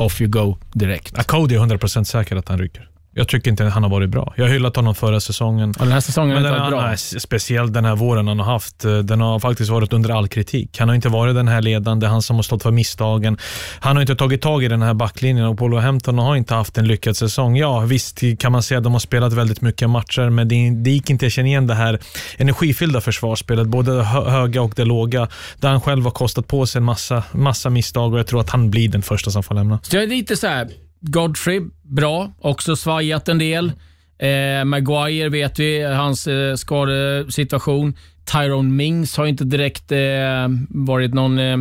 off 0.00 0.20
you 0.20 0.30
go 0.30 0.58
direkt. 0.72 1.12
Ja, 1.16 1.22
Cody 1.22 1.54
är 1.54 1.60
100% 1.60 2.04
säker 2.04 2.36
att 2.36 2.48
han 2.48 2.58
ryker. 2.58 2.88
Jag 3.18 3.28
tycker 3.28 3.50
inte 3.50 3.64
han 3.64 3.82
har 3.82 3.90
varit 3.90 4.10
bra. 4.10 4.32
Jag 4.36 4.44
har 4.44 4.50
hyllat 4.50 4.76
honom 4.76 4.94
förra 4.94 5.20
säsongen. 5.20 5.70
Och 5.70 5.84
den 5.84 5.92
här 5.92 6.00
säsongen 6.00 6.30
har 6.36 6.38
inte 6.48 6.60
varit 6.60 6.70
bra. 6.70 6.86
Nej, 6.86 6.96
speciellt 6.98 7.74
den 7.74 7.84
här 7.84 7.96
våren 7.96 8.28
han 8.28 8.38
har 8.38 8.52
haft. 8.52 8.84
eh, 8.84 8.98
Den 8.98 9.20
har 9.20 9.38
faktiskt 9.38 9.70
varit 9.70 9.92
under 9.92 10.10
all 10.10 10.28
kritik. 10.28 10.78
Han 10.78 10.88
har 10.88 10.94
inte 10.96 11.08
varit 11.08 11.34
den 11.34 11.48
här 11.48 11.62
ledande, 11.62 12.06
han 12.06 12.22
som 12.22 12.36
har 12.36 12.42
stått 12.42 12.62
för 12.62 12.70
misstagen. 12.70 13.38
Han 13.80 13.96
har 13.96 14.00
inte 14.00 14.16
tagit 14.16 14.42
tag 14.42 14.64
i 14.64 14.68
den 14.68 14.82
här 14.82 14.94
backlinjen 14.94 15.46
och 15.46 15.58
Polo 15.58 15.78
Hampton 15.78 16.18
har 16.18 16.36
inte 16.36 16.54
haft 16.54 16.78
en 16.78 16.86
lyckad 16.86 17.16
säsong. 17.16 17.56
Ja, 17.56 17.80
visst 17.80 18.22
kan 18.38 18.52
man 18.52 18.62
säga 18.62 18.78
att 18.78 18.84
de 18.84 18.92
har 18.92 19.00
spelat 19.00 19.32
väldigt 19.32 19.60
mycket 19.60 19.90
matcher, 19.90 20.30
men 20.30 20.48
det, 20.48 20.70
det 20.70 20.90
gick 20.90 21.10
inte 21.10 21.26
att 21.26 21.32
känna 21.32 21.48
igen 21.48 21.66
det 21.66 21.74
här 21.74 21.98
energifyllda 22.36 23.00
försvarsspelet, 23.00 23.66
både 23.66 23.96
det 23.96 24.02
hö- 24.02 24.30
höga 24.30 24.62
och 24.62 24.72
det 24.76 24.84
låga, 24.84 25.28
där 25.60 25.68
han 25.68 25.80
själv 25.80 26.04
har 26.04 26.10
kostat 26.10 26.46
på 26.46 26.66
sig 26.66 26.78
en 26.78 26.84
massa, 26.84 27.22
massa 27.32 27.70
misstag 27.70 28.12
och 28.12 28.18
jag 28.18 28.26
tror 28.26 28.40
att 28.40 28.50
han 28.50 28.70
blir 28.70 28.88
den 28.88 29.02
första 29.02 29.30
som 29.30 29.42
får 29.42 29.54
lämna. 29.54 29.78
Så 29.82 29.96
jag 29.96 30.02
är 30.02 30.06
lite 30.06 30.36
så 30.36 30.46
här, 30.46 30.68
Godfrey, 31.00 31.60
bra. 31.82 32.32
Också 32.38 32.76
svajat 32.76 33.28
en 33.28 33.38
del. 33.38 33.72
Eh, 34.18 34.64
Maguire 34.64 35.28
vet 35.28 35.58
vi, 35.58 35.82
hans 35.82 36.26
eh, 36.26 36.54
skadesituation. 36.54 37.94
Tyrone 38.32 38.70
Mings 38.70 39.16
har 39.16 39.26
inte 39.26 39.44
direkt 39.44 39.92
eh, 39.92 40.48
varit 40.68 41.14
någon 41.14 41.38
eh, 41.38 41.58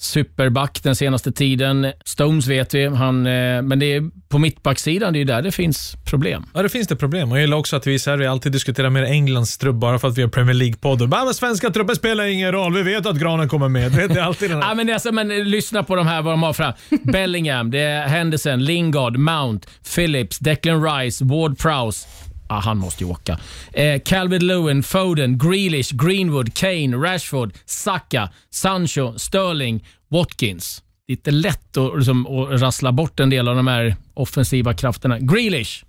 superback 0.00 0.82
den 0.82 0.96
senaste 0.96 1.32
tiden. 1.32 1.92
Stones 2.04 2.46
vet 2.46 2.74
vi, 2.74 2.86
han, 2.86 3.26
eh, 3.26 3.62
men 3.62 3.78
det 3.78 3.86
är 3.94 4.10
på 4.28 4.38
mittbacksidan, 4.38 5.12
det 5.12 5.16
är 5.16 5.20
ju 5.20 5.24
där 5.24 5.42
det 5.42 5.52
finns 5.52 5.96
problem. 6.04 6.44
Ja, 6.54 6.62
det 6.62 6.68
finns 6.68 6.88
det 6.88 6.96
problem. 6.96 7.32
Och 7.32 7.38
jag 7.38 7.42
gillar 7.42 7.56
också 7.56 7.76
att 7.76 7.86
vi 7.86 7.94
i 7.94 7.98
Sverige 7.98 8.30
alltid 8.30 8.52
diskuterar 8.52 8.90
mer 8.90 9.02
Englands 9.02 9.58
trupp 9.58 9.76
bara 9.76 9.98
för 9.98 10.08
att 10.08 10.18
vi 10.18 10.22
har 10.22 10.28
Premier 10.28 10.54
League-podd. 10.54 11.08
Bara, 11.08 11.24
men 11.24 11.34
svenska 11.34 11.70
truppen 11.70 11.96
spelar 11.96 12.24
ingen 12.24 12.52
roll. 12.52 12.74
Vi 12.74 12.82
vet 12.82 13.06
att 13.06 13.16
Granen 13.16 13.48
kommer 13.48 13.68
med. 13.68 13.92
Det 13.92 14.02
är 14.02 14.20
alltid 14.20 14.50
den 14.50 14.62
här. 14.62 14.68
Ja, 14.70 14.74
men, 14.74 14.86
det 14.86 14.92
alltså, 14.92 15.12
men 15.12 15.28
lyssna 15.28 15.82
på 15.82 15.96
de 15.96 16.06
här, 16.06 16.22
vad 16.22 16.32
de 16.32 16.42
har 16.42 16.52
fram. 16.52 16.72
Bellingham, 17.02 17.70
det 17.70 17.80
är 17.80 18.08
Henderson, 18.08 18.64
Lingard, 18.64 19.16
Mount, 19.16 19.68
Phillips, 19.94 20.38
Declan 20.38 20.84
Rice, 20.84 21.24
Ward 21.24 21.58
Prowse. 21.58 22.06
Ah, 22.52 22.60
han 22.60 22.78
måste 22.78 23.04
ju 23.04 23.10
åka. 23.10 23.38
Eh, 23.72 24.00
Calvin 24.04 24.46
Lewin, 24.46 24.82
Foden, 24.82 25.38
Grealish, 25.38 25.92
Greenwood, 25.94 26.54
Kane, 26.54 26.96
Rashford, 26.96 27.52
Saka, 27.64 28.30
Sancho, 28.50 29.18
Sterling, 29.18 29.84
Watkins. 30.08 30.82
Det 31.06 31.12
är 31.12 31.16
inte 31.16 31.30
lätt 31.30 31.76
att, 31.76 31.96
liksom, 31.96 32.26
att 32.26 32.60
rassla 32.60 32.92
bort 32.92 33.20
en 33.20 33.30
del 33.30 33.48
av 33.48 33.56
de 33.56 33.66
här 33.66 33.96
offensiva 34.14 34.74
krafterna. 34.74 35.18
Grealish, 35.18 35.84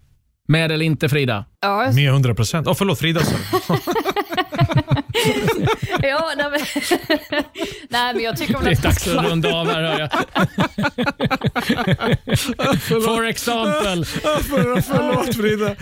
med 0.47 0.72
eller 0.72 0.86
inte 0.86 1.09
Frida? 1.09 1.45
Ja, 1.62 1.91
Med 1.95 2.07
100 2.09 2.36
procent. 2.36 2.68
Oh, 2.68 2.74
förlåt, 2.74 2.99
Frida 2.99 3.20
sa. 3.20 3.36
ja 6.03 6.32
nej, 6.38 6.45
men, 6.51 6.59
nej 7.89 8.14
men 8.14 8.24
jag 8.24 8.38
tycker 8.38 8.53
väl 8.53 8.64
Det 8.64 8.70
är 8.72 8.76
att 8.76 8.84
dags 8.84 9.07
att 9.07 9.26
runda 9.26 9.55
av 9.55 9.68
här 9.68 9.82
hör 9.84 9.99
jag. 9.99 10.09
For 13.05 13.26
example. 13.28 14.05
För, 14.05 14.82
förlåt 14.82 15.36
Frida. 15.36 15.76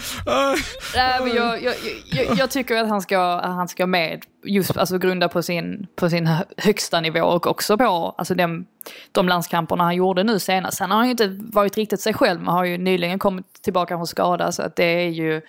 Nej, 0.96 1.20
men 1.24 1.36
jag, 1.36 1.64
jag, 1.64 1.76
jag, 2.12 2.38
jag 2.38 2.52
tycker 2.52 2.76
att 2.76 2.90
han 2.90 3.02
ska, 3.02 3.20
att 3.20 3.56
han 3.56 3.68
ska 3.68 3.88
med, 3.88 4.22
just 4.46 4.78
alltså 4.78 4.98
grunda 4.98 5.30
på 5.30 5.44
sin, 5.44 5.88
på 5.96 6.10
sin 6.10 6.28
hö- 6.28 6.44
högsta 6.58 7.02
nivå 7.02 7.20
och 7.22 7.48
också 7.48 7.78
på 7.78 8.16
alltså 8.18 8.36
de, 8.36 8.66
de 9.12 9.28
landskamperna 9.28 9.84
han 9.84 9.96
gjorde 9.96 10.24
nu 10.24 10.40
senast. 10.40 10.78
Sen 10.78 10.92
har 10.92 10.98
han 10.98 11.06
ju 11.06 11.12
inte 11.12 11.38
varit 11.40 11.78
riktigt 11.78 12.02
sig 12.02 12.14
själv, 12.14 12.40
men 12.42 12.54
har 12.54 12.66
ju 12.66 12.78
nyligen 12.78 13.20
kommit 13.20 13.62
tillbaka 13.62 13.98
från 13.98 14.08
skada 14.08 14.52
så 14.52 14.62
att 14.62 14.76
det 14.76 14.84
är 14.84 15.10
ju 15.10 15.42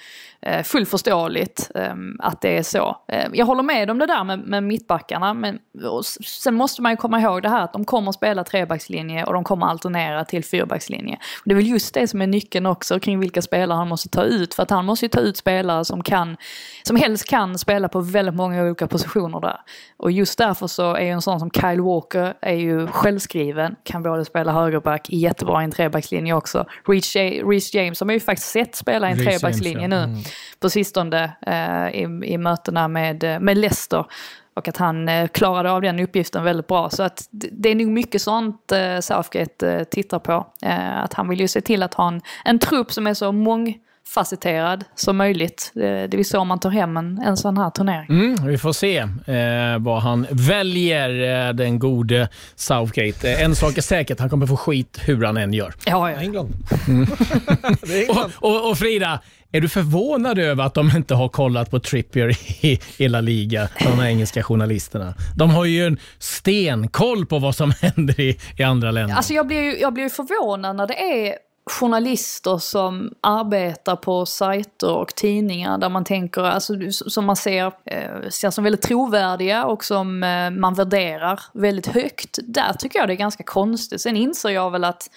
eh, 0.42 0.62
fullt 0.62 0.88
förståeligt 0.88 1.70
eh, 1.74 1.94
att 2.18 2.40
det 2.40 2.58
är 2.58 2.62
så. 2.62 2.96
Eh, 3.08 3.28
jag 3.32 3.46
håller 3.46 3.62
med 3.62 3.90
om 3.90 3.98
det 3.98 4.06
där 4.06 4.24
med, 4.24 4.38
med 4.38 4.62
mittbackarna, 4.62 5.34
men 5.34 5.58
sen 6.24 6.54
måste 6.54 6.82
man 6.82 6.92
ju 6.92 6.96
komma 6.96 7.20
ihåg 7.20 7.42
det 7.42 7.48
här 7.48 7.64
att 7.64 7.72
de 7.72 7.84
kommer 7.84 8.12
spela 8.12 8.44
trebackslinje 8.44 9.24
och 9.24 9.32
de 9.32 9.44
kommer 9.44 9.66
alternera 9.66 10.24
till 10.24 10.44
fyrbackslinje. 10.44 11.14
Och 11.14 11.42
det 11.44 11.52
är 11.52 11.56
väl 11.56 11.66
just 11.66 11.94
det 11.94 12.08
som 12.08 12.22
är 12.22 12.26
nyckeln 12.26 12.66
också 12.66 13.00
kring 13.00 13.20
vilka 13.20 13.42
spelare 13.42 13.76
han 13.76 13.88
måste 13.88 14.08
ta 14.08 14.22
ut, 14.22 14.54
för 14.54 14.62
att 14.62 14.70
han 14.70 14.84
måste 14.84 15.04
ju 15.04 15.08
ta 15.08 15.20
ut 15.20 15.36
spelare 15.36 15.84
som 15.84 16.02
kan, 16.02 16.36
som 16.82 16.96
helst 16.96 17.28
kan 17.28 17.58
spela 17.58 17.88
på 17.88 18.00
väldigt 18.00 18.34
många 18.34 18.62
olika 18.62 18.86
positioner 18.86 19.40
där. 19.40 19.60
Och 19.96 20.10
just 20.10 20.38
därför 20.38 20.66
så 20.66 20.94
är 20.94 21.04
ju 21.04 21.10
en 21.10 21.22
sån 21.22 21.40
som 21.40 21.50
Kyle 21.50 21.80
Walker 21.80 22.34
är 22.40 22.54
ju 22.54 22.86
självskriven, 23.20 23.76
kan 23.84 24.02
både 24.02 24.24
spela 24.24 24.52
högerback, 24.52 25.06
jättebra 25.10 25.60
i 25.60 25.64
en 25.64 25.70
trebackslinje 25.70 26.34
också. 26.34 26.66
Reece 26.88 27.16
Ja- 27.16 27.44
Reece 27.50 27.74
James 27.74 28.00
har 28.00 28.06
man 28.06 28.14
ju 28.14 28.20
faktiskt 28.20 28.48
sett 28.50 28.74
spela 28.74 29.08
i 29.08 29.12
en 29.12 29.16
Reece 29.18 29.26
James, 29.26 29.40
trebackslinje 29.40 29.82
ja. 29.82 29.88
nu 29.88 29.96
Mm. 30.04 30.18
på 30.60 30.70
sistone 30.70 31.32
eh, 31.46 32.00
i, 32.00 32.02
i 32.24 32.38
mötena 32.38 32.88
med, 32.88 33.24
eh, 33.24 33.40
med 33.40 33.58
Leicester. 33.58 34.04
Och 34.54 34.68
att 34.68 34.76
han 34.76 35.08
eh, 35.08 35.26
klarade 35.28 35.70
av 35.70 35.82
den 35.82 36.00
uppgiften 36.00 36.44
väldigt 36.44 36.66
bra. 36.66 36.90
Så 36.90 37.02
att 37.02 37.28
det, 37.30 37.68
är 37.70 37.74
nog 37.74 37.86
mycket 37.88 38.22
sånt 38.22 38.72
eh, 38.72 39.00
Southgate 39.00 39.72
eh, 39.72 39.84
tittar 39.84 40.18
på. 40.18 40.46
Eh, 40.62 40.98
att 41.02 41.14
han 41.14 41.28
vill 41.28 41.40
ju 41.40 41.48
se 41.48 41.60
till 41.60 41.82
att 41.82 41.94
ha 41.94 42.08
en, 42.08 42.20
en 42.44 42.58
trupp 42.58 42.92
som 42.92 43.06
är 43.06 43.14
så 43.14 43.32
mångfacetterad 44.10 44.84
som 44.94 45.16
möjligt. 45.16 45.72
Det 45.74 46.24
säga 46.24 46.40
om 46.40 46.48
man 46.48 46.60
tar 46.60 46.70
hem 46.70 46.96
en, 46.96 47.18
en 47.18 47.36
sån 47.36 47.58
här 47.58 47.70
turnering. 47.70 48.06
Mm, 48.08 48.46
vi 48.46 48.58
får 48.58 48.72
se 48.72 48.98
eh, 48.98 49.78
vad 49.78 50.02
han 50.02 50.26
väljer, 50.30 51.48
eh, 51.48 51.54
den 51.54 51.78
gode 51.78 52.28
Southgate. 52.54 53.32
Eh, 53.32 53.44
en 53.44 53.54
sak 53.54 53.78
är 53.78 53.82
säkert, 53.82 54.20
han 54.20 54.30
kommer 54.30 54.46
få 54.46 54.56
skit 54.56 55.00
hur 55.04 55.24
han 55.24 55.36
än 55.36 55.52
gör. 55.52 55.74
Ja, 55.86 56.10
ja. 56.10 56.20
England. 56.20 56.54
Och, 58.08 58.50
och, 58.50 58.70
och 58.70 58.78
Frida, 58.78 59.20
är 59.52 59.60
du 59.60 59.68
förvånad 59.68 60.38
över 60.38 60.64
att 60.64 60.74
de 60.74 60.90
inte 60.96 61.14
har 61.14 61.28
kollat 61.28 61.70
på 61.70 61.80
Trippier 61.80 62.36
i, 62.64 62.80
i 62.96 63.08
La 63.08 63.20
Liga, 63.20 63.68
de 63.78 63.98
här 63.98 64.06
engelska 64.06 64.42
journalisterna? 64.42 65.14
De 65.36 65.50
har 65.50 65.64
ju 65.64 65.86
en 65.86 65.98
stenkoll 66.18 67.26
på 67.26 67.38
vad 67.38 67.54
som 67.54 67.72
händer 67.80 68.20
i, 68.20 68.38
i 68.56 68.62
andra 68.62 68.90
länder. 68.90 69.16
Alltså 69.16 69.34
jag 69.34 69.46
blir 69.46 69.60
ju 69.60 69.78
jag 69.78 69.92
blir 69.94 70.08
förvånad 70.08 70.76
när 70.76 70.86
det 70.86 71.28
är 71.28 71.34
journalister 71.70 72.58
som 72.58 73.14
arbetar 73.20 73.96
på 73.96 74.26
sajter 74.26 74.92
och 74.92 75.14
tidningar 75.14 75.78
där 75.78 75.88
man 75.88 76.04
tänker, 76.04 76.42
alltså 76.42 76.74
som 76.90 77.24
man 77.24 77.36
ser, 77.36 77.66
eh, 77.84 78.28
ser 78.30 78.50
som 78.50 78.64
väldigt 78.64 78.82
trovärdiga 78.82 79.64
och 79.64 79.84
som 79.84 80.22
eh, 80.22 80.50
man 80.50 80.74
värderar 80.74 81.40
väldigt 81.52 81.86
högt. 81.86 82.38
Där 82.42 82.72
tycker 82.72 82.98
jag 82.98 83.08
det 83.08 83.14
är 83.14 83.16
ganska 83.16 83.44
konstigt. 83.44 84.00
Sen 84.00 84.16
inser 84.16 84.50
jag 84.50 84.70
väl 84.70 84.84
att 84.84 85.10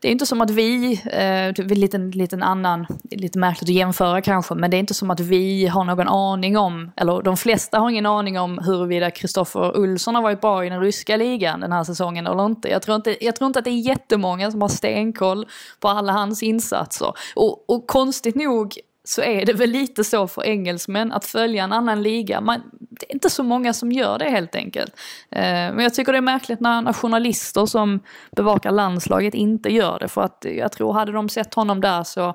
det 0.00 0.08
är 0.08 0.12
inte 0.12 0.26
som 0.26 0.40
att 0.40 0.50
vi, 0.50 1.00
eh, 1.12 1.54
typ, 1.54 1.70
lite, 1.70 1.98
lite 1.98 2.36
annan, 2.36 2.86
lite 3.10 3.38
märkligt 3.38 3.70
att 3.70 3.74
jämföra 3.74 4.20
kanske, 4.20 4.54
men 4.54 4.70
det 4.70 4.76
är 4.76 4.78
inte 4.78 4.94
som 4.94 5.10
att 5.10 5.20
vi 5.20 5.66
har 5.66 5.84
någon 5.84 6.08
aning 6.08 6.56
om, 6.56 6.92
eller 6.96 7.22
de 7.22 7.36
flesta 7.36 7.78
har 7.78 7.90
ingen 7.90 8.06
aning 8.06 8.38
om 8.38 8.58
huruvida 8.58 9.10
Kristoffer 9.10 9.76
Olsson 9.78 10.14
har 10.14 10.22
varit 10.22 10.40
bra 10.40 10.64
i 10.64 10.68
den 10.68 10.80
ryska 10.80 11.16
ligan 11.16 11.60
den 11.60 11.72
här 11.72 11.84
säsongen 11.84 12.26
eller 12.26 12.46
inte. 12.46 12.68
Jag 12.68 12.82
tror 12.82 12.96
inte, 12.96 13.24
jag 13.24 13.36
tror 13.36 13.46
inte 13.46 13.58
att 13.58 13.64
det 13.64 13.70
är 13.70 13.88
jättemånga 13.88 14.50
som 14.50 14.62
har 14.62 14.68
stenkoll 14.68 15.46
på 15.80 15.88
alla 15.88 16.12
hans 16.12 16.42
insatser. 16.42 17.12
Och, 17.36 17.70
och 17.70 17.86
konstigt 17.86 18.34
nog 18.34 18.74
så 19.08 19.22
är 19.22 19.44
det 19.46 19.52
väl 19.52 19.70
lite 19.70 20.04
så 20.04 20.28
för 20.28 20.46
engelsmän 20.46 21.12
att 21.12 21.24
följa 21.24 21.64
en 21.64 21.72
annan 21.72 22.02
liga. 22.02 22.40
Man, 22.40 22.62
det 22.80 23.10
är 23.10 23.14
inte 23.14 23.30
så 23.30 23.42
många 23.42 23.72
som 23.72 23.92
gör 23.92 24.18
det 24.18 24.30
helt 24.30 24.54
enkelt. 24.54 24.92
Eh, 25.30 25.42
men 25.42 25.78
jag 25.78 25.94
tycker 25.94 26.12
det 26.12 26.18
är 26.18 26.22
märkligt 26.22 26.60
när, 26.60 26.82
när 26.82 26.92
journalister 26.92 27.66
som 27.66 28.00
bevakar 28.36 28.70
landslaget 28.70 29.34
inte 29.34 29.72
gör 29.72 29.98
det. 29.98 30.08
För 30.08 30.22
att 30.22 30.46
jag 30.56 30.72
tror 30.72 30.92
hade 30.92 31.12
de 31.12 31.28
sett 31.28 31.54
honom 31.54 31.80
där 31.80 32.04
så 32.04 32.34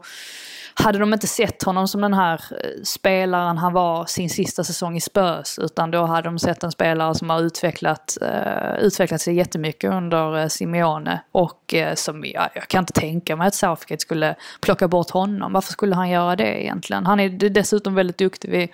hade 0.74 1.00
de 1.00 1.14
inte 1.14 1.28
sett 1.28 1.64
honom 1.64 1.88
som 1.88 2.02
den 2.02 2.14
här 2.14 2.34
eh, 2.34 2.84
spelaren 2.84 3.58
han 3.58 3.74
var 3.74 4.06
sin 4.06 4.30
sista 4.30 4.64
säsong 4.64 4.98
i 4.98 5.02
Spurs. 5.02 5.60
Utan 5.60 5.92
då 5.92 6.06
hade 6.06 6.28
de 6.28 6.40
sett 6.40 6.64
en 6.64 6.72
spelare 6.72 7.16
som 7.16 7.30
har 7.30 7.42
utvecklat, 7.42 8.18
eh, 8.22 8.76
utvecklat 8.80 9.22
sig 9.22 9.36
jättemycket 9.36 9.92
under 9.92 10.40
eh, 10.40 10.48
Simeone. 10.48 11.20
Och 11.32 11.74
eh, 11.74 11.96
som, 11.96 12.26
ja, 12.26 12.50
jag 12.56 12.68
kan 12.68 12.80
inte 12.80 12.94
tänka 12.94 13.36
mig 13.36 13.48
att 13.48 13.56
Southgate 13.56 14.02
skulle 14.02 14.36
plocka 14.62 14.88
bort 14.88 15.10
honom. 15.10 15.54
Varför 15.54 15.72
skulle 15.72 15.96
han 15.96 16.10
göra 16.10 16.36
det 16.36 16.63
egentligen? 16.64 17.06
Han 17.06 17.20
är 17.20 17.30
dessutom 17.50 17.96
väldigt 17.96 18.18
duktig 18.18 18.50
vid, 18.52 18.70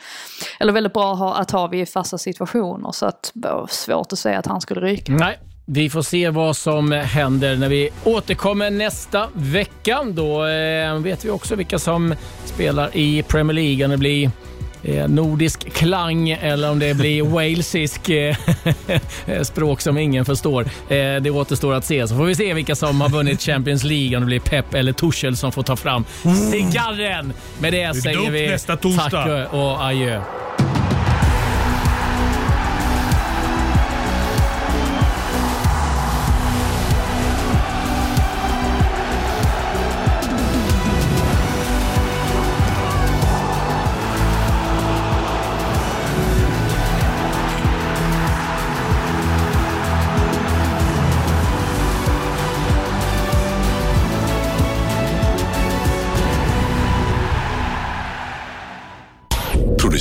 eller 0.60 0.74
väldigt 0.74 0.94
bra 0.94 1.36
att 1.36 1.52
ha- 1.52 1.68
vid 1.68 1.90
fasta 1.90 2.18
situationer. 2.18 2.92
Så 2.92 3.06
att, 3.06 3.34
svårt 3.70 4.14
att 4.14 4.20
säga 4.20 4.40
att 4.40 4.46
han 4.48 4.62
skulle 4.62 4.82
ryka. 4.82 5.12
Nej, 5.12 5.40
Vi 5.66 5.90
får 5.90 6.02
se 6.02 6.30
vad 6.30 6.58
som 6.58 6.92
händer 6.92 7.56
när 7.56 7.70
vi 7.70 7.90
återkommer 8.04 8.70
nästa 8.72 9.28
vecka. 9.34 10.04
Då 10.12 10.46
eh, 10.46 10.96
vet 10.96 11.26
vi 11.26 11.30
också 11.30 11.56
vilka 11.56 11.80
som 11.80 12.16
spelar 12.46 12.90
i 12.98 13.24
Premier 13.24 13.54
League. 13.56 13.88
Det 13.88 13.98
blir 13.98 14.32
nordisk 15.08 15.74
klang 15.74 16.30
eller 16.30 16.72
om 16.72 16.80
det 16.80 16.94
blir 16.94 17.24
walesisk 17.34 18.10
eh, 18.10 18.36
språk 19.42 19.82
som 19.82 19.98
ingen 19.98 20.26
förstår. 20.26 20.62
Eh, 20.62 21.16
det 21.22 21.30
återstår 21.30 21.74
att 21.74 21.86
se. 21.86 22.08
Så 22.08 22.16
får 22.16 22.26
vi 22.26 22.36
se 22.36 22.54
vilka 22.54 22.76
som 22.76 23.02
har 23.02 23.10
vunnit 23.10 23.42
Champions 23.42 23.84
League. 23.84 24.18
Om 24.18 24.22
det 24.22 24.28
blir 24.28 24.40
Pep 24.40 24.74
eller 24.74 24.94
Tuchel 24.94 25.38
som 25.38 25.52
får 25.52 25.64
ta 25.64 25.76
fram 25.76 26.06
cigarren. 26.52 27.34
Med 27.60 27.74
det 27.74 28.02
säger 28.02 28.32
vi 28.32 28.48
nästa 28.48 28.78
torsdag. 28.78 29.10
tack 29.10 29.54
och 29.54 29.86
adjö. 29.86 30.22